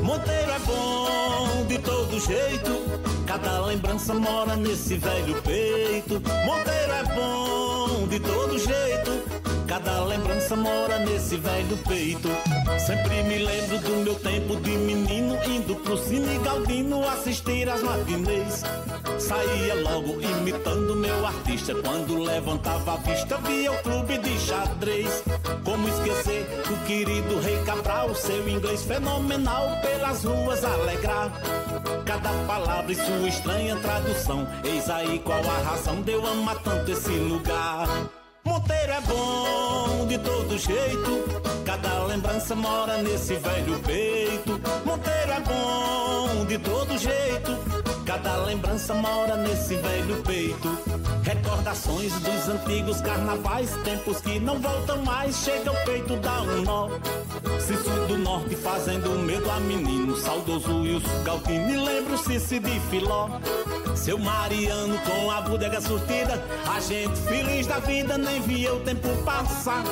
Monteiro 0.03 0.51
é 0.51 0.59
bom 0.59 1.65
de 1.65 1.79
todo 1.79 2.19
jeito. 2.19 3.02
Cada 3.33 3.61
lembrança 3.61 4.13
mora 4.13 4.55
nesse 4.55 4.95
velho 4.95 5.41
peito. 5.41 6.21
Monteiro 6.45 6.93
é 6.93 7.15
bom 7.15 8.07
de 8.07 8.19
todo 8.19 8.59
jeito. 8.59 9.23
Cada 9.67 10.03
lembrança 10.03 10.55
mora 10.55 10.99
nesse 10.99 11.37
velho 11.37 11.75
peito. 11.77 12.29
Sempre 12.85 13.23
me 13.23 13.39
lembro 13.39 13.79
do 13.79 14.03
meu 14.03 14.13
tempo 14.19 14.55
de 14.57 14.69
menino 14.77 15.35
indo 15.47 15.75
pro 15.77 15.97
Cine 15.97 16.37
Galdino 16.43 17.09
assistir 17.09 17.67
às 17.67 17.81
matinês. 17.81 18.61
Saía 19.17 19.81
logo 19.81 20.21
imitando 20.21 20.95
meu 20.95 21.25
artista. 21.25 21.73
Quando 21.73 22.19
levantava 22.19 22.93
a 22.93 22.97
vista, 22.97 23.37
via 23.37 23.71
o 23.71 23.81
clube 23.81 24.19
de 24.19 24.39
xadrez. 24.39 25.23
Como 25.65 25.87
esquecer 25.87 26.45
o 26.69 26.85
querido 26.85 27.39
Rei 27.39 27.57
Cabral, 27.63 28.13
seu 28.13 28.47
inglês 28.47 28.83
fenomenal 28.83 29.81
pelas 29.81 30.23
ruas 30.23 30.63
alegrar. 30.63 31.31
Cada 32.13 32.29
palavra 32.45 32.91
e 32.91 32.95
sua 32.95 33.27
estranha 33.27 33.75
tradução. 33.77 34.47
Eis 34.63 34.87
aí 34.87 35.17
qual 35.17 35.39
a 35.39 35.69
razão 35.69 35.99
de 36.03 36.11
eu 36.11 36.23
amar 36.27 36.61
tanto 36.61 36.91
esse 36.91 37.09
lugar. 37.09 37.87
Monteiro 38.45 38.91
é 38.91 39.01
bom 39.01 40.05
de 40.05 40.19
todo 40.19 40.55
jeito. 40.55 41.63
Cada 41.65 42.05
lembrança 42.05 42.53
mora 42.53 43.01
nesse 43.01 43.33
velho 43.37 43.79
peito. 43.79 44.61
Monteiro 44.85 45.31
é 45.31 45.39
bom 45.39 46.45
de 46.45 46.59
todo 46.59 46.97
jeito. 46.99 47.82
Cada 48.13 48.37
lembrança 48.45 48.93
mora 48.93 49.35
nesse 49.37 49.75
velho 49.75 50.21
peito. 50.21 50.77
Recordações 51.23 52.13
dos 52.19 52.47
antigos 52.47 53.01
carnavais, 53.01 53.75
tempos 53.83 54.21
que 54.21 54.39
não 54.39 54.59
voltam 54.59 55.01
mais. 55.03 55.35
Chega 55.37 55.71
o 55.71 55.75
peito, 55.83 56.15
dá 56.17 56.43
um 56.43 56.61
nó. 56.61 56.89
Cici 57.59 57.89
do 58.07 58.15
norte 58.19 58.55
fazendo 58.55 59.09
medo 59.17 59.49
a 59.49 59.59
menino. 59.61 60.15
Saudoso 60.15 60.81
Wilson 60.81 61.23
Galdini, 61.23 61.75
lembro 61.75 62.15
Cici 62.19 62.59
de 62.59 62.79
Filó. 62.81 63.29
Seu 63.95 64.19
Mariano 64.19 64.95
com 64.99 65.31
a 65.31 65.41
bodega 65.41 65.81
surtida. 65.81 66.39
A 66.71 66.79
gente 66.79 67.19
feliz 67.21 67.65
da 67.65 67.79
vida, 67.79 68.15
nem 68.15 68.39
via 68.41 68.75
o 68.75 68.79
tempo 68.81 69.07
passar. 69.23 69.83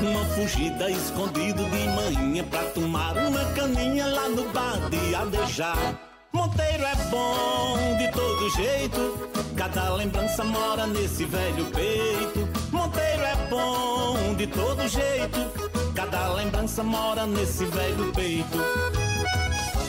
Uma 0.00 0.24
fugida 0.34 0.90
escondido 0.90 1.62
de 1.62 1.88
manhã 1.90 2.42
pra 2.42 2.64
tomar 2.70 3.16
uma 3.16 3.44
caninha 3.54 4.08
lá 4.08 4.28
no 4.28 4.48
bar 4.48 4.80
de 4.90 5.14
Adejar. 5.14 6.11
Monteiro 6.32 6.84
é 6.84 6.94
bom 7.10 7.96
de 7.98 8.10
todo 8.10 8.50
jeito. 8.50 9.28
Cada 9.54 9.94
lembrança 9.94 10.42
mora 10.42 10.86
nesse 10.86 11.26
velho 11.26 11.66
peito. 11.66 12.48
Monteiro 12.70 13.22
é 13.22 13.36
bom 13.50 14.34
de 14.34 14.46
todo 14.46 14.88
jeito. 14.88 15.92
Cada 15.94 16.32
lembrança 16.32 16.82
mora 16.82 17.26
nesse 17.26 17.66
velho 17.66 18.10
peito. 18.12 18.58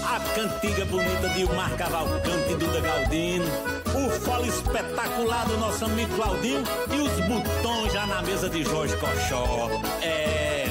A 0.06 0.20
cantiga 0.36 0.84
bonita 0.86 1.30
de 1.30 1.46
Omar 1.46 1.76
Cavalcante 1.78 2.52
e 2.52 2.56
Duda 2.56 2.82
Galdino. 2.82 3.46
O 3.96 4.10
fole 4.20 4.50
espetacular 4.50 5.46
do 5.48 5.58
nosso 5.58 5.86
amigo 5.86 6.14
Claudinho. 6.14 6.64
E 6.92 7.00
os 7.00 7.14
botões 7.26 7.94
já 7.94 8.06
na 8.06 8.22
mesa 8.22 8.50
de 8.50 8.66
Jorge 8.66 8.98
Cochó. 8.98 9.70
É. 10.02 10.66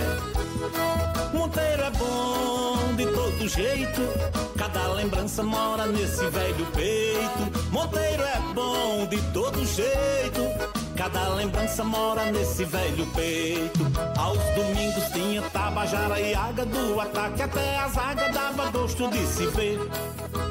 Monteiro 1.32 1.82
é 1.82 1.90
bom 1.92 2.71
de 2.96 3.07
todo 3.07 3.48
jeito. 3.48 4.00
Cada 4.57 4.88
lembrança 4.94 5.42
mora 5.42 5.87
nesse 5.87 6.24
velho 6.26 6.66
peito. 6.66 7.70
Monteiro 7.70 8.22
é 8.22 8.38
bom 8.55 9.07
de 9.07 9.20
todo 9.33 9.64
jeito. 9.64 10.42
Cada 10.96 11.35
lembrança 11.35 11.83
mora 11.83 12.31
nesse 12.31 12.64
velho 12.64 13.07
peito. 13.14 13.81
Aos 14.16 14.38
domingos 14.55 15.05
tinha 15.12 15.42
Tabajara 15.42 16.20
e 16.20 16.35
Água 16.35 16.66
do 16.66 17.00
ataque 17.00 17.42
até 17.42 17.78
a 17.78 17.88
zaga 17.88 18.28
dava 18.31 18.70
gosto 18.70 19.09
de 19.09 19.26
se 19.26 19.46
ver. 19.46 19.78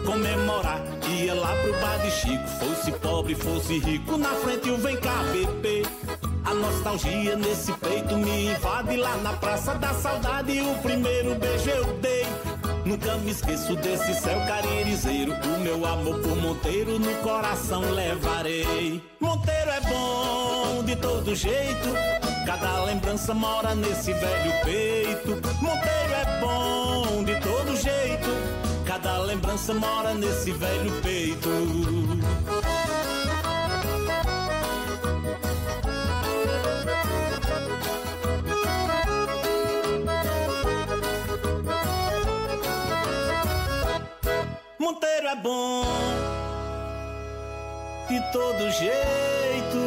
Comemorar, 0.05 0.81
ia 1.07 1.33
lá 1.33 1.53
pro 1.61 1.73
bar 1.79 1.97
de 1.99 2.11
Chico. 2.11 2.47
Fosse 2.59 2.91
pobre, 2.93 3.35
fosse 3.35 3.79
rico, 3.79 4.17
na 4.17 4.29
frente 4.29 4.69
o 4.69 4.77
vem 4.77 4.97
cá 4.97 5.23
beber. 5.31 5.85
A 6.43 6.53
nostalgia 6.53 7.35
nesse 7.35 7.71
peito 7.73 8.17
me 8.17 8.47
invade 8.47 8.97
lá 8.97 9.15
na 9.17 9.33
Praça 9.33 9.75
da 9.75 9.93
Saudade. 9.93 10.59
O 10.61 10.75
primeiro 10.81 11.35
beijo 11.35 11.69
eu 11.69 11.85
dei. 11.99 12.25
Nunca 12.85 13.15
me 13.17 13.31
esqueço 13.31 13.75
desse 13.75 14.13
céu 14.15 14.39
caririzeiro. 14.47 15.33
O 15.33 15.59
meu 15.59 15.85
amor 15.85 16.19
por 16.19 16.35
Monteiro 16.37 16.97
no 16.99 17.13
coração 17.17 17.81
levarei. 17.91 19.01
Monteiro 19.19 19.69
é 19.69 19.81
bom 19.81 20.83
de 20.83 20.95
todo 20.95 21.35
jeito. 21.35 21.89
Cada 22.45 22.83
lembrança 22.85 23.33
mora 23.33 23.75
nesse 23.75 24.11
velho 24.11 24.51
peito. 24.63 25.29
Monteiro 25.61 26.13
é 26.13 26.39
bom 26.39 27.23
de 27.23 27.35
todo 27.39 27.77
jeito. 27.77 28.29
Cada 28.85 29.19
lembrança 29.19 29.73
mora 29.73 30.13
nesse 30.15 30.51
velho 30.51 30.91
peito. 31.01 31.49
Monteiro 44.91 45.27
é 45.27 45.35
bom 45.37 45.83
de 48.09 48.31
todo 48.33 48.69
jeito. 48.71 49.77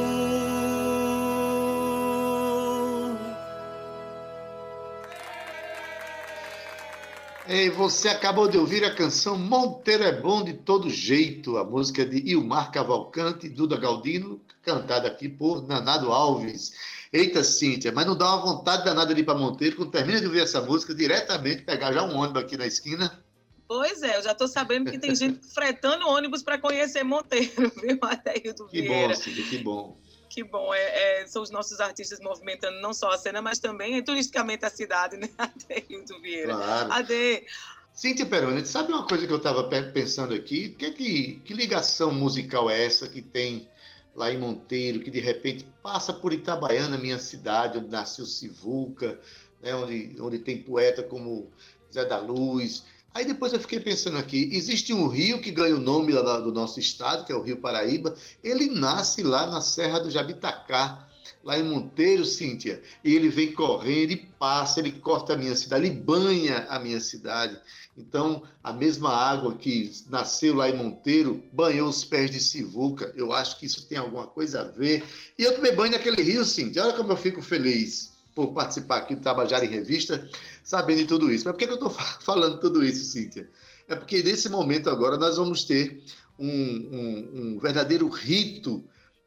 E 7.47 7.69
você 7.69 8.09
acabou 8.09 8.49
de 8.49 8.57
ouvir 8.57 8.83
a 8.83 8.95
canção 8.95 9.37
Monteiro 9.37 10.05
é 10.05 10.19
Bom 10.19 10.43
de 10.43 10.55
Todo 10.55 10.88
Jeito, 10.88 11.59
a 11.59 11.64
música 11.64 12.07
de 12.07 12.31
Ilmar 12.31 12.73
Cavalcante 12.73 13.47
e 13.47 13.51
Duda 13.51 13.77
Galdino, 13.77 14.40
cantada 14.62 15.07
aqui 15.07 15.29
por 15.29 15.69
Nanado 15.69 16.11
Alves. 16.11 16.73
Eita, 17.12 17.45
Cíntia, 17.45 17.93
mas 17.93 18.07
não 18.07 18.17
dá 18.17 18.35
uma 18.35 18.55
vontade 18.55 18.87
danada 18.87 19.14
de 19.14 19.21
ir 19.21 19.25
para 19.25 19.38
Monteiro, 19.38 19.77
quando 19.77 19.90
termina 19.90 20.19
de 20.19 20.27
ouvir 20.27 20.40
essa 20.40 20.62
música, 20.62 20.95
diretamente 20.95 21.61
pegar 21.61 21.93
já 21.93 22.03
um 22.03 22.17
ônibus 22.17 22.43
aqui 22.43 22.57
na 22.57 22.67
esquina. 22.67 23.23
Pois 23.66 24.03
é, 24.03 24.18
eu 24.18 24.22
já 24.22 24.33
estou 24.33 24.46
sabendo 24.46 24.90
que 24.90 24.98
tem 24.98 25.14
gente 25.14 25.46
fretando 25.46 26.07
ônibus 26.09 26.42
para 26.42 26.59
conhecer 26.59 27.03
Monteiro, 27.03 27.72
viu, 27.81 27.98
Adeildo 28.03 28.66
Que 28.66 28.83
Vieira? 28.83 29.09
bom, 29.09 29.14
Cíntia, 29.14 29.44
que 29.44 29.59
bom. 29.59 29.96
Que 30.29 30.42
bom, 30.42 30.74
é, 30.74 31.22
é, 31.22 31.27
são 31.27 31.42
os 31.42 31.50
nossos 31.50 31.81
artistas 31.81 32.20
movimentando 32.20 32.81
não 32.81 32.92
só 32.92 33.11
a 33.11 33.18
cena, 33.18 33.40
mas 33.40 33.59
também 33.59 34.03
turisticamente 34.03 34.64
a 34.64 34.70
cidade, 34.70 35.16
né, 35.16 35.29
Adeildo 35.38 36.20
Vieira? 36.20 36.55
Claro. 36.55 36.92
Ade, 36.92 37.46
Cíntia 37.94 38.27
Peroni, 38.27 38.66
sabe 38.66 38.92
uma 38.92 39.07
coisa 39.07 39.24
que 39.24 39.33
eu 39.33 39.37
estava 39.37 39.62
pensando 39.92 40.35
aqui? 40.35 40.70
Que, 40.70 40.90
que, 40.90 41.40
que 41.44 41.55
ligação 41.55 42.12
musical 42.12 42.68
é 42.68 42.85
essa 42.85 43.09
que 43.09 43.22
tem 43.22 43.68
lá 44.16 44.33
em 44.33 44.38
Monteiro, 44.38 45.00
que 45.00 45.11
de 45.11 45.20
repente 45.20 45.64
passa 45.81 46.12
por 46.12 46.33
Itabaiana, 46.33 46.98
minha 46.98 47.18
cidade, 47.20 47.79
onde 47.79 47.88
nasceu 47.88 48.27
Sivuca, 48.27 49.20
né, 49.62 49.74
onde, 49.77 50.16
onde 50.20 50.40
tem 50.40 50.61
poeta 50.61 51.05
como 51.05 51.53
Zé 51.92 52.05
da 52.05 52.18
Luz. 52.18 52.85
Aí 53.14 53.24
depois 53.24 53.53
eu 53.53 53.61
fiquei 53.61 53.79
pensando 53.79 54.18
aqui, 54.18 54.50
existe 54.53 54.92
um 54.92 55.07
rio 55.07 55.40
que 55.40 55.53
ganha 55.53 55.77
o 55.77 55.81
nome 55.81 56.12
lá 56.12 56.40
do 56.40 56.50
nosso 56.50 56.81
estado, 56.81 57.24
que 57.24 57.31
é 57.31 57.37
o 57.37 57.42
Rio 57.42 57.59
Paraíba, 57.59 58.12
ele 58.42 58.68
nasce 58.68 59.22
lá 59.22 59.46
na 59.46 59.61
Serra 59.61 60.00
do 60.00 60.11
Jabitacá, 60.11 61.07
lá 61.44 61.57
em 61.57 61.62
Monteiro, 61.62 62.24
Cíntia, 62.24 62.83
e 63.05 63.14
ele 63.14 63.29
vem 63.29 63.53
correndo 63.53 64.11
e 64.11 64.16
passa, 64.16 64.81
ele 64.81 64.90
corta 64.90 65.35
a 65.35 65.37
minha 65.37 65.55
cidade, 65.55 65.87
ele 65.87 65.94
banha 65.94 66.66
a 66.68 66.81
minha 66.81 66.98
cidade. 66.98 67.57
Então, 67.96 68.42
a 68.64 68.72
mesma 68.72 69.11
água 69.11 69.55
que 69.55 69.92
nasceu 70.09 70.57
lá 70.57 70.68
em 70.68 70.77
Monteiro 70.77 71.40
banhou 71.53 71.88
os 71.88 72.05
pés 72.05 72.31
de 72.33 72.40
Sivuca. 72.40 73.12
Eu 73.14 73.33
acho 73.33 73.61
que 73.61 73.66
isso 73.66 73.87
tem 73.87 73.96
alguma 73.96 74.27
coisa 74.27 74.62
a 74.62 74.64
ver. 74.64 75.05
E 75.38 75.44
eu 75.44 75.55
também 75.55 75.72
banho 75.72 75.92
naquele 75.92 76.20
rio, 76.20 76.44
Cíntia. 76.44 76.83
Olha 76.83 76.94
como 76.94 77.12
eu 77.12 77.16
fico 77.16 77.40
feliz 77.40 78.12
por 78.35 78.48
participar 78.53 78.96
aqui 78.96 79.14
do 79.14 79.22
Tabajara 79.22 79.64
em 79.64 79.68
Revista, 79.68 80.29
sabendo 80.64 80.98
de 80.98 81.07
tudo 81.07 81.31
isso. 81.31 81.44
Mas 81.44 81.55
por 81.55 81.59
que 81.59 81.70
eu 81.70 81.74
estou 81.74 81.90
falando 81.90 82.59
tudo 82.59 82.83
isso, 82.85 83.05
Cíntia? 83.05 83.48
É 83.87 83.94
porque 83.94 84.22
nesse 84.22 84.48
momento 84.48 84.88
agora 84.88 85.18
nós 85.18 85.37
vamos 85.37 85.64
ter 85.64 86.03
um, 86.38 86.48
um, 86.48 87.31
um 87.35 87.59
verdadeiro 87.61 88.09
rito 88.09 88.83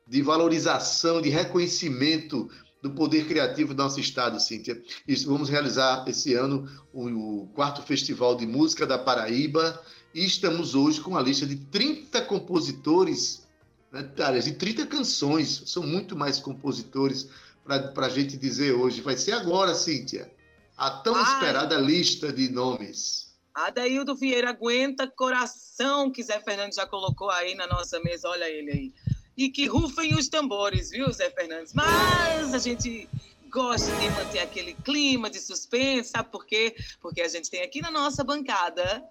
de 0.06 0.22
valorização, 0.22 1.22
de 1.22 1.30
reconhecimento 1.30 2.50
do 2.82 2.92
poder 2.92 3.28
criativo 3.28 3.74
do 3.74 3.84
nosso 3.84 4.00
estado, 4.00 4.40
Cíntia. 4.40 4.82
Isso, 5.08 5.28
vamos 5.28 5.50
realizar 5.50 6.06
esse 6.08 6.34
ano 6.34 6.68
o, 6.92 7.08
o, 7.44 7.48
quarto 7.48 7.82
Festival 7.82 8.36
de 8.36 8.46
Música 8.46 8.86
da 8.86 8.98
Paraíba 8.98 9.80
e 10.14 10.26
estamos 10.26 10.74
hoje 10.74 11.02
com 11.02 11.18
a 11.18 11.22
lista 11.22 11.46
de 11.46 11.56
30 11.56 12.22
compositores, 12.22 13.48
né, 13.92 14.04
de 14.42 14.54
30 14.54 14.88
canções, 14.88 15.64
são 15.66 15.84
muito 15.84 16.16
mais 16.16 16.40
compositores 16.40 17.30
para 17.66 18.06
a 18.06 18.10
gente 18.10 18.38
dizer 18.38 18.74
hoje. 18.74 19.02
Vai 19.02 19.18
ser 19.18 19.34
agora, 19.34 19.76
Cíntia, 19.76 20.32
a 20.78 20.92
tão 20.92 21.16
Ai. 21.16 21.24
esperada 21.24 21.76
lista 21.78 22.32
de 22.32 22.50
nomes. 22.50 23.36
Adaildo 23.54 24.16
Vieira, 24.16 24.52
aguenta 24.52 25.08
coração 25.08 26.12
que 26.12 26.22
Zé 26.22 26.40
Fernandes 26.40 26.76
já 26.76 26.86
colocou 26.86 27.32
aí 27.32 27.56
na 27.56 27.66
nossa 27.66 28.00
mesa, 28.00 28.30
olha 28.30 28.48
ele 28.48 28.72
aí 28.72 28.94
e 29.38 29.50
que 29.50 29.68
rufem 29.68 30.16
os 30.16 30.28
tambores, 30.28 30.90
viu, 30.90 31.12
Zé 31.12 31.30
Fernandes? 31.30 31.72
Mas 31.74 32.54
a 32.54 32.58
gente 32.58 33.08
gosta 33.52 33.96
de 33.96 34.10
manter 34.10 34.40
aquele 34.40 34.74
clima 34.74 35.30
de 35.30 35.40
suspense, 35.40 36.10
sabe 36.10 36.30
por 36.32 36.46
quê? 36.46 36.76
Porque 37.00 37.22
a 37.22 37.28
gente 37.28 37.50
tem 37.50 37.62
aqui 37.62 37.80
na 37.80 37.92
nossa 37.92 38.24
bancada 38.24 39.04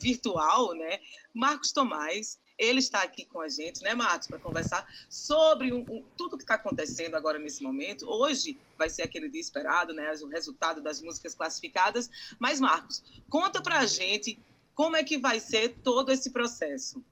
virtual, 0.00 0.74
né, 0.74 1.00
Marcos 1.34 1.72
Tomás, 1.72 2.38
ele 2.58 2.80
está 2.80 3.02
aqui 3.02 3.24
com 3.24 3.40
a 3.40 3.48
gente, 3.48 3.82
né, 3.82 3.94
Marcos, 3.94 4.26
para 4.26 4.38
conversar 4.38 4.86
sobre 5.08 5.72
um, 5.72 5.80
um, 5.88 6.02
tudo 6.16 6.36
que 6.36 6.42
está 6.42 6.54
acontecendo 6.54 7.14
agora 7.14 7.38
nesse 7.38 7.62
momento. 7.62 8.08
Hoje 8.08 8.58
vai 8.76 8.90
ser 8.90 9.02
aquele 9.02 9.28
dia 9.28 9.40
esperado, 9.40 9.94
né, 9.94 10.12
o 10.22 10.26
resultado 10.26 10.82
das 10.82 11.00
músicas 11.00 11.34
classificadas. 11.34 12.10
Mas, 12.38 12.60
Marcos, 12.60 13.02
conta 13.30 13.62
para 13.62 13.78
a 13.78 13.86
gente 13.86 14.38
como 14.74 14.96
é 14.96 15.04
que 15.04 15.18
vai 15.18 15.38
ser 15.38 15.76
todo 15.82 16.10
esse 16.10 16.30
processo. 16.30 17.02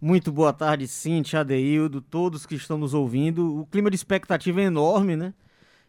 Muito 0.00 0.30
boa 0.30 0.52
tarde, 0.52 0.86
Cintia, 0.86 1.40
Adeildo, 1.40 2.00
todos 2.00 2.46
que 2.46 2.54
estão 2.54 2.76
nos 2.76 2.94
ouvindo. 2.94 3.60
O 3.60 3.66
clima 3.66 3.90
de 3.90 3.96
expectativa 3.96 4.60
é 4.60 4.64
enorme, 4.64 5.16
né? 5.16 5.32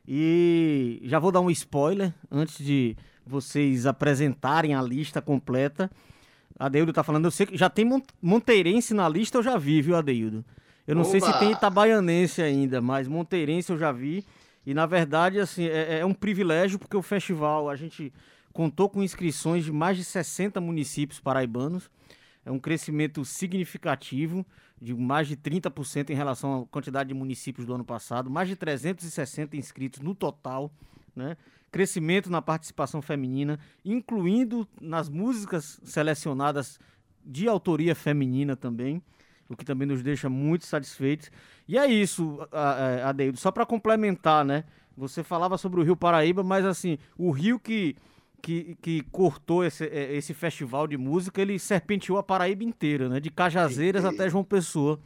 E 0.08 1.01
já 1.04 1.19
vou 1.19 1.32
dar 1.32 1.41
um 1.41 1.49
spoiler 1.49 2.13
antes 2.32 2.63
de 2.63 2.95
vocês 3.25 3.86
apresentarem 3.86 4.73
a 4.73 4.82
lista 4.82 5.21
completa. 5.21 5.91
Adeildo 6.58 6.94
tá 6.94 7.04
falando, 7.04 7.26
eu 7.26 7.32
sei 7.32 7.46
que 7.46 7.58
já 7.58 7.70
tem 7.70 7.86
Monteirense 8.22 8.94
na 8.94 9.10
lista, 9.10 9.38
eu 9.38 9.44
já 9.44 9.58
vi, 9.58 9.82
viu, 9.82 9.96
Adeildo? 9.96 10.44
Eu 10.88 10.96
não 10.96 11.02
Oba! 11.02 11.12
sei 11.12 11.22
se 11.22 11.39
tem 11.39 11.52
Itabaianense 11.52 12.41
ainda, 12.41 12.82
mas 12.82 13.08
Monteirense 13.08 13.72
eu 13.72 13.78
já 13.78 13.91
vi. 13.91 14.26
E 14.65 14.74
na 14.74 14.86
verdade, 14.86 15.39
assim, 15.39 15.65
é, 15.65 16.00
é 16.00 16.06
um 16.06 16.13
privilégio 16.13 16.80
porque 16.80 16.96
o 16.96 17.02
festival, 17.02 17.70
a 17.70 17.76
gente 17.76 18.12
contou 18.54 18.89
com 18.89 19.04
inscrições 19.04 19.65
de 19.65 19.72
mais 19.72 19.98
de 19.98 20.04
60 20.04 20.62
municípios 20.62 21.20
paraibanos 21.20 21.89
é 22.46 22.52
um 22.52 22.60
crescimento 22.60 23.26
significativo, 23.26 24.46
de 24.80 24.94
mais 24.94 25.28
de 25.28 25.36
30% 25.36 26.12
em 26.12 26.13
relação 26.13 26.62
à 26.62 26.65
quantidade 26.68 27.10
de 27.10 27.15
municípios 27.15 27.65
do 27.65 27.74
ano 27.74 27.84
passado, 27.84 28.30
mais 28.30 28.48
de 28.48 28.56
360 28.56 29.58
inscritos 29.58 30.00
no 30.02 30.13
total, 30.13 30.72
né? 31.15 31.36
Crescimento 31.76 32.32
na 32.32 32.42
participação 32.42 33.02
feminina, 33.02 33.60
incluindo 33.84 34.66
nas 34.80 35.10
músicas 35.10 35.78
selecionadas 35.84 36.80
de 37.22 37.50
autoria 37.50 37.94
feminina 37.94 38.56
também, 38.56 39.04
o 39.50 39.58
que 39.58 39.66
também 39.66 39.86
nos 39.86 40.02
deixa 40.02 40.30
muito 40.30 40.66
satisfeitos. 40.66 41.30
E 41.68 41.78
é 41.78 41.86
isso, 41.86 42.40
Adeildo, 43.04 43.38
só 43.38 43.52
para 43.52 43.66
complementar, 43.66 44.46
né? 44.46 44.64
Você 44.96 45.22
falava 45.22 45.58
sobre 45.58 45.82
o 45.82 45.84
Rio 45.84 45.98
Paraíba, 45.98 46.46
mas 46.46 46.64
assim, 46.64 46.98
o 47.18 47.30
rio 47.30 47.60
que 47.60 47.98
que, 48.42 48.78
que 48.82 49.02
cortou 49.12 49.66
esse, 49.66 49.84
é, 49.84 50.16
esse 50.16 50.34
festival 50.34 50.88
de 50.88 50.96
música, 50.96 51.42
ele 51.42 51.60
serpenteou 51.60 52.18
a 52.18 52.24
Paraíba 52.24 52.64
inteira, 52.64 53.10
né? 53.10 53.20
De 53.20 53.30
Cajazeiras 53.30 54.06
até 54.06 54.30
João 54.30 54.46
Pessoa. 54.46 54.98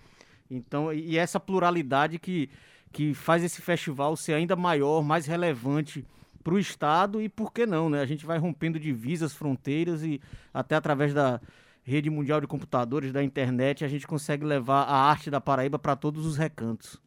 Então, 0.52 0.94
e 0.94 1.18
essa 1.18 1.40
pluralidade 1.40 2.20
que, 2.20 2.48
que 2.92 3.16
faz 3.16 3.44
esse 3.44 3.60
festival 3.60 4.16
ser 4.16 4.34
ainda 4.34 4.56
maior, 4.56 5.04
mais 5.04 5.26
relevante 5.26 6.06
para 6.50 6.56
o 6.56 6.60
Estado 6.60 7.22
e 7.22 7.30
por 7.30 7.54
que 7.54 7.68
não, 7.68 7.92
né? 7.92 8.02
A 8.02 8.08
gente 8.08 8.26
vai 8.26 8.40
rompendo 8.40 8.80
divisas, 8.80 9.34
fronteiras 9.34 10.02
e 10.02 10.20
até 10.52 10.76
através 10.76 11.14
da 11.14 11.40
rede 11.84 12.10
mundial 12.10 12.42
de 12.42 12.48
computadores, 12.48 13.14
da 13.14 13.24
internet, 13.24 13.86
a 13.86 13.88
gente 13.88 14.08
consegue 14.08 14.44
levar 14.44 14.82
a 14.82 14.96
arte 14.96 15.30
da 15.30 15.40
Paraíba 15.40 15.78
para 15.78 15.96
todos 15.96 16.26
os 16.26 16.38
recantos. 16.38 16.98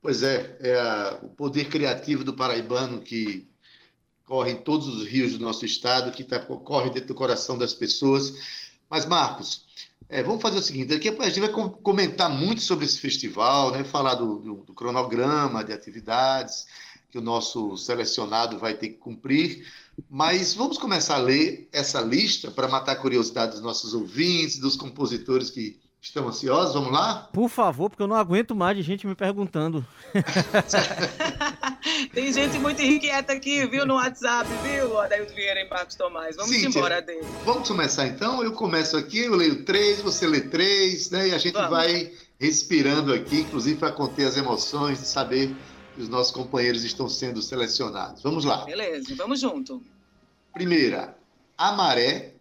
Pois 0.00 0.22
é, 0.22 0.56
é 0.60 1.18
o 1.22 1.28
poder 1.28 1.68
criativo 1.68 2.24
do 2.24 2.32
paraibano 2.32 3.02
que 3.02 3.46
corre 4.24 4.52
em 4.52 4.56
todos 4.56 4.88
os 4.88 5.06
rios 5.06 5.36
do 5.36 5.44
nosso 5.44 5.66
estado, 5.66 6.10
que 6.10 6.24
tá, 6.24 6.40
corre 6.40 6.88
dentro 6.88 7.08
do 7.08 7.14
coração 7.14 7.58
das 7.58 7.74
pessoas. 7.74 8.32
Mas, 8.88 9.04
Marcos, 9.04 9.66
é, 10.08 10.22
vamos 10.22 10.40
fazer 10.40 10.56
o 10.56 10.62
seguinte: 10.62 10.88
daqui 10.88 11.10
a 11.10 11.28
gente 11.28 11.40
vai 11.40 11.50
comentar 11.50 12.30
muito 12.30 12.62
sobre 12.62 12.86
esse 12.86 12.98
festival, 12.98 13.72
né? 13.72 13.84
falar 13.84 14.14
do, 14.14 14.38
do, 14.38 14.54
do 14.64 14.72
cronograma 14.72 15.62
de 15.62 15.72
atividades 15.74 16.66
que 17.12 17.18
o 17.18 17.22
nosso 17.22 17.76
selecionado 17.76 18.58
vai 18.58 18.74
ter 18.74 18.88
que 18.88 18.96
cumprir. 18.96 19.64
Mas 20.10 20.54
vamos 20.54 20.78
começar 20.78 21.16
a 21.16 21.18
ler 21.18 21.68
essa 21.70 22.00
lista 22.00 22.50
para 22.50 22.66
matar 22.66 22.92
a 22.92 22.96
curiosidade 22.96 23.52
dos 23.52 23.60
nossos 23.60 23.94
ouvintes, 23.94 24.58
dos 24.58 24.74
compositores 24.74 25.50
que 25.50 25.78
Estão 26.02 26.26
ansiosos? 26.26 26.74
Vamos 26.74 26.90
lá? 26.90 27.28
Por 27.32 27.48
favor, 27.48 27.88
porque 27.88 28.02
eu 28.02 28.08
não 28.08 28.16
aguento 28.16 28.56
mais 28.56 28.76
de 28.76 28.82
gente 28.82 29.06
me 29.06 29.14
perguntando. 29.14 29.86
Tem 32.12 32.32
gente 32.32 32.58
muito 32.58 32.82
inquieta 32.82 33.32
aqui, 33.32 33.64
viu, 33.68 33.86
no 33.86 33.94
WhatsApp, 33.94 34.50
viu, 34.64 34.98
Adaildo 34.98 35.32
Vieira 35.32 35.60
e 35.60 35.68
Marcos 35.68 35.94
Tomás. 35.94 36.34
Vamos 36.34 36.50
Cíntia, 36.50 36.76
embora 36.76 37.00
dele. 37.00 37.24
Vamos 37.44 37.68
começar 37.68 38.08
então? 38.08 38.42
Eu 38.42 38.50
começo 38.52 38.96
aqui, 38.96 39.20
eu 39.20 39.36
leio 39.36 39.64
três, 39.64 40.00
você 40.00 40.26
lê 40.26 40.40
três, 40.40 41.08
né? 41.12 41.28
E 41.28 41.34
a 41.34 41.38
gente 41.38 41.54
vamos. 41.54 41.70
vai 41.70 42.10
respirando 42.36 43.14
aqui, 43.14 43.42
inclusive 43.42 43.78
para 43.78 43.92
conter 43.92 44.26
as 44.26 44.36
emoções 44.36 44.98
de 44.98 45.06
saber 45.06 45.54
os 45.96 46.08
nossos 46.08 46.32
companheiros 46.32 46.84
estão 46.84 47.08
sendo 47.08 47.42
selecionados. 47.42 48.22
Vamos 48.22 48.44
lá. 48.44 48.64
Beleza, 48.64 49.14
vamos 49.14 49.40
junto. 49.40 49.82
Primeira, 50.52 51.16
A 51.56 51.72
Maré, 51.72 52.34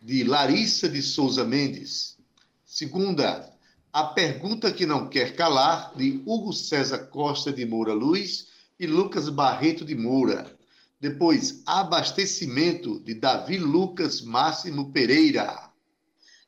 de 0.00 0.24
Larissa 0.24 0.88
de 0.88 1.02
Souza 1.02 1.44
Mendes. 1.44 2.16
Segunda, 2.64 3.52
a 3.92 4.04
pergunta 4.04 4.72
que 4.72 4.86
não 4.86 5.08
quer 5.08 5.34
calar, 5.34 5.92
de 5.96 6.22
Hugo 6.24 6.52
César 6.52 7.06
Costa 7.08 7.52
de 7.52 7.66
Moura 7.66 7.92
Luz 7.92 8.48
e 8.78 8.86
Lucas 8.86 9.28
Barreto 9.28 9.84
de 9.84 9.94
Moura. 9.94 10.56
Depois, 10.98 11.62
Abastecimento, 11.66 13.00
de 13.00 13.14
Davi 13.14 13.58
Lucas 13.58 14.20
Máximo 14.20 14.92
Pereira. 14.92 15.70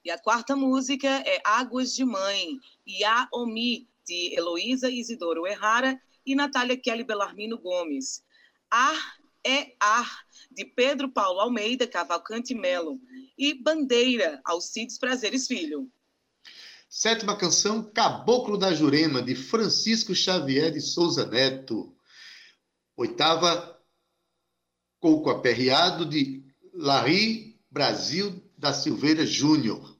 E 0.04 0.10
a 0.10 0.18
quarta 0.18 0.56
música 0.56 1.08
é 1.08 1.40
Águas 1.44 1.94
de 1.94 2.04
Mãe, 2.04 2.58
A 3.04 3.28
Omi, 3.32 3.88
de 4.06 4.34
Heloísa 4.34 4.90
Isidoro 4.90 5.46
Errara 5.46 6.00
e 6.26 6.34
Natália 6.34 6.76
Kelly 6.76 7.04
Belarmino 7.04 7.58
Gomes. 7.58 8.22
Ar 8.70 9.16
é 9.44 9.74
Ar, 9.80 10.24
de 10.50 10.64
Pedro 10.64 11.08
Paulo 11.10 11.40
Almeida 11.40 11.86
Cavalcante 11.86 12.54
Melo. 12.54 13.00
E 13.36 13.54
Bandeira, 13.54 14.40
Alcides 14.44 14.98
Prazeres 14.98 15.46
Filho. 15.46 15.90
Sétima 16.88 17.36
canção, 17.36 17.82
Caboclo 17.82 18.58
da 18.58 18.74
Jurema, 18.74 19.22
de 19.22 19.34
Francisco 19.34 20.14
Xavier 20.14 20.70
de 20.70 20.80
Souza 20.80 21.26
Neto. 21.26 21.96
Oitava, 22.94 23.80
Coco 25.00 25.30
Aperreado, 25.30 26.04
de 26.04 26.44
Larry 26.74 27.58
Brasil 27.70 28.42
da 28.56 28.72
Silveira 28.72 29.26
Júnior. 29.26 29.98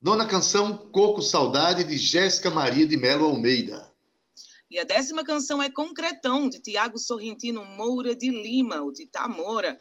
Nona 0.00 0.26
canção, 0.26 0.76
Coco 0.92 1.20
Saudade, 1.20 1.82
de 1.82 1.98
Jéssica 1.98 2.50
Maria 2.50 2.86
de 2.86 2.96
Melo 2.96 3.24
Almeida. 3.24 3.83
E 4.70 4.78
a 4.78 4.84
décima 4.84 5.24
canção 5.24 5.62
é 5.62 5.70
Concretão, 5.70 6.48
de 6.48 6.60
Tiago 6.60 6.98
Sorrentino 6.98 7.64
Moura 7.64 8.14
de 8.14 8.30
Lima, 8.30 8.82
o 8.82 8.92
de 8.92 9.06
Tamora. 9.06 9.78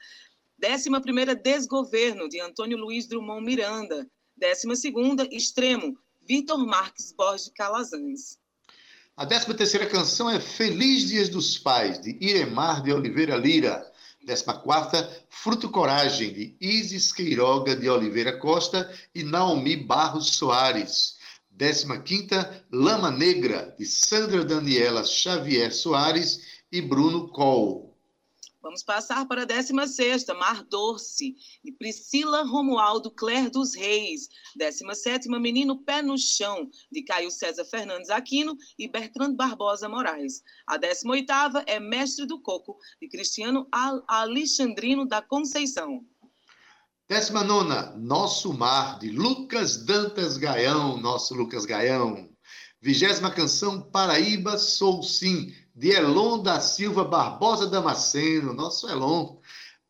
Décima 0.57 1.01
primeira, 1.01 1.35
Desgoverno, 1.35 2.27
de 2.29 2.39
Antônio 2.39 2.77
Luiz 2.77 3.07
Drummond 3.07 3.45
Miranda. 3.45 4.07
Décima 4.35 4.75
segunda, 4.75 5.27
Extremo, 5.31 5.97
Vitor 6.21 6.57
Marques 6.57 7.13
Borges 7.13 7.51
Calazans. 7.55 8.37
A 9.15 9.25
décima 9.25 9.53
terceira 9.53 9.85
canção 9.85 10.29
é 10.29 10.39
Feliz 10.39 11.07
Dias 11.07 11.29
dos 11.29 11.57
Pais, 11.57 12.01
de 12.01 12.17
Iremar 12.19 12.81
de 12.81 12.91
Oliveira 12.91 13.37
Lira. 13.37 13.89
Décima 14.25 14.57
quarta, 14.57 15.07
Fruto 15.29 15.69
Coragem, 15.69 16.33
de 16.33 16.57
Isis 16.59 17.11
Queiroga 17.11 17.75
de 17.75 17.89
Oliveira 17.89 18.39
Costa 18.39 18.91
e 19.13 19.21
Naomi 19.21 19.75
Barros 19.75 20.35
Soares. 20.35 21.12
15ª, 21.57 22.63
Lama 22.71 23.11
Negra, 23.11 23.75
de 23.77 23.85
Sandra 23.85 24.43
Daniela 24.43 25.03
Xavier 25.03 25.73
Soares 25.73 26.63
e 26.71 26.81
Bruno 26.81 27.29
Coll. 27.29 27.93
Vamos 28.63 28.81
passar 28.81 29.27
para 29.27 29.41
a 29.41 29.45
16 29.45 30.25
Mar 30.39 30.63
Doce, 30.63 31.35
de 31.61 31.71
Priscila 31.73 32.43
Romualdo 32.43 33.11
Cler 33.11 33.49
dos 33.49 33.75
Reis. 33.75 34.29
17 34.55 35.27
Menino 35.27 35.83
Pé 35.83 36.01
no 36.01 36.17
Chão, 36.17 36.71
de 36.89 37.03
Caio 37.03 37.29
César 37.29 37.65
Fernandes 37.65 38.09
Aquino 38.09 38.57
e 38.79 38.87
Bertrand 38.87 39.35
Barbosa 39.35 39.89
Moraes. 39.89 40.41
A 40.65 40.77
18 40.77 41.29
é 41.67 41.77
Mestre 41.77 42.25
do 42.25 42.39
Coco, 42.39 42.77
de 43.01 43.09
Cristiano 43.09 43.67
Alexandrino 44.07 45.05
da 45.05 45.21
Conceição. 45.21 46.05
19 47.09 47.97
Nosso 47.97 48.53
Mar, 48.53 48.97
de 48.97 49.09
Lucas 49.09 49.83
Dantas 49.83 50.37
Gaião, 50.37 50.97
nosso 50.97 51.35
Lucas 51.35 51.65
Gaião. 51.65 52.29
Vigésima 52.81 53.29
canção 53.29 53.81
Paraíba 53.81 54.57
Sou 54.57 55.03
Sim, 55.03 55.53
de 55.75 55.89
Elon 55.91 56.41
da 56.41 56.61
Silva 56.61 57.03
Barbosa 57.03 57.67
Damasceno, 57.67 58.53
nosso 58.53 58.89
Elon. 58.89 59.37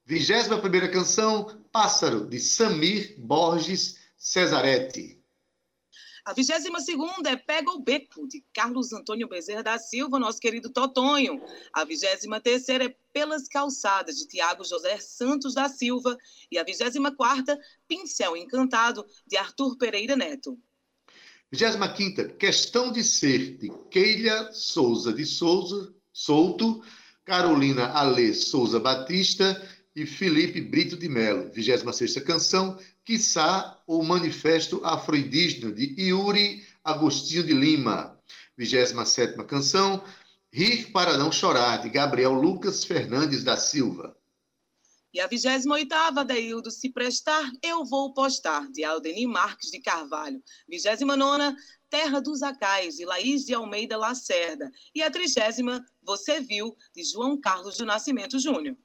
21 0.07 0.59
primeira 0.59 0.89
canção, 0.89 1.63
Pássaro, 1.71 2.27
de 2.27 2.39
Samir 2.39 3.15
Borges 3.19 3.97
Cesaretti. 4.17 5.12
A 6.25 6.31
22 6.31 6.87
é 7.25 7.35
Pega 7.35 7.69
o 7.71 7.81
Beco, 7.81 8.25
de 8.29 8.41
Carlos 8.53 8.93
Antônio 8.93 9.27
Bezerra 9.27 9.61
da 9.61 9.77
Silva, 9.77 10.17
nosso 10.17 10.39
querido 10.39 10.69
Totonho. 10.69 11.41
A 11.73 11.83
23 11.83 12.69
é 12.69 12.95
Pelas 13.11 13.49
Calçadas, 13.49 14.15
de 14.15 14.27
Tiago 14.27 14.63
José 14.63 14.97
Santos 14.99 15.53
da 15.53 15.67
Silva. 15.67 16.17
E 16.49 16.57
a 16.57 16.63
24 16.63 17.57
Pincel 17.89 18.37
Encantado, 18.37 19.05
de 19.27 19.35
Arthur 19.35 19.77
Pereira 19.77 20.15
Neto. 20.15 20.57
25 21.51 22.37
Questão 22.37 22.89
de 22.89 23.03
Ser, 23.03 23.57
de 23.57 23.69
Keila 23.91 24.49
Souza 24.53 25.11
de 25.11 25.25
Souza, 25.25 25.93
Souto, 26.13 26.81
Carolina 27.25 27.87
Alê 27.87 28.33
Souza 28.33 28.79
Batista 28.79 29.61
e 29.95 30.05
Felipe 30.05 30.59
Brito 30.59 30.97
de 30.97 31.07
Melo. 31.07 31.51
26 31.51 32.23
canção, 32.23 32.77
Quiçá, 33.05 33.81
o 33.85 34.03
Manifesto 34.03 34.81
Afroindígena, 34.83 35.71
de 35.71 35.93
Yuri 36.01 36.65
Agostinho 36.83 37.43
de 37.43 37.53
Lima. 37.53 38.19
27 38.57 39.35
canção, 39.45 40.03
Rir 40.51 40.91
para 40.91 41.17
Não 41.17 41.31
Chorar, 41.31 41.81
de 41.81 41.89
Gabriel 41.89 42.33
Lucas 42.33 42.83
Fernandes 42.83 43.43
da 43.43 43.57
Silva. 43.57 44.15
E 45.13 45.19
a 45.19 45.29
28ª, 45.29 46.25
Deildo, 46.25 46.71
se 46.71 46.89
prestar, 46.89 47.51
eu 47.61 47.85
vou 47.85 48.15
postar, 48.15 48.67
de 48.71 48.83
Aldenir 48.83 49.29
Marques 49.29 49.69
de 49.69 49.79
Carvalho. 49.79 50.41
29ª, 50.71 51.55
Terra 51.87 52.19
dos 52.19 52.41
Acais, 52.41 52.95
de 52.95 53.05
Laís 53.05 53.45
de 53.45 53.53
Almeida 53.53 53.95
Lacerda. 53.95 54.71
E 54.95 55.03
a 55.03 55.11
30 55.11 55.85
Você 56.01 56.39
Viu, 56.39 56.75
de 56.95 57.03
João 57.03 57.39
Carlos 57.39 57.77
do 57.77 57.85
Nascimento 57.85 58.39
Júnior. 58.39 58.75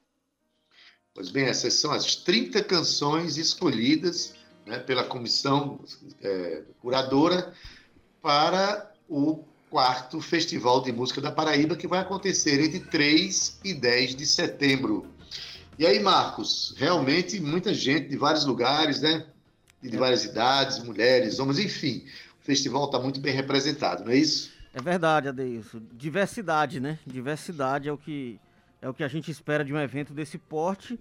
Pois 1.13 1.29
bem, 1.29 1.45
essas 1.45 1.73
são 1.73 1.91
as 1.91 2.15
30 2.15 2.63
canções 2.63 3.37
escolhidas 3.37 4.33
né, 4.65 4.79
pela 4.79 5.03
comissão 5.03 5.83
é, 6.21 6.63
curadora 6.81 7.53
para 8.21 8.91
o 9.07 9.43
quarto 9.69 10.21
Festival 10.21 10.81
de 10.81 10.91
Música 10.91 11.21
da 11.21 11.31
Paraíba, 11.31 11.75
que 11.75 11.87
vai 11.87 11.99
acontecer 11.99 12.59
entre 12.61 12.79
3 12.79 13.59
e 13.63 13.73
10 13.73 14.15
de 14.15 14.25
setembro. 14.25 15.07
E 15.77 15.85
aí, 15.85 15.99
Marcos, 15.99 16.73
realmente 16.77 17.39
muita 17.39 17.73
gente 17.73 18.09
de 18.09 18.17
vários 18.17 18.45
lugares, 18.45 19.01
né? 19.01 19.25
De 19.81 19.95
é. 19.95 19.97
várias 19.97 20.25
idades, 20.25 20.83
mulheres, 20.83 21.39
homens, 21.39 21.59
enfim. 21.59 22.05
O 22.41 22.45
festival 22.45 22.85
está 22.85 22.99
muito 22.99 23.19
bem 23.19 23.33
representado, 23.33 24.03
não 24.03 24.11
é 24.11 24.17
isso? 24.17 24.51
É 24.73 24.81
verdade, 24.81 25.27
Adeilson. 25.27 25.81
Diversidade, 25.93 26.79
né? 26.79 26.99
Diversidade 27.05 27.87
é 27.87 27.91
o 27.91 27.97
que 27.97 28.39
é 28.81 28.89
o 28.89 28.93
que 28.93 29.03
a 29.03 29.07
gente 29.07 29.29
espera 29.29 29.63
de 29.63 29.73
um 29.73 29.79
evento 29.79 30.13
desse 30.13 30.37
porte. 30.37 30.99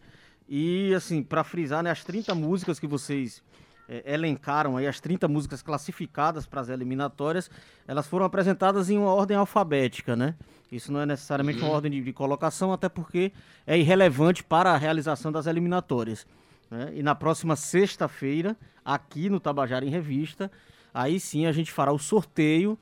E 0.48 0.94
assim, 0.94 1.22
para 1.22 1.44
frisar, 1.44 1.82
né, 1.82 1.90
as 1.90 2.02
30 2.04 2.34
músicas 2.34 2.78
que 2.78 2.86
vocês 2.86 3.42
é, 3.88 4.14
elencaram 4.14 4.76
aí, 4.76 4.86
as 4.86 5.00
30 5.00 5.26
músicas 5.28 5.62
classificadas 5.62 6.46
para 6.46 6.60
as 6.60 6.68
eliminatórias, 6.68 7.50
elas 7.86 8.06
foram 8.06 8.26
apresentadas 8.26 8.90
em 8.90 8.98
uma 8.98 9.12
ordem 9.12 9.36
alfabética, 9.36 10.14
né? 10.14 10.34
Isso 10.70 10.92
não 10.92 11.00
é 11.00 11.06
necessariamente 11.06 11.58
uma 11.60 11.68
uhum. 11.68 11.74
ordem 11.74 11.90
de, 11.90 12.02
de, 12.02 12.12
colocação, 12.12 12.72
até 12.72 12.88
porque 12.88 13.32
é 13.66 13.78
irrelevante 13.78 14.44
para 14.44 14.72
a 14.72 14.76
realização 14.76 15.32
das 15.32 15.46
eliminatórias. 15.46 16.26
Né? 16.70 16.92
E 16.96 17.02
na 17.02 17.14
próxima 17.14 17.56
sexta-feira, 17.56 18.54
aqui 18.84 19.30
no 19.30 19.40
Tabajara 19.40 19.84
em 19.86 19.88
Revista, 19.88 20.50
aí 20.92 21.18
sim 21.18 21.46
a 21.46 21.52
gente 21.52 21.72
fará 21.72 21.90
o 21.90 21.98
sorteio 21.98 22.78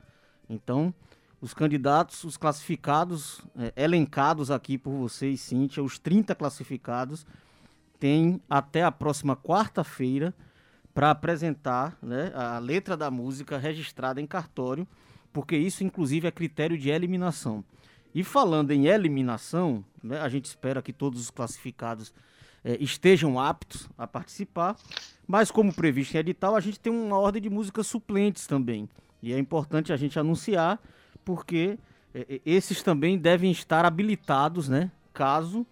Então, 0.48 0.94
os 1.40 1.52
candidatos, 1.52 2.22
os 2.24 2.36
classificados, 2.36 3.40
é, 3.58 3.72
elencados 3.82 4.50
aqui 4.50 4.78
por 4.78 4.92
vocês, 4.92 5.40
Cíntia, 5.40 5.82
os 5.82 5.98
30 5.98 6.34
classificados, 6.34 7.26
têm 7.98 8.40
até 8.48 8.82
a 8.82 8.92
próxima 8.92 9.36
quarta-feira 9.36 10.34
para 10.94 11.10
apresentar 11.10 11.96
né, 12.02 12.32
a 12.34 12.58
letra 12.58 12.96
da 12.96 13.10
música 13.10 13.56
registrada 13.56 14.20
em 14.20 14.26
cartório, 14.26 14.86
porque 15.32 15.56
isso, 15.56 15.82
inclusive, 15.82 16.28
é 16.28 16.30
critério 16.30 16.76
de 16.76 16.90
eliminação. 16.90 17.64
E 18.14 18.22
falando 18.22 18.72
em 18.72 18.86
eliminação, 18.86 19.82
né, 20.02 20.20
a 20.20 20.28
gente 20.28 20.44
espera 20.44 20.82
que 20.82 20.92
todos 20.92 21.20
os 21.20 21.30
classificados 21.30 22.12
é, 22.62 22.76
estejam 22.78 23.40
aptos 23.40 23.88
a 23.96 24.06
participar. 24.06 24.76
Mas, 25.26 25.50
como 25.50 25.72
previsto 25.72 26.14
em 26.14 26.18
edital, 26.18 26.54
a 26.54 26.60
gente 26.60 26.78
tem 26.78 26.92
uma 26.92 27.18
ordem 27.18 27.40
de 27.40 27.48
músicas 27.48 27.86
suplentes 27.86 28.46
também. 28.46 28.88
E 29.22 29.32
é 29.32 29.38
importante 29.38 29.92
a 29.92 29.96
gente 29.96 30.18
anunciar, 30.18 30.78
porque 31.24 31.78
é, 32.14 32.40
esses 32.44 32.82
também 32.82 33.16
devem 33.16 33.50
estar 33.50 33.84
habilitados, 33.84 34.68
né? 34.68 34.90
Caso 35.12 35.66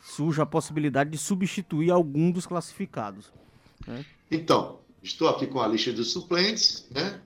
surja 0.00 0.44
a 0.44 0.46
possibilidade 0.46 1.10
de 1.10 1.18
substituir 1.18 1.90
algum 1.90 2.30
dos 2.30 2.46
classificados. 2.46 3.30
Né? 3.86 4.04
Então, 4.30 4.80
estou 5.02 5.28
aqui 5.28 5.46
com 5.46 5.60
a 5.60 5.68
lista 5.68 5.92
dos 5.92 6.12
suplentes, 6.12 6.86
né? 6.90 7.20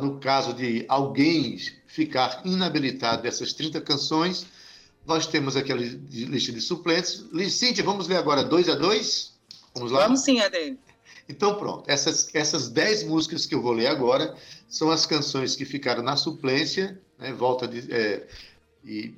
No 0.00 0.18
caso 0.18 0.52
de 0.52 0.84
alguém 0.88 1.58
ficar 1.86 2.42
inabilitado 2.44 3.22
dessas 3.22 3.52
30 3.52 3.80
canções, 3.80 4.46
nós 5.06 5.26
temos 5.26 5.56
aquela 5.56 5.80
lista 5.80 6.52
de 6.52 6.60
suplentes. 6.60 7.24
Cíntia, 7.50 7.84
vamos 7.84 8.08
ler 8.08 8.16
agora 8.16 8.42
dois 8.42 8.68
a 8.68 8.74
dois? 8.74 9.34
Vamos 9.74 9.92
lá? 9.92 10.02
Vamos 10.02 10.22
sim, 10.22 10.40
Ade. 10.40 10.76
Então, 11.28 11.56
pronto. 11.56 11.88
Essas, 11.88 12.28
essas 12.34 12.68
dez 12.68 13.04
músicas 13.04 13.46
que 13.46 13.54
eu 13.54 13.62
vou 13.62 13.72
ler 13.72 13.86
agora 13.86 14.36
são 14.68 14.90
as 14.90 15.06
canções 15.06 15.54
que 15.54 15.64
ficaram 15.64 16.02
na 16.02 16.16
suplência, 16.16 17.00
né? 17.18 17.32
Volta 17.32 17.68
de. 17.68 17.92
É, 17.92 18.26
e, 18.84 19.14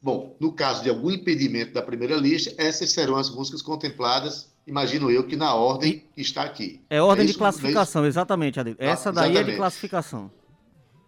bom, 0.00 0.34
no 0.40 0.52
caso 0.52 0.82
de 0.82 0.88
algum 0.88 1.10
impedimento 1.10 1.72
da 1.72 1.82
primeira 1.82 2.16
lista, 2.16 2.54
essas 2.56 2.90
serão 2.90 3.16
as 3.16 3.28
músicas 3.28 3.60
contempladas 3.60 4.53
imagino 4.66 5.10
eu 5.10 5.26
que 5.26 5.36
na 5.36 5.54
ordem 5.54 6.04
que 6.14 6.20
está 6.20 6.42
aqui. 6.42 6.80
É 6.88 7.00
ordem 7.00 7.24
É 7.24 7.28
de 7.28 7.34
é 7.34 7.38
classificação, 7.38 8.06
exatamente, 8.06 8.58
Adeildo. 8.60 8.80
Ah, 8.82 8.86
Essa 8.86 9.12
daí 9.12 9.30
é 9.30 9.32
de 9.32 9.36
exatamente. 9.36 9.56
classificação. 9.56 10.30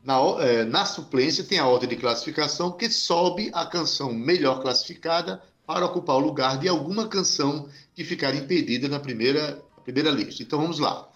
Na, 0.04 0.18
eh, 0.40 0.64
na 0.64 0.84
suplência 0.84 1.42
tem 1.44 1.58
a 1.58 1.66
ordem 1.66 1.88
de 1.88 1.96
classificação 1.96 2.70
que 2.70 2.88
sobe 2.88 3.50
a 3.52 3.66
canção 3.66 4.12
melhor 4.12 4.62
classificada 4.62 5.42
para 5.66 5.84
ocupar 5.84 6.16
o 6.16 6.20
lugar 6.20 6.58
de 6.58 6.68
alguma 6.68 7.08
canção 7.08 7.68
que 7.94 8.04
ficar 8.04 8.34
impedida 8.34 8.88
na 8.88 9.00
primeira, 9.00 9.60
primeira 9.82 10.10
lista. 10.10 10.42
Então 10.42 10.60
vamos 10.60 10.78
lá. 10.78 11.08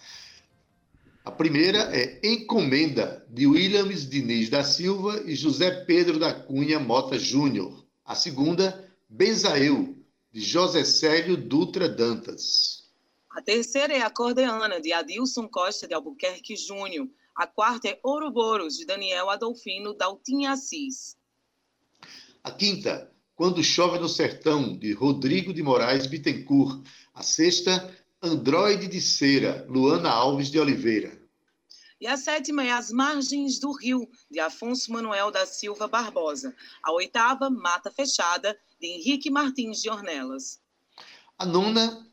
A 1.23 1.31
primeira 1.31 1.89
é 1.95 2.19
Encomenda, 2.23 3.23
de 3.29 3.45
Williams 3.47 4.09
Diniz 4.09 4.49
da 4.49 4.63
Silva 4.63 5.21
e 5.25 5.35
José 5.35 5.71
Pedro 5.85 6.19
da 6.19 6.33
Cunha 6.33 6.79
Mota 6.79 7.17
Júnior. 7.17 7.85
A 8.03 8.15
segunda, 8.15 8.83
Benzael, 9.07 9.95
de 10.31 10.39
José 10.39 10.85
Célio 10.85 11.35
Dutra 11.35 11.89
Dantas. 11.89 12.89
A 13.29 13.41
terceira 13.41 13.93
é 13.93 14.01
Acordeana, 14.01 14.79
de 14.79 14.93
Adilson 14.93 15.47
Costa 15.47 15.87
de 15.87 15.93
Albuquerque 15.93 16.55
Júnior. 16.55 17.07
A 17.35 17.47
quarta 17.47 17.89
é 17.89 17.99
Ouroboros, 18.03 18.77
de 18.77 18.85
Daniel 18.85 19.29
Adolfino 19.29 19.93
Daltin 19.93 20.45
Assis. 20.45 21.17
A 22.43 22.51
quinta, 22.51 23.11
Quando 23.35 23.63
Chove 23.63 23.99
no 23.99 24.07
Sertão, 24.07 24.77
de 24.77 24.93
Rodrigo 24.93 25.53
de 25.53 25.63
Moraes 25.63 26.07
Bittencourt. 26.07 26.85
A 27.13 27.23
sexta, 27.23 27.93
Androide 28.21 28.87
de 28.87 29.01
Cera, 29.01 29.65
Luana 29.67 30.09
Alves 30.09 30.49
de 30.49 30.59
Oliveira. 30.59 31.20
E 32.01 32.07
a 32.07 32.17
sétima 32.17 32.63
é 32.63 32.71
As 32.71 32.91
Margens 32.91 33.59
do 33.59 33.71
Rio, 33.71 34.09
de 34.27 34.39
Afonso 34.39 34.91
Manuel 34.91 35.29
da 35.29 35.45
Silva 35.45 35.87
Barbosa. 35.87 36.51
A 36.81 36.91
oitava, 36.91 37.47
Mata 37.47 37.91
Fechada, 37.91 38.57
de 38.79 38.87
Henrique 38.87 39.29
Martins 39.29 39.83
de 39.83 39.87
Ornelas. 39.87 40.59
A 41.37 41.45
nona, 41.45 42.07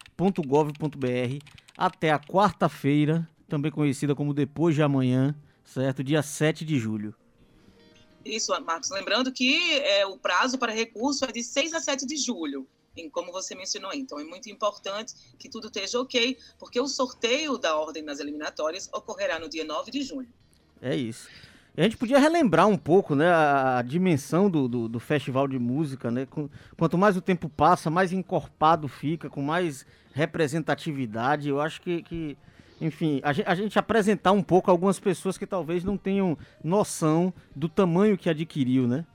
até 1.78 2.12
a 2.12 2.20
quarta-feira, 2.20 3.28
também 3.48 3.72
conhecida 3.72 4.16
como 4.16 4.34
depois 4.34 4.76
de 4.76 4.82
amanhã, 4.82 5.36
certo? 5.64 6.04
Dia 6.04 6.22
7 6.22 6.64
de 6.64 6.80
julho. 6.80 7.14
Isso, 8.24 8.52
Marcos. 8.62 8.90
Lembrando 8.90 9.32
que 9.32 9.80
é, 9.80 10.06
o 10.06 10.18
prazo 10.18 10.58
para 10.58 10.72
recurso 10.72 11.26
é 11.26 11.32
de 11.32 11.44
6 11.44 11.74
a 11.74 11.80
7 11.80 12.08
de 12.08 12.18
julho, 12.18 12.68
como 13.12 13.32
você 13.32 13.54
mencionou. 13.54 13.92
Então 13.94 14.20
é 14.20 14.24
muito 14.24 14.50
importante 14.50 15.14
que 15.38 15.48
tudo 15.48 15.68
esteja 15.68 16.00
ok, 16.00 16.38
porque 16.58 16.80
o 16.80 16.88
sorteio 16.88 17.58
da 17.58 17.78
ordem 17.78 18.02
nas 18.02 18.20
eliminatórias 18.20 18.90
ocorrerá 18.92 19.38
no 19.38 19.48
dia 19.48 19.64
9 19.64 19.92
de 19.92 20.02
junho. 20.02 20.30
É 20.82 20.96
isso. 20.96 21.28
E 21.78 21.82
a 21.82 21.84
gente 21.84 21.98
podia 21.98 22.18
relembrar 22.18 22.68
um 22.68 22.78
pouco, 22.78 23.16
né, 23.16 23.30
a, 23.30 23.82
dimensão 23.82 24.50
do, 24.50 24.68
do, 24.68 24.88
do 24.88 25.00
festival 25.00 25.46
de 25.46 25.60
música, 25.60 26.10
né? 26.10 26.26
Quanto 26.78 26.98
mais 26.98 27.18
o 27.18 27.22
tempo 27.22 27.50
passa, 27.50 27.90
mais 27.90 28.14
encorpado 28.14 28.88
fica, 28.88 29.30
com 29.30 29.42
mais 29.42 29.86
representatividade. 30.16 31.50
Eu 31.50 31.60
acho 31.60 31.82
que, 31.82 32.02
que 32.02 32.38
enfim, 32.80 33.20
a 33.22 33.34
gente, 33.34 33.48
a 33.48 33.54
gente 33.54 33.78
apresentar 33.78 34.32
um 34.32 34.42
pouco 34.42 34.72
algumas 34.72 34.98
pessoas 35.00 35.38
que 35.38 35.46
talvez 35.46 35.84
não 35.84 35.98
tenham 35.98 36.38
noção 36.64 37.34
do 37.56 37.68
tamanho 37.68 38.18
que 38.18 38.30
adquiriu, 38.30 38.88
né? 38.88 39.06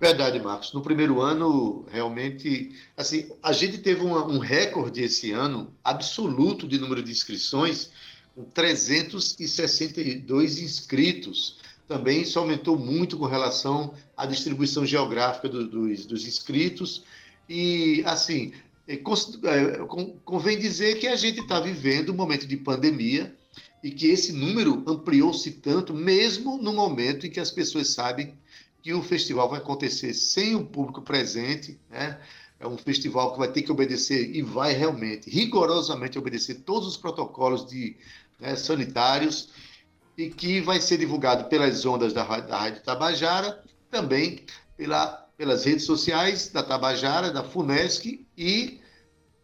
Verdade, 0.00 0.40
Marcos. 0.40 0.72
No 0.72 0.80
primeiro 0.82 1.20
ano, 1.20 1.84
realmente, 1.90 2.74
assim, 2.96 3.30
a 3.42 3.52
gente 3.52 3.76
teve 3.78 4.00
um 4.02 4.38
recorde 4.38 5.02
esse 5.02 5.30
ano 5.30 5.72
absoluto 5.84 6.66
de 6.66 6.78
número 6.78 7.02
de 7.02 7.12
inscrições, 7.12 7.90
com 8.34 8.42
362 8.44 10.58
inscritos. 10.58 11.58
Também 11.86 12.22
isso 12.22 12.38
aumentou 12.38 12.78
muito 12.78 13.18
com 13.18 13.26
relação 13.26 13.92
à 14.16 14.24
distribuição 14.26 14.84
geográfica 14.86 15.48
do- 15.48 15.68
dos, 15.68 16.06
dos 16.06 16.26
inscritos. 16.26 17.04
E, 17.48 18.02
assim, 18.06 18.52
é, 18.86 18.94
é, 18.94 19.78
con- 19.86 20.16
convém 20.24 20.58
dizer 20.58 20.98
que 20.98 21.06
a 21.06 21.16
gente 21.16 21.40
está 21.40 21.60
vivendo 21.60 22.12
um 22.12 22.16
momento 22.16 22.46
de 22.46 22.56
pandemia 22.56 23.34
e 23.82 23.90
que 23.90 24.06
esse 24.08 24.32
número 24.32 24.82
ampliou-se 24.86 25.50
tanto, 25.52 25.92
mesmo 25.94 26.56
no 26.58 26.72
momento 26.72 27.26
em 27.26 27.30
que 27.30 27.40
as 27.40 27.50
pessoas 27.50 27.88
sabem 27.88 28.34
que 28.82 28.92
o 28.92 29.02
festival 29.02 29.48
vai 29.48 29.60
acontecer 29.60 30.12
sem 30.14 30.54
o 30.54 30.64
público 30.64 31.02
presente, 31.02 31.78
né? 31.88 32.18
É 32.58 32.66
um 32.66 32.78
festival 32.78 33.32
que 33.32 33.38
vai 33.40 33.50
ter 33.50 33.62
que 33.62 33.72
obedecer 33.72 34.36
e 34.36 34.40
vai 34.40 34.72
realmente, 34.72 35.28
rigorosamente 35.28 36.16
obedecer 36.16 36.60
todos 36.60 36.86
os 36.86 36.96
protocolos 36.96 37.66
de, 37.66 37.96
né, 38.38 38.54
sanitários 38.54 39.48
e 40.16 40.30
que 40.30 40.60
vai 40.60 40.80
ser 40.80 40.98
divulgado 40.98 41.48
pelas 41.48 41.84
ondas 41.84 42.12
da, 42.12 42.22
da 42.40 42.56
Rádio 42.58 42.82
Tabajara, 42.82 43.60
também 43.90 44.44
pela, 44.76 45.21
pelas 45.42 45.64
redes 45.64 45.84
sociais 45.84 46.50
da 46.50 46.62
Tabajara, 46.62 47.32
da 47.32 47.42
FUNESC 47.42 48.24
e 48.38 48.80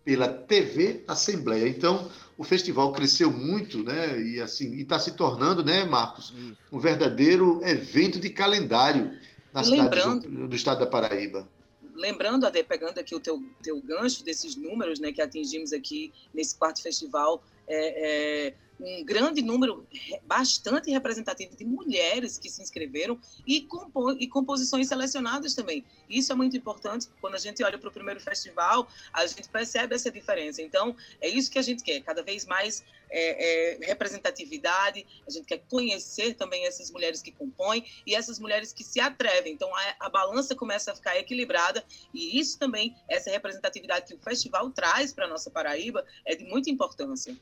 pela 0.04 0.28
TV 0.28 1.02
Assembleia. 1.08 1.68
Então, 1.68 2.08
o 2.36 2.44
festival 2.44 2.92
cresceu 2.92 3.32
muito, 3.32 3.82
né? 3.82 4.16
E 4.22 4.40
assim, 4.40 4.76
está 4.76 4.96
se 5.00 5.16
tornando, 5.16 5.64
né, 5.64 5.84
Marcos, 5.84 6.32
um 6.70 6.78
verdadeiro 6.78 7.60
evento 7.64 8.20
de 8.20 8.30
calendário 8.30 9.18
na 9.52 9.64
cidade 9.64 10.20
do, 10.20 10.46
do 10.46 10.54
estado 10.54 10.78
da 10.78 10.86
Paraíba. 10.86 11.48
Lembrando, 11.96 12.46
Ade, 12.46 12.62
pegando 12.62 13.00
aqui 13.00 13.16
o 13.16 13.18
teu, 13.18 13.42
teu 13.60 13.82
gancho 13.82 14.24
desses 14.24 14.54
números 14.54 15.00
né, 15.00 15.10
que 15.10 15.20
atingimos 15.20 15.72
aqui 15.72 16.12
nesse 16.32 16.56
quarto 16.56 16.80
festival, 16.80 17.42
é, 17.66 18.46
é, 18.46 18.54
um 18.80 19.04
grande 19.04 19.42
número, 19.42 19.86
bastante 20.24 20.90
representativo 20.90 21.56
de 21.56 21.64
mulheres 21.64 22.38
que 22.38 22.48
se 22.48 22.62
inscreveram 22.62 23.18
e, 23.46 23.62
compo 23.62 24.12
e 24.12 24.26
composições 24.28 24.88
selecionadas 24.88 25.54
também. 25.54 25.84
Isso 26.08 26.32
é 26.32 26.34
muito 26.34 26.56
importante. 26.56 27.08
Quando 27.20 27.34
a 27.34 27.38
gente 27.38 27.62
olha 27.62 27.78
para 27.78 27.88
o 27.88 27.92
primeiro 27.92 28.20
festival, 28.20 28.88
a 29.12 29.26
gente 29.26 29.48
percebe 29.48 29.94
essa 29.94 30.10
diferença. 30.10 30.62
Então, 30.62 30.96
é 31.20 31.28
isso 31.28 31.50
que 31.50 31.58
a 31.58 31.62
gente 31.62 31.82
quer, 31.82 32.00
cada 32.02 32.22
vez 32.22 32.46
mais 32.46 32.84
é, 33.10 33.82
é, 33.82 33.86
representatividade, 33.86 35.06
a 35.26 35.30
gente 35.30 35.46
quer 35.46 35.58
conhecer 35.68 36.34
também 36.34 36.66
essas 36.66 36.90
mulheres 36.90 37.22
que 37.22 37.32
compõem 37.32 37.84
e 38.06 38.14
essas 38.14 38.38
mulheres 38.38 38.72
que 38.72 38.84
se 38.84 39.00
atrevem. 39.00 39.52
Então, 39.52 39.74
a, 39.74 39.96
a 40.00 40.08
balança 40.08 40.54
começa 40.54 40.92
a 40.92 40.94
ficar 40.94 41.16
equilibrada 41.16 41.84
e 42.12 42.38
isso 42.38 42.58
também, 42.58 42.94
essa 43.08 43.30
representatividade 43.30 44.06
que 44.06 44.14
o 44.14 44.18
festival 44.18 44.70
traz 44.70 45.12
para 45.12 45.24
a 45.24 45.28
nossa 45.28 45.50
Paraíba, 45.50 46.04
é 46.24 46.34
de 46.34 46.44
muita 46.44 46.70
importância. 46.70 47.36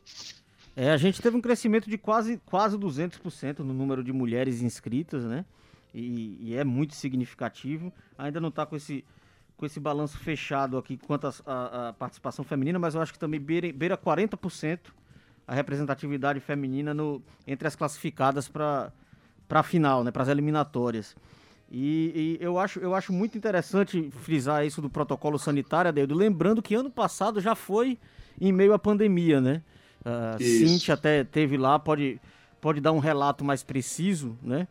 É, 0.77 0.91
a 0.91 0.97
gente 0.99 1.23
teve 1.23 1.35
um 1.35 1.41
crescimento 1.41 1.89
de 1.89 1.97
quase, 1.97 2.39
quase 2.45 2.77
200% 2.77 3.61
no 3.61 3.73
número 3.73 4.05
de 4.05 4.13
mulheres 4.13 4.61
inscritas, 4.61 5.25
né? 5.25 5.47
E, 5.95 6.37
e 6.39 6.55
é 6.55 6.63
muito 6.63 6.95
significativo. 6.95 7.91
Ainda 8.19 8.39
não 8.39 8.51
está 8.51 8.67
com 8.67 8.77
esse, 8.77 9.03
com 9.57 9.65
esse 9.65 9.81
balanço 9.81 10.19
fechado 10.19 10.77
aqui 10.77 10.99
quanto 10.99 11.29
à 11.47 11.95
participação 11.99 12.45
feminina, 12.45 12.79
mas 12.79 12.95
eu 12.95 13.01
acho 13.01 13.11
que 13.11 13.19
também 13.19 13.41
beira, 13.41 13.73
beira 13.73 13.97
40% 13.97 14.81
a 15.49 15.55
representatividade 15.55 16.41
feminina 16.41 16.93
no, 16.93 17.23
entre 17.47 17.67
as 17.67 17.75
classificadas 17.75 18.47
para 18.47 18.93
a 19.49 19.63
final, 19.63 20.05
né? 20.05 20.11
Para 20.11 20.25
as 20.25 20.29
eliminatórias. 20.29 21.17
E, 21.71 22.39
e 22.39 22.45
eu, 22.45 22.59
acho, 22.59 22.81
eu 22.81 22.95
acho 22.95 23.15
muito 23.15 23.39
interessante 23.39 24.11
frisar 24.21 24.67
isso 24.67 24.83
do 24.83 24.91
protocolo 24.91 25.39
sanitário, 25.39 25.89
Adeildo, 25.89 26.15
lembrando 26.15 26.61
que 26.61 26.75
ano 26.75 26.91
passado 26.91 27.41
já 27.41 27.55
foi 27.55 27.99
em 28.39 28.53
meio 28.53 28.75
à 28.75 28.79
pandemia, 28.79 29.41
né? 29.41 29.63
A 30.07 30.37
Isso. 30.41 30.69
Cintia 30.69 30.95
até 30.95 31.25
teve 31.25 31.57
lá, 31.57 31.81
pode, 31.81 32.21
pode 32.61 32.81
dar 32.81 32.93
um 32.93 33.01
relato 33.01 33.45
mais 33.45 33.65
preciso, 33.65 34.39
né? 34.41 34.69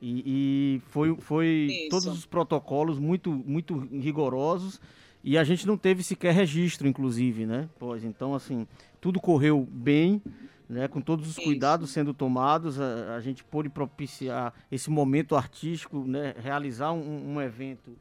E, 0.00 0.22
e 0.26 0.82
foi, 0.90 1.16
foi 1.16 1.46
Isso. 1.70 1.88
todos 1.88 2.06
os 2.06 2.26
protocolos 2.26 2.98
muito, 2.98 3.32
muito 3.32 3.78
rigorosos. 3.78 4.78
E 5.24 5.38
a 5.38 5.42
gente 5.42 5.66
não 5.66 5.76
teve 5.76 6.02
sequer 6.02 6.34
registro, 6.34 6.86
inclusive, 6.86 7.46
né? 7.46 7.68
Pois, 7.78 8.04
então, 8.04 8.34
assim, 8.34 8.66
tudo 9.00 9.18
correu 9.18 9.66
bem, 9.68 10.22
né? 10.68 10.86
Com 10.86 11.00
todos 11.00 11.26
os 11.26 11.32
Isso. 11.32 11.42
cuidados 11.42 11.90
sendo 11.90 12.12
tomados, 12.12 12.78
a, 12.78 13.16
a 13.16 13.20
gente 13.20 13.42
pôde 13.42 13.70
propiciar 13.70 14.52
esse 14.70 14.90
momento 14.90 15.34
artístico, 15.34 16.04
né? 16.04 16.34
Realizar 16.38 16.92
um, 16.92 17.34
um 17.34 17.40
evento 17.40 17.96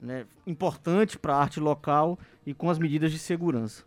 né? 0.00 0.24
importante 0.46 1.18
para 1.18 1.34
a 1.34 1.40
arte 1.40 1.58
local 1.58 2.18
e 2.46 2.54
com 2.54 2.70
as 2.70 2.78
medidas 2.78 3.10
de 3.10 3.18
segurança. 3.18 3.84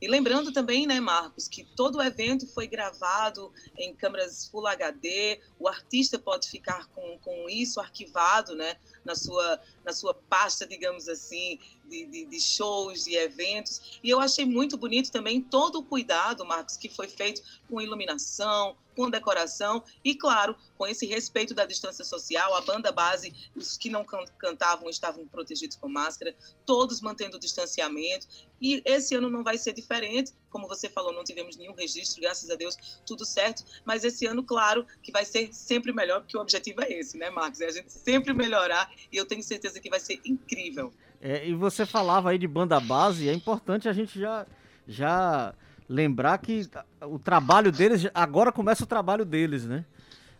E 0.00 0.06
lembrando 0.06 0.52
também, 0.52 0.86
né, 0.86 1.00
Marcos, 1.00 1.48
que 1.48 1.64
todo 1.74 1.96
o 1.96 2.02
evento 2.02 2.46
foi 2.46 2.66
gravado 2.66 3.52
em 3.78 3.94
câmeras 3.94 4.46
Full 4.48 4.66
HD, 4.66 5.40
o 5.58 5.66
artista 5.66 6.18
pode 6.18 6.48
ficar 6.48 6.86
com, 6.88 7.18
com 7.18 7.48
isso 7.48 7.80
arquivado, 7.80 8.54
né, 8.54 8.76
na 9.04 9.14
sua, 9.14 9.60
na 9.84 9.92
sua 9.92 10.12
pasta, 10.12 10.66
digamos 10.66 11.08
assim, 11.08 11.58
de, 11.88 12.06
de, 12.06 12.24
de 12.26 12.40
shows, 12.40 13.04
de 13.04 13.16
eventos. 13.16 13.98
E 14.02 14.10
eu 14.10 14.20
achei 14.20 14.44
muito 14.44 14.76
bonito 14.76 15.10
também 15.10 15.40
todo 15.40 15.78
o 15.78 15.84
cuidado, 15.84 16.44
Marcos, 16.44 16.76
que 16.76 16.88
foi 16.88 17.08
feito 17.08 17.42
com 17.68 17.80
iluminação, 17.80 18.76
com 18.94 19.10
decoração 19.10 19.84
e, 20.02 20.14
claro, 20.14 20.56
com 20.78 20.86
esse 20.86 21.04
respeito 21.06 21.54
da 21.54 21.66
distância 21.66 22.04
social. 22.04 22.54
A 22.54 22.62
banda 22.62 22.90
base, 22.90 23.32
os 23.54 23.76
que 23.76 23.90
não 23.90 24.04
can- 24.04 24.24
cantavam 24.38 24.88
estavam 24.88 25.26
protegidos 25.28 25.76
com 25.76 25.88
máscara, 25.88 26.34
todos 26.64 27.00
mantendo 27.00 27.36
o 27.36 27.40
distanciamento. 27.40 28.26
E 28.60 28.82
esse 28.86 29.14
ano 29.14 29.28
não 29.28 29.44
vai 29.44 29.58
ser 29.58 29.74
diferente. 29.74 30.32
Como 30.48 30.66
você 30.66 30.88
falou, 30.88 31.12
não 31.12 31.22
tivemos 31.22 31.56
nenhum 31.56 31.74
registro, 31.74 32.22
graças 32.22 32.48
a 32.48 32.54
Deus, 32.54 32.76
tudo 33.04 33.26
certo. 33.26 33.64
Mas 33.84 34.02
esse 34.02 34.24
ano, 34.24 34.42
claro, 34.42 34.86
que 35.02 35.12
vai 35.12 35.26
ser 35.26 35.52
sempre 35.52 35.92
melhor, 35.92 36.22
porque 36.22 36.36
o 36.36 36.40
objetivo 36.40 36.82
é 36.82 36.90
esse, 36.90 37.18
né, 37.18 37.28
Marcos? 37.28 37.60
É 37.60 37.66
a 37.66 37.72
gente 37.72 37.92
sempre 37.92 38.32
melhorar 38.32 38.90
e 39.12 39.16
eu 39.16 39.26
tenho 39.26 39.42
certeza 39.42 39.78
que 39.78 39.90
vai 39.90 40.00
ser 40.00 40.20
incrível. 40.24 40.92
É, 41.20 41.48
e 41.48 41.54
você 41.54 41.86
falava 41.86 42.30
aí 42.30 42.38
de 42.38 42.46
banda 42.46 42.78
base, 42.78 43.28
é 43.28 43.32
importante 43.32 43.88
a 43.88 43.92
gente 43.92 44.18
já, 44.18 44.46
já 44.86 45.54
lembrar 45.88 46.38
que 46.38 46.68
o 47.02 47.18
trabalho 47.18 47.72
deles, 47.72 48.08
agora 48.14 48.52
começa 48.52 48.84
o 48.84 48.86
trabalho 48.86 49.24
deles, 49.24 49.64
né? 49.64 49.84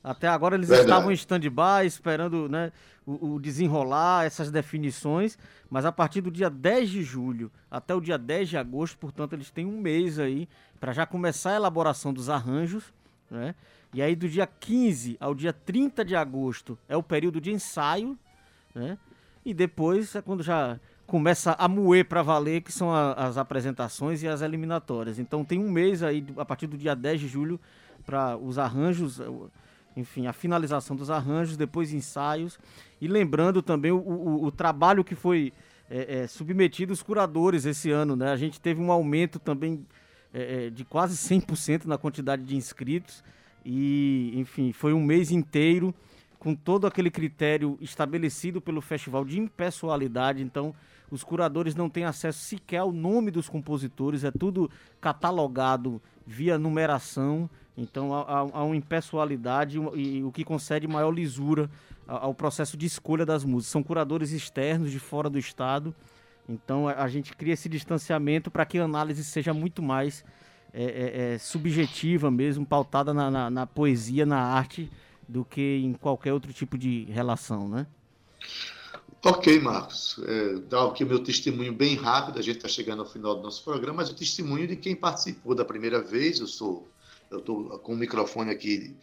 Até 0.02 0.28
agora 0.28 0.54
eles 0.54 0.68
Verdade. 0.68 0.88
estavam 0.88 1.10
em 1.10 1.14
stand-by, 1.14 1.84
esperando 1.84 2.48
né, 2.48 2.70
o, 3.04 3.34
o 3.34 3.40
desenrolar 3.40 4.24
essas 4.24 4.52
definições, 4.52 5.36
mas 5.68 5.84
a 5.84 5.90
partir 5.90 6.20
do 6.20 6.30
dia 6.30 6.48
10 6.48 6.90
de 6.90 7.02
julho 7.02 7.50
até 7.68 7.92
o 7.92 8.00
dia 8.00 8.16
10 8.16 8.50
de 8.50 8.56
agosto, 8.56 8.96
portanto, 8.98 9.32
eles 9.32 9.50
têm 9.50 9.66
um 9.66 9.80
mês 9.80 10.20
aí 10.20 10.48
para 10.78 10.92
já 10.92 11.04
começar 11.04 11.52
a 11.52 11.56
elaboração 11.56 12.12
dos 12.12 12.28
arranjos, 12.28 12.84
né? 13.28 13.54
E 13.92 14.02
aí 14.02 14.14
do 14.14 14.28
dia 14.28 14.46
15 14.46 15.16
ao 15.18 15.34
dia 15.34 15.52
30 15.52 16.04
de 16.04 16.14
agosto 16.14 16.78
é 16.88 16.96
o 16.96 17.02
período 17.02 17.40
de 17.40 17.50
ensaio, 17.50 18.16
né? 18.74 18.98
E 19.46 19.54
depois 19.54 20.12
é 20.16 20.20
quando 20.20 20.42
já 20.42 20.78
começa 21.06 21.52
a 21.52 21.68
moer 21.68 22.04
para 22.04 22.20
valer, 22.20 22.62
que 22.62 22.72
são 22.72 22.92
a- 22.92 23.12
as 23.12 23.38
apresentações 23.38 24.22
e 24.24 24.28
as 24.28 24.42
eliminatórias. 24.42 25.20
Então 25.20 25.44
tem 25.44 25.58
um 25.60 25.70
mês 25.70 26.02
aí, 26.02 26.26
a 26.36 26.44
partir 26.44 26.66
do 26.66 26.76
dia 26.76 26.96
10 26.96 27.20
de 27.20 27.28
julho, 27.28 27.60
para 28.04 28.36
os 28.36 28.58
arranjos, 28.58 29.20
enfim, 29.96 30.26
a 30.26 30.32
finalização 30.32 30.96
dos 30.96 31.10
arranjos, 31.10 31.56
depois 31.56 31.92
ensaios. 31.92 32.58
E 33.00 33.06
lembrando 33.06 33.62
também 33.62 33.92
o, 33.92 33.98
o- 33.98 34.44
o 34.46 34.50
trabalho 34.50 35.04
que 35.04 35.14
foi 35.14 35.52
é, 35.88 36.22
é, 36.22 36.26
submetido 36.26 36.92
os 36.92 37.00
curadores 37.00 37.64
esse 37.64 37.92
ano, 37.92 38.16
né? 38.16 38.32
A 38.32 38.36
gente 38.36 38.60
teve 38.60 38.80
um 38.82 38.90
aumento 38.90 39.38
também 39.38 39.86
é, 40.34 40.66
é, 40.66 40.70
de 40.70 40.84
quase 40.84 41.16
100% 41.16 41.84
na 41.86 41.96
quantidade 41.96 42.42
de 42.42 42.56
inscritos. 42.56 43.22
E, 43.64 44.32
enfim, 44.34 44.72
foi 44.72 44.92
um 44.92 45.00
mês 45.00 45.30
inteiro 45.30 45.94
com 46.46 46.54
todo 46.54 46.86
aquele 46.86 47.10
critério 47.10 47.76
estabelecido 47.80 48.60
pelo 48.60 48.80
festival 48.80 49.24
de 49.24 49.36
impessoalidade. 49.36 50.40
Então, 50.44 50.72
os 51.10 51.24
curadores 51.24 51.74
não 51.74 51.90
têm 51.90 52.04
acesso 52.04 52.38
sequer 52.38 52.78
ao 52.78 52.92
nome 52.92 53.32
dos 53.32 53.48
compositores, 53.48 54.22
é 54.22 54.30
tudo 54.30 54.70
catalogado 55.00 56.00
via 56.24 56.56
numeração. 56.56 57.50
Então, 57.76 58.14
há, 58.14 58.42
há- 58.54 58.62
uma 58.62 58.76
impessoalidade 58.76 59.76
e, 59.96 60.22
o 60.22 60.30
que 60.30 60.44
concede 60.44 60.86
maior 60.86 61.10
lisura 61.10 61.68
ao 62.06 62.32
processo 62.32 62.76
de 62.76 62.86
escolha 62.86 63.26
das 63.26 63.42
músicas. 63.42 63.72
São 63.72 63.82
curadores 63.82 64.30
externos 64.30 64.92
de 64.92 65.00
fora 65.00 65.28
do 65.28 65.40
estado. 65.40 65.92
Então, 66.48 66.86
a, 66.88 66.92
a 67.02 67.08
gente 67.08 67.34
cria 67.34 67.54
esse 67.54 67.68
distanciamento 67.68 68.52
para 68.52 68.64
que 68.64 68.78
a 68.78 68.84
análise 68.84 69.24
seja 69.24 69.52
muito 69.52 69.82
mais 69.82 70.24
é, 70.72 70.84
é, 70.84 71.34
é, 71.34 71.38
subjetiva 71.38 72.30
mesmo, 72.30 72.64
pautada 72.64 73.12
na, 73.12 73.32
na- 73.32 73.50
na 73.50 73.66
poesia, 73.66 74.24
na 74.24 74.38
arte, 74.38 74.88
do 75.28 75.44
que 75.44 75.78
em 75.84 75.92
qualquer 75.94 76.32
outro 76.32 76.52
tipo 76.52 76.76
de 76.78 77.04
relação, 77.04 77.68
né? 77.68 77.86
Ok, 79.24 79.58
Marcos. 79.60 80.20
É, 80.24 80.54
dá 80.68 80.84
aqui 80.84 81.02
o 81.02 81.06
meu 81.06 81.18
testemunho 81.18 81.72
bem 81.72 81.96
rápido. 81.96 82.38
A 82.38 82.42
gente 82.42 82.58
está 82.58 82.68
chegando 82.68 83.00
ao 83.02 83.08
final 83.08 83.34
do 83.34 83.42
nosso 83.42 83.64
programa, 83.64 83.98
mas 83.98 84.10
o 84.10 84.14
testemunho 84.14 84.68
de 84.68 84.76
quem 84.76 84.94
participou 84.94 85.54
da 85.54 85.64
primeira 85.64 86.00
vez. 86.00 86.38
Eu 86.38 86.46
sou, 86.46 86.88
eu 87.30 87.38
estou 87.38 87.78
com 87.80 87.94
o 87.94 87.96
microfone 87.96 88.50
aqui 88.50 88.94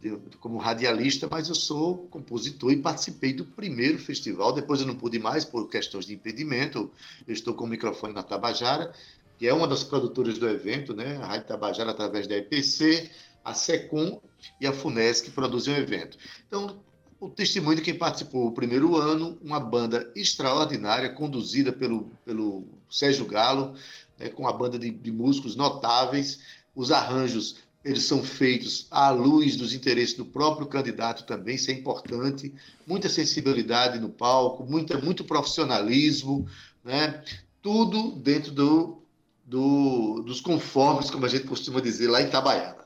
de- 0.00 0.16
como 0.40 0.56
radialista, 0.58 1.28
mas 1.30 1.48
eu 1.48 1.54
sou 1.54 1.98
compositor 2.08 2.72
e 2.72 2.76
participei 2.76 3.34
do 3.34 3.44
primeiro 3.44 3.98
festival. 3.98 4.54
Depois 4.54 4.80
eu 4.80 4.86
não 4.86 4.94
pude 4.94 5.18
mais 5.18 5.44
por 5.44 5.68
questões 5.68 6.06
de 6.06 6.14
impedimento. 6.14 6.90
Eu 7.26 7.34
estou 7.34 7.52
com 7.52 7.64
o 7.64 7.68
microfone 7.68 8.14
na 8.14 8.22
Tabajara, 8.22 8.94
que 9.38 9.46
é 9.46 9.54
uma 9.54 9.68
das 9.68 9.84
produtoras 9.84 10.36
do 10.38 10.48
evento, 10.48 10.94
né? 10.94 11.16
A 11.18 11.26
Rádio 11.26 11.46
Tabajara 11.46 11.92
através 11.92 12.26
da 12.26 12.36
EPC, 12.36 13.10
a 13.44 13.54
SECOM 13.54 14.20
e 14.60 14.66
a 14.66 14.72
FUNESC 14.72 15.26
que 15.26 15.30
produzem 15.30 15.74
o 15.74 15.78
evento. 15.78 16.18
Então, 16.46 16.80
o 17.20 17.28
testemunho 17.28 17.76
de 17.76 17.82
quem 17.82 17.94
participou 17.94 18.46
o 18.46 18.52
primeiro 18.52 18.96
ano, 18.96 19.38
uma 19.42 19.60
banda 19.60 20.10
extraordinária, 20.14 21.10
conduzida 21.10 21.72
pelo, 21.72 22.10
pelo 22.24 22.66
Sérgio 22.90 23.26
Galo, 23.26 23.74
né, 24.18 24.28
com 24.28 24.42
uma 24.42 24.52
banda 24.52 24.78
de, 24.78 24.90
de 24.90 25.10
músicos 25.10 25.56
notáveis. 25.56 26.40
Os 26.74 26.90
arranjos 26.90 27.56
eles 27.84 28.04
são 28.04 28.22
feitos 28.22 28.86
à 28.90 29.10
luz 29.10 29.56
dos 29.56 29.72
interesses 29.72 30.14
do 30.14 30.24
próprio 30.24 30.66
candidato 30.66 31.24
também, 31.24 31.54
isso 31.54 31.70
é 31.70 31.74
importante. 31.74 32.52
Muita 32.86 33.08
sensibilidade 33.08 33.98
no 34.00 34.08
palco, 34.08 34.64
muita, 34.64 34.98
muito 34.98 35.24
profissionalismo, 35.24 36.46
né? 36.84 37.22
tudo 37.62 38.12
dentro 38.12 38.52
do, 38.52 39.02
do, 39.48 40.22
dos 40.26 40.40
conformes, 40.40 41.10
como 41.10 41.24
a 41.24 41.28
gente 41.28 41.46
costuma 41.46 41.80
dizer 41.80 42.08
lá 42.08 42.20
em 42.20 42.26
Itabaiana. 42.26 42.76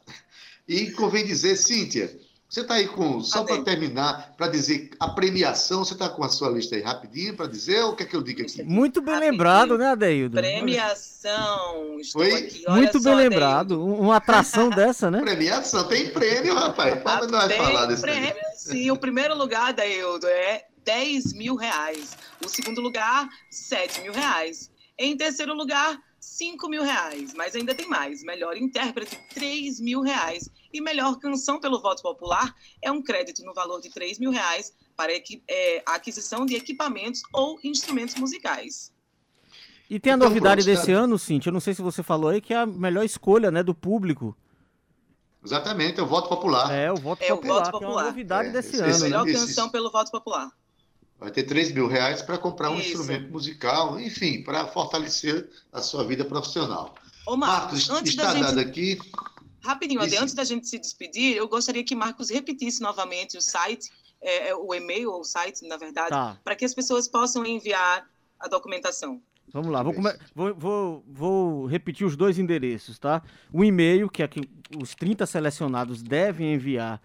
E 0.69 0.93
convém 0.93 1.27
dizer, 1.27 1.57
Cíntia, 1.57 2.17
você 2.49 2.61
está 2.61 2.75
aí 2.75 2.87
com, 2.87 3.21
só 3.21 3.43
para 3.45 3.63
terminar, 3.65 4.35
para 4.37 4.47
dizer 4.47 4.91
a 5.01 5.09
premiação, 5.09 5.85
você 5.85 5.95
está 5.95 6.09
com 6.09 6.23
a 6.23 6.29
sua 6.29 6.51
lista 6.51 6.77
aí 6.77 6.83
rapidinho 6.83 7.35
para 7.35 7.47
dizer 7.49 7.83
ou 7.83 7.93
o 7.93 7.97
que 7.97 8.05
é 8.05 8.07
que 8.07 8.15
eu 8.15 8.23
digo 8.23 8.43
aqui? 8.43 8.63
Muito 8.63 9.01
bem 9.03 9.15
Rapidinho. 9.15 9.33
lembrado, 9.33 9.77
né, 9.79 9.87
Adeildo? 9.89 10.37
Premiação. 10.37 11.99
Estou 11.99 12.23
Oi? 12.23 12.33
aqui. 12.35 12.65
Olha 12.69 12.77
Muito 12.77 12.99
só, 12.99 13.05
bem 13.05 13.13
Adeildo. 13.15 13.35
lembrado. 13.35 13.85
Um- 13.85 14.01
Uma 14.01 14.17
atração 14.17 14.71
dessa, 14.71 15.11
né? 15.11 15.21
Premiação, 15.21 15.89
tem 15.89 16.11
prêmio, 16.11 16.55
rapaz. 16.55 17.03
Como 17.03 17.23
não 17.27 17.39
vai 17.39 17.49
Tem 17.49 17.57
falar 17.59 17.87
desse 17.87 18.03
prêmio, 18.03 18.31
prêmio? 18.31 18.43
sim. 18.57 18.91
O 18.91 18.97
primeiro 18.97 19.35
lugar, 19.37 19.73
Daildo, 19.73 20.27
é 20.29 20.65
10 20.85 21.33
mil 21.33 21.57
reais. 21.57 22.17
O 22.45 22.49
segundo 22.49 22.81
lugar, 22.81 23.29
7 23.51 24.01
mil 24.03 24.13
reais. 24.13 24.71
Em 24.99 25.17
terceiro 25.17 25.55
lugar, 25.55 25.99
5 26.27 26.69
mil 26.69 26.85
reais. 26.85 27.35
Mas 27.35 27.55
ainda 27.57 27.75
tem 27.75 27.89
mais. 27.89 28.23
Melhor 28.23 28.57
intérprete, 28.57 29.19
3 29.35 29.81
mil 29.81 30.01
reais. 30.01 30.49
E 30.73 30.81
melhor 30.81 31.19
canção 31.19 31.59
pelo 31.61 31.83
voto 31.83 32.01
popular 32.01 32.55
é 32.81 32.91
um 32.93 33.03
crédito 33.03 33.45
no 33.45 33.53
valor 33.53 33.81
de 33.81 33.91
3 33.91 34.19
mil 34.19 34.31
reais 34.31 34.73
para 34.97 35.13
é, 35.13 35.83
a 35.85 35.95
aquisição 35.97 36.47
de 36.47 36.55
equipamentos 36.55 37.23
ou 37.35 37.59
instrumentos 37.65 38.15
musicais. 38.15 38.93
E 39.91 39.99
tem 39.99 40.13
a 40.13 40.17
Então, 40.17 40.29
novidade 40.29 40.63
pronto, 40.65 40.77
desse 40.79 40.93
tá. 40.93 40.99
ano, 40.99 41.19
Cintia, 41.19 41.51
eu 41.51 41.53
não 41.53 41.61
sei 41.61 41.75
se 41.75 41.83
você 41.83 42.03
falou 42.03 42.31
aí, 42.31 42.41
que 42.41 42.55
é 42.55 42.59
a 42.59 42.67
melhor 42.67 43.05
escolha, 43.05 43.51
né, 43.51 43.63
do 43.63 43.75
público. 43.75 44.35
Exatamente, 45.45 45.99
é 45.99 46.03
o 46.03 46.07
voto 46.07 46.29
popular. 46.29 46.73
É, 46.73 46.91
o 46.93 46.97
voto 46.97 47.23
É, 47.23 47.33
o 47.33 47.37
popular, 47.37 47.65
voto 47.65 47.79
que 47.79 47.85
é 47.85 47.87
uma 47.89 47.95
popular. 47.95 48.05
novidade 48.05 48.49
É, 48.49 48.53
desse 48.53 48.69
esse- 48.71 48.81
ano, 48.81 48.91
esse- 48.91 49.03
né? 49.03 49.09
Melhor 49.09 49.27
canção 49.27 49.69
pelo 49.69 49.91
voto 49.91 50.11
popular. 50.11 50.51
Vai 51.23 51.31
ter 51.31 51.45
3 51.45 51.73
mil 51.73 51.87
reais 51.87 52.21
para 52.21 52.37
comprar 52.37 52.71
um 52.71 52.79
Isso. 52.79 52.89
instrumento 52.89 53.31
musical, 53.31 53.99
enfim, 54.01 54.43
para 54.43 54.67
fortalecer 54.67 55.49
a 55.73 55.81
sua 55.81 56.05
vida 56.05 56.25
profissional. 56.25 56.95
Ô, 57.27 57.37
Marcos, 57.37 57.87
Marcos, 57.89 57.91
antes 57.91 58.11
está 58.13 58.25
da 58.25 58.33
gente 58.35 58.43
dado 58.45 58.59
aqui. 58.61 58.99
Rapidinho, 59.65 60.01
Ade, 60.01 60.17
antes 60.17 60.35
da 60.35 60.43
gente 60.45 60.67
se 60.69 60.79
despedir, 60.79 61.37
eu 61.37 61.47
gostaria 61.49 61.85
que 61.85 61.95
Marcos 61.95 62.29
repetisse 62.31 62.83
novamente 62.83 63.37
o 63.37 63.41
site, 63.41 63.91
é, 64.21 64.49
é, 64.49 64.55
o 64.57 64.75
e-mail 64.75 65.13
ou 65.13 65.21
o 65.21 65.25
site, 65.25 65.67
na 65.69 65.77
verdade, 65.77 66.11
Tá, 66.11 66.37
para 66.43 66.57
que 66.57 66.65
as 66.65 66.75
pessoas 66.75 67.07
possam 67.07 67.47
enviar 67.47 68.05
a 68.41 68.49
documentação. 68.49 69.23
vamos 69.53 69.71
lá. 69.71 69.83
Vou, 69.85 69.95
come- 69.95 70.19
vou, 70.35 70.55
vou, 70.55 71.05
vou 71.07 71.67
repetir 71.67 72.05
os 72.05 72.17
dois 72.17 72.41
endereços, 72.41 72.99
tá? 72.99 73.23
O 73.53 73.63
e-mail, 73.63 74.09
que 74.11 74.25
é 74.25 74.27
que 74.27 74.41
os 74.77 74.95
30 74.97 75.25
selecionados 75.27 76.03
devem 76.03 76.55
enviar 76.55 77.01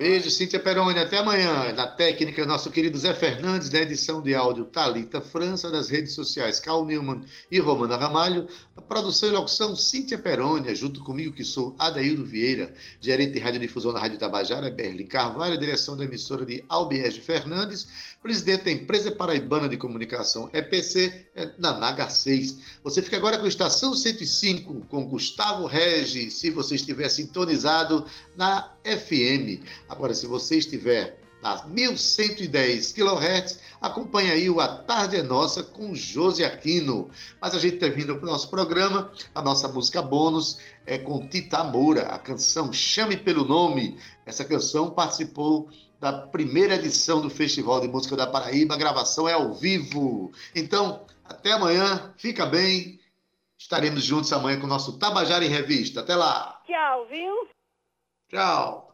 Beijo, 0.00 0.30
Cíntia 0.30 0.58
Peroni. 0.58 0.98
Até 0.98 1.18
amanhã. 1.18 1.74
Na 1.74 1.86
técnica, 1.86 2.46
nosso 2.46 2.70
querido 2.70 2.96
Zé 2.96 3.12
Fernandes, 3.12 3.68
na 3.68 3.80
edição 3.80 4.22
de 4.22 4.34
áudio 4.34 4.64
Talita 4.64 5.20
França, 5.20 5.70
das 5.70 5.90
redes 5.90 6.14
sociais 6.14 6.58
Cal 6.58 6.86
Newman 6.86 7.22
e 7.50 7.58
Romana 7.58 7.98
Ramalho. 7.98 8.48
A 8.74 8.80
produção 8.80 9.28
e 9.28 9.32
locução 9.32 9.76
Cíntia 9.76 10.16
Peroni, 10.16 10.74
junto 10.74 11.04
comigo, 11.04 11.34
que 11.34 11.44
sou 11.44 11.76
Adaildo 11.78 12.24
Vieira, 12.24 12.72
gerente 12.98 13.34
de 13.34 13.40
radiodifusão 13.40 13.92
na 13.92 14.00
Rádio 14.00 14.18
Tabajara, 14.18 14.70
Berlim 14.70 15.04
Carvalho, 15.04 15.58
direção 15.58 15.98
da 15.98 16.04
emissora 16.04 16.46
de 16.46 16.64
Albiege 16.66 17.20
Fernandes 17.20 18.16
presidente 18.22 18.64
da 18.64 18.70
Empresa 18.70 19.10
Paraibana 19.10 19.68
de 19.68 19.78
Comunicação, 19.78 20.50
EPC, 20.52 21.26
é 21.34 21.50
na 21.58 21.78
Naga 21.78 22.08
6. 22.08 22.80
Você 22.84 23.00
fica 23.00 23.16
agora 23.16 23.38
com 23.38 23.46
a 23.46 23.48
Estação 23.48 23.94
105, 23.94 24.86
com 24.88 25.06
Gustavo 25.06 25.66
Regis, 25.66 26.34
se 26.34 26.50
você 26.50 26.74
estiver 26.74 27.08
sintonizado 27.08 28.04
na 28.36 28.74
FM. 28.84 29.64
Agora, 29.88 30.12
se 30.12 30.26
você 30.26 30.58
estiver 30.58 31.18
nas 31.42 31.66
1110 31.66 32.92
kHz, 32.92 33.58
acompanha 33.80 34.34
aí 34.34 34.50
o 34.50 34.60
A 34.60 34.68
Tarde 34.68 35.16
é 35.16 35.22
Nossa 35.22 35.62
com 35.62 35.94
Josi 35.94 36.44
Aquino. 36.44 37.08
Mas 37.40 37.54
a 37.54 37.58
gente 37.58 37.78
para 37.78 38.14
o 38.14 38.30
nosso 38.30 38.50
programa, 38.50 39.10
a 39.34 39.40
nossa 39.40 39.66
música 39.66 40.02
bônus 40.02 40.58
é 40.84 40.98
com 40.98 41.26
Tita 41.26 41.64
Moura, 41.64 42.02
a 42.02 42.18
canção 42.18 42.70
Chame 42.70 43.16
Pelo 43.16 43.46
Nome. 43.46 43.96
Essa 44.26 44.44
canção 44.44 44.90
participou 44.90 45.70
da 46.00 46.12
primeira 46.12 46.76
edição 46.76 47.20
do 47.20 47.28
Festival 47.28 47.80
de 47.80 47.86
Música 47.86 48.16
da 48.16 48.26
Paraíba. 48.26 48.74
A 48.74 48.78
gravação 48.78 49.28
é 49.28 49.34
ao 49.34 49.52
vivo. 49.52 50.32
Então, 50.54 51.04
até 51.22 51.52
amanhã. 51.52 52.14
Fica 52.16 52.46
bem. 52.46 52.98
Estaremos 53.58 54.02
juntos 54.02 54.32
amanhã 54.32 54.58
com 54.58 54.66
o 54.66 54.70
nosso 54.70 54.98
Tabajara 54.98 55.44
em 55.44 55.48
Revista. 55.48 56.00
Até 56.00 56.16
lá. 56.16 56.58
Tchau, 56.66 57.06
viu? 57.06 57.48
Tchau. 58.30 58.89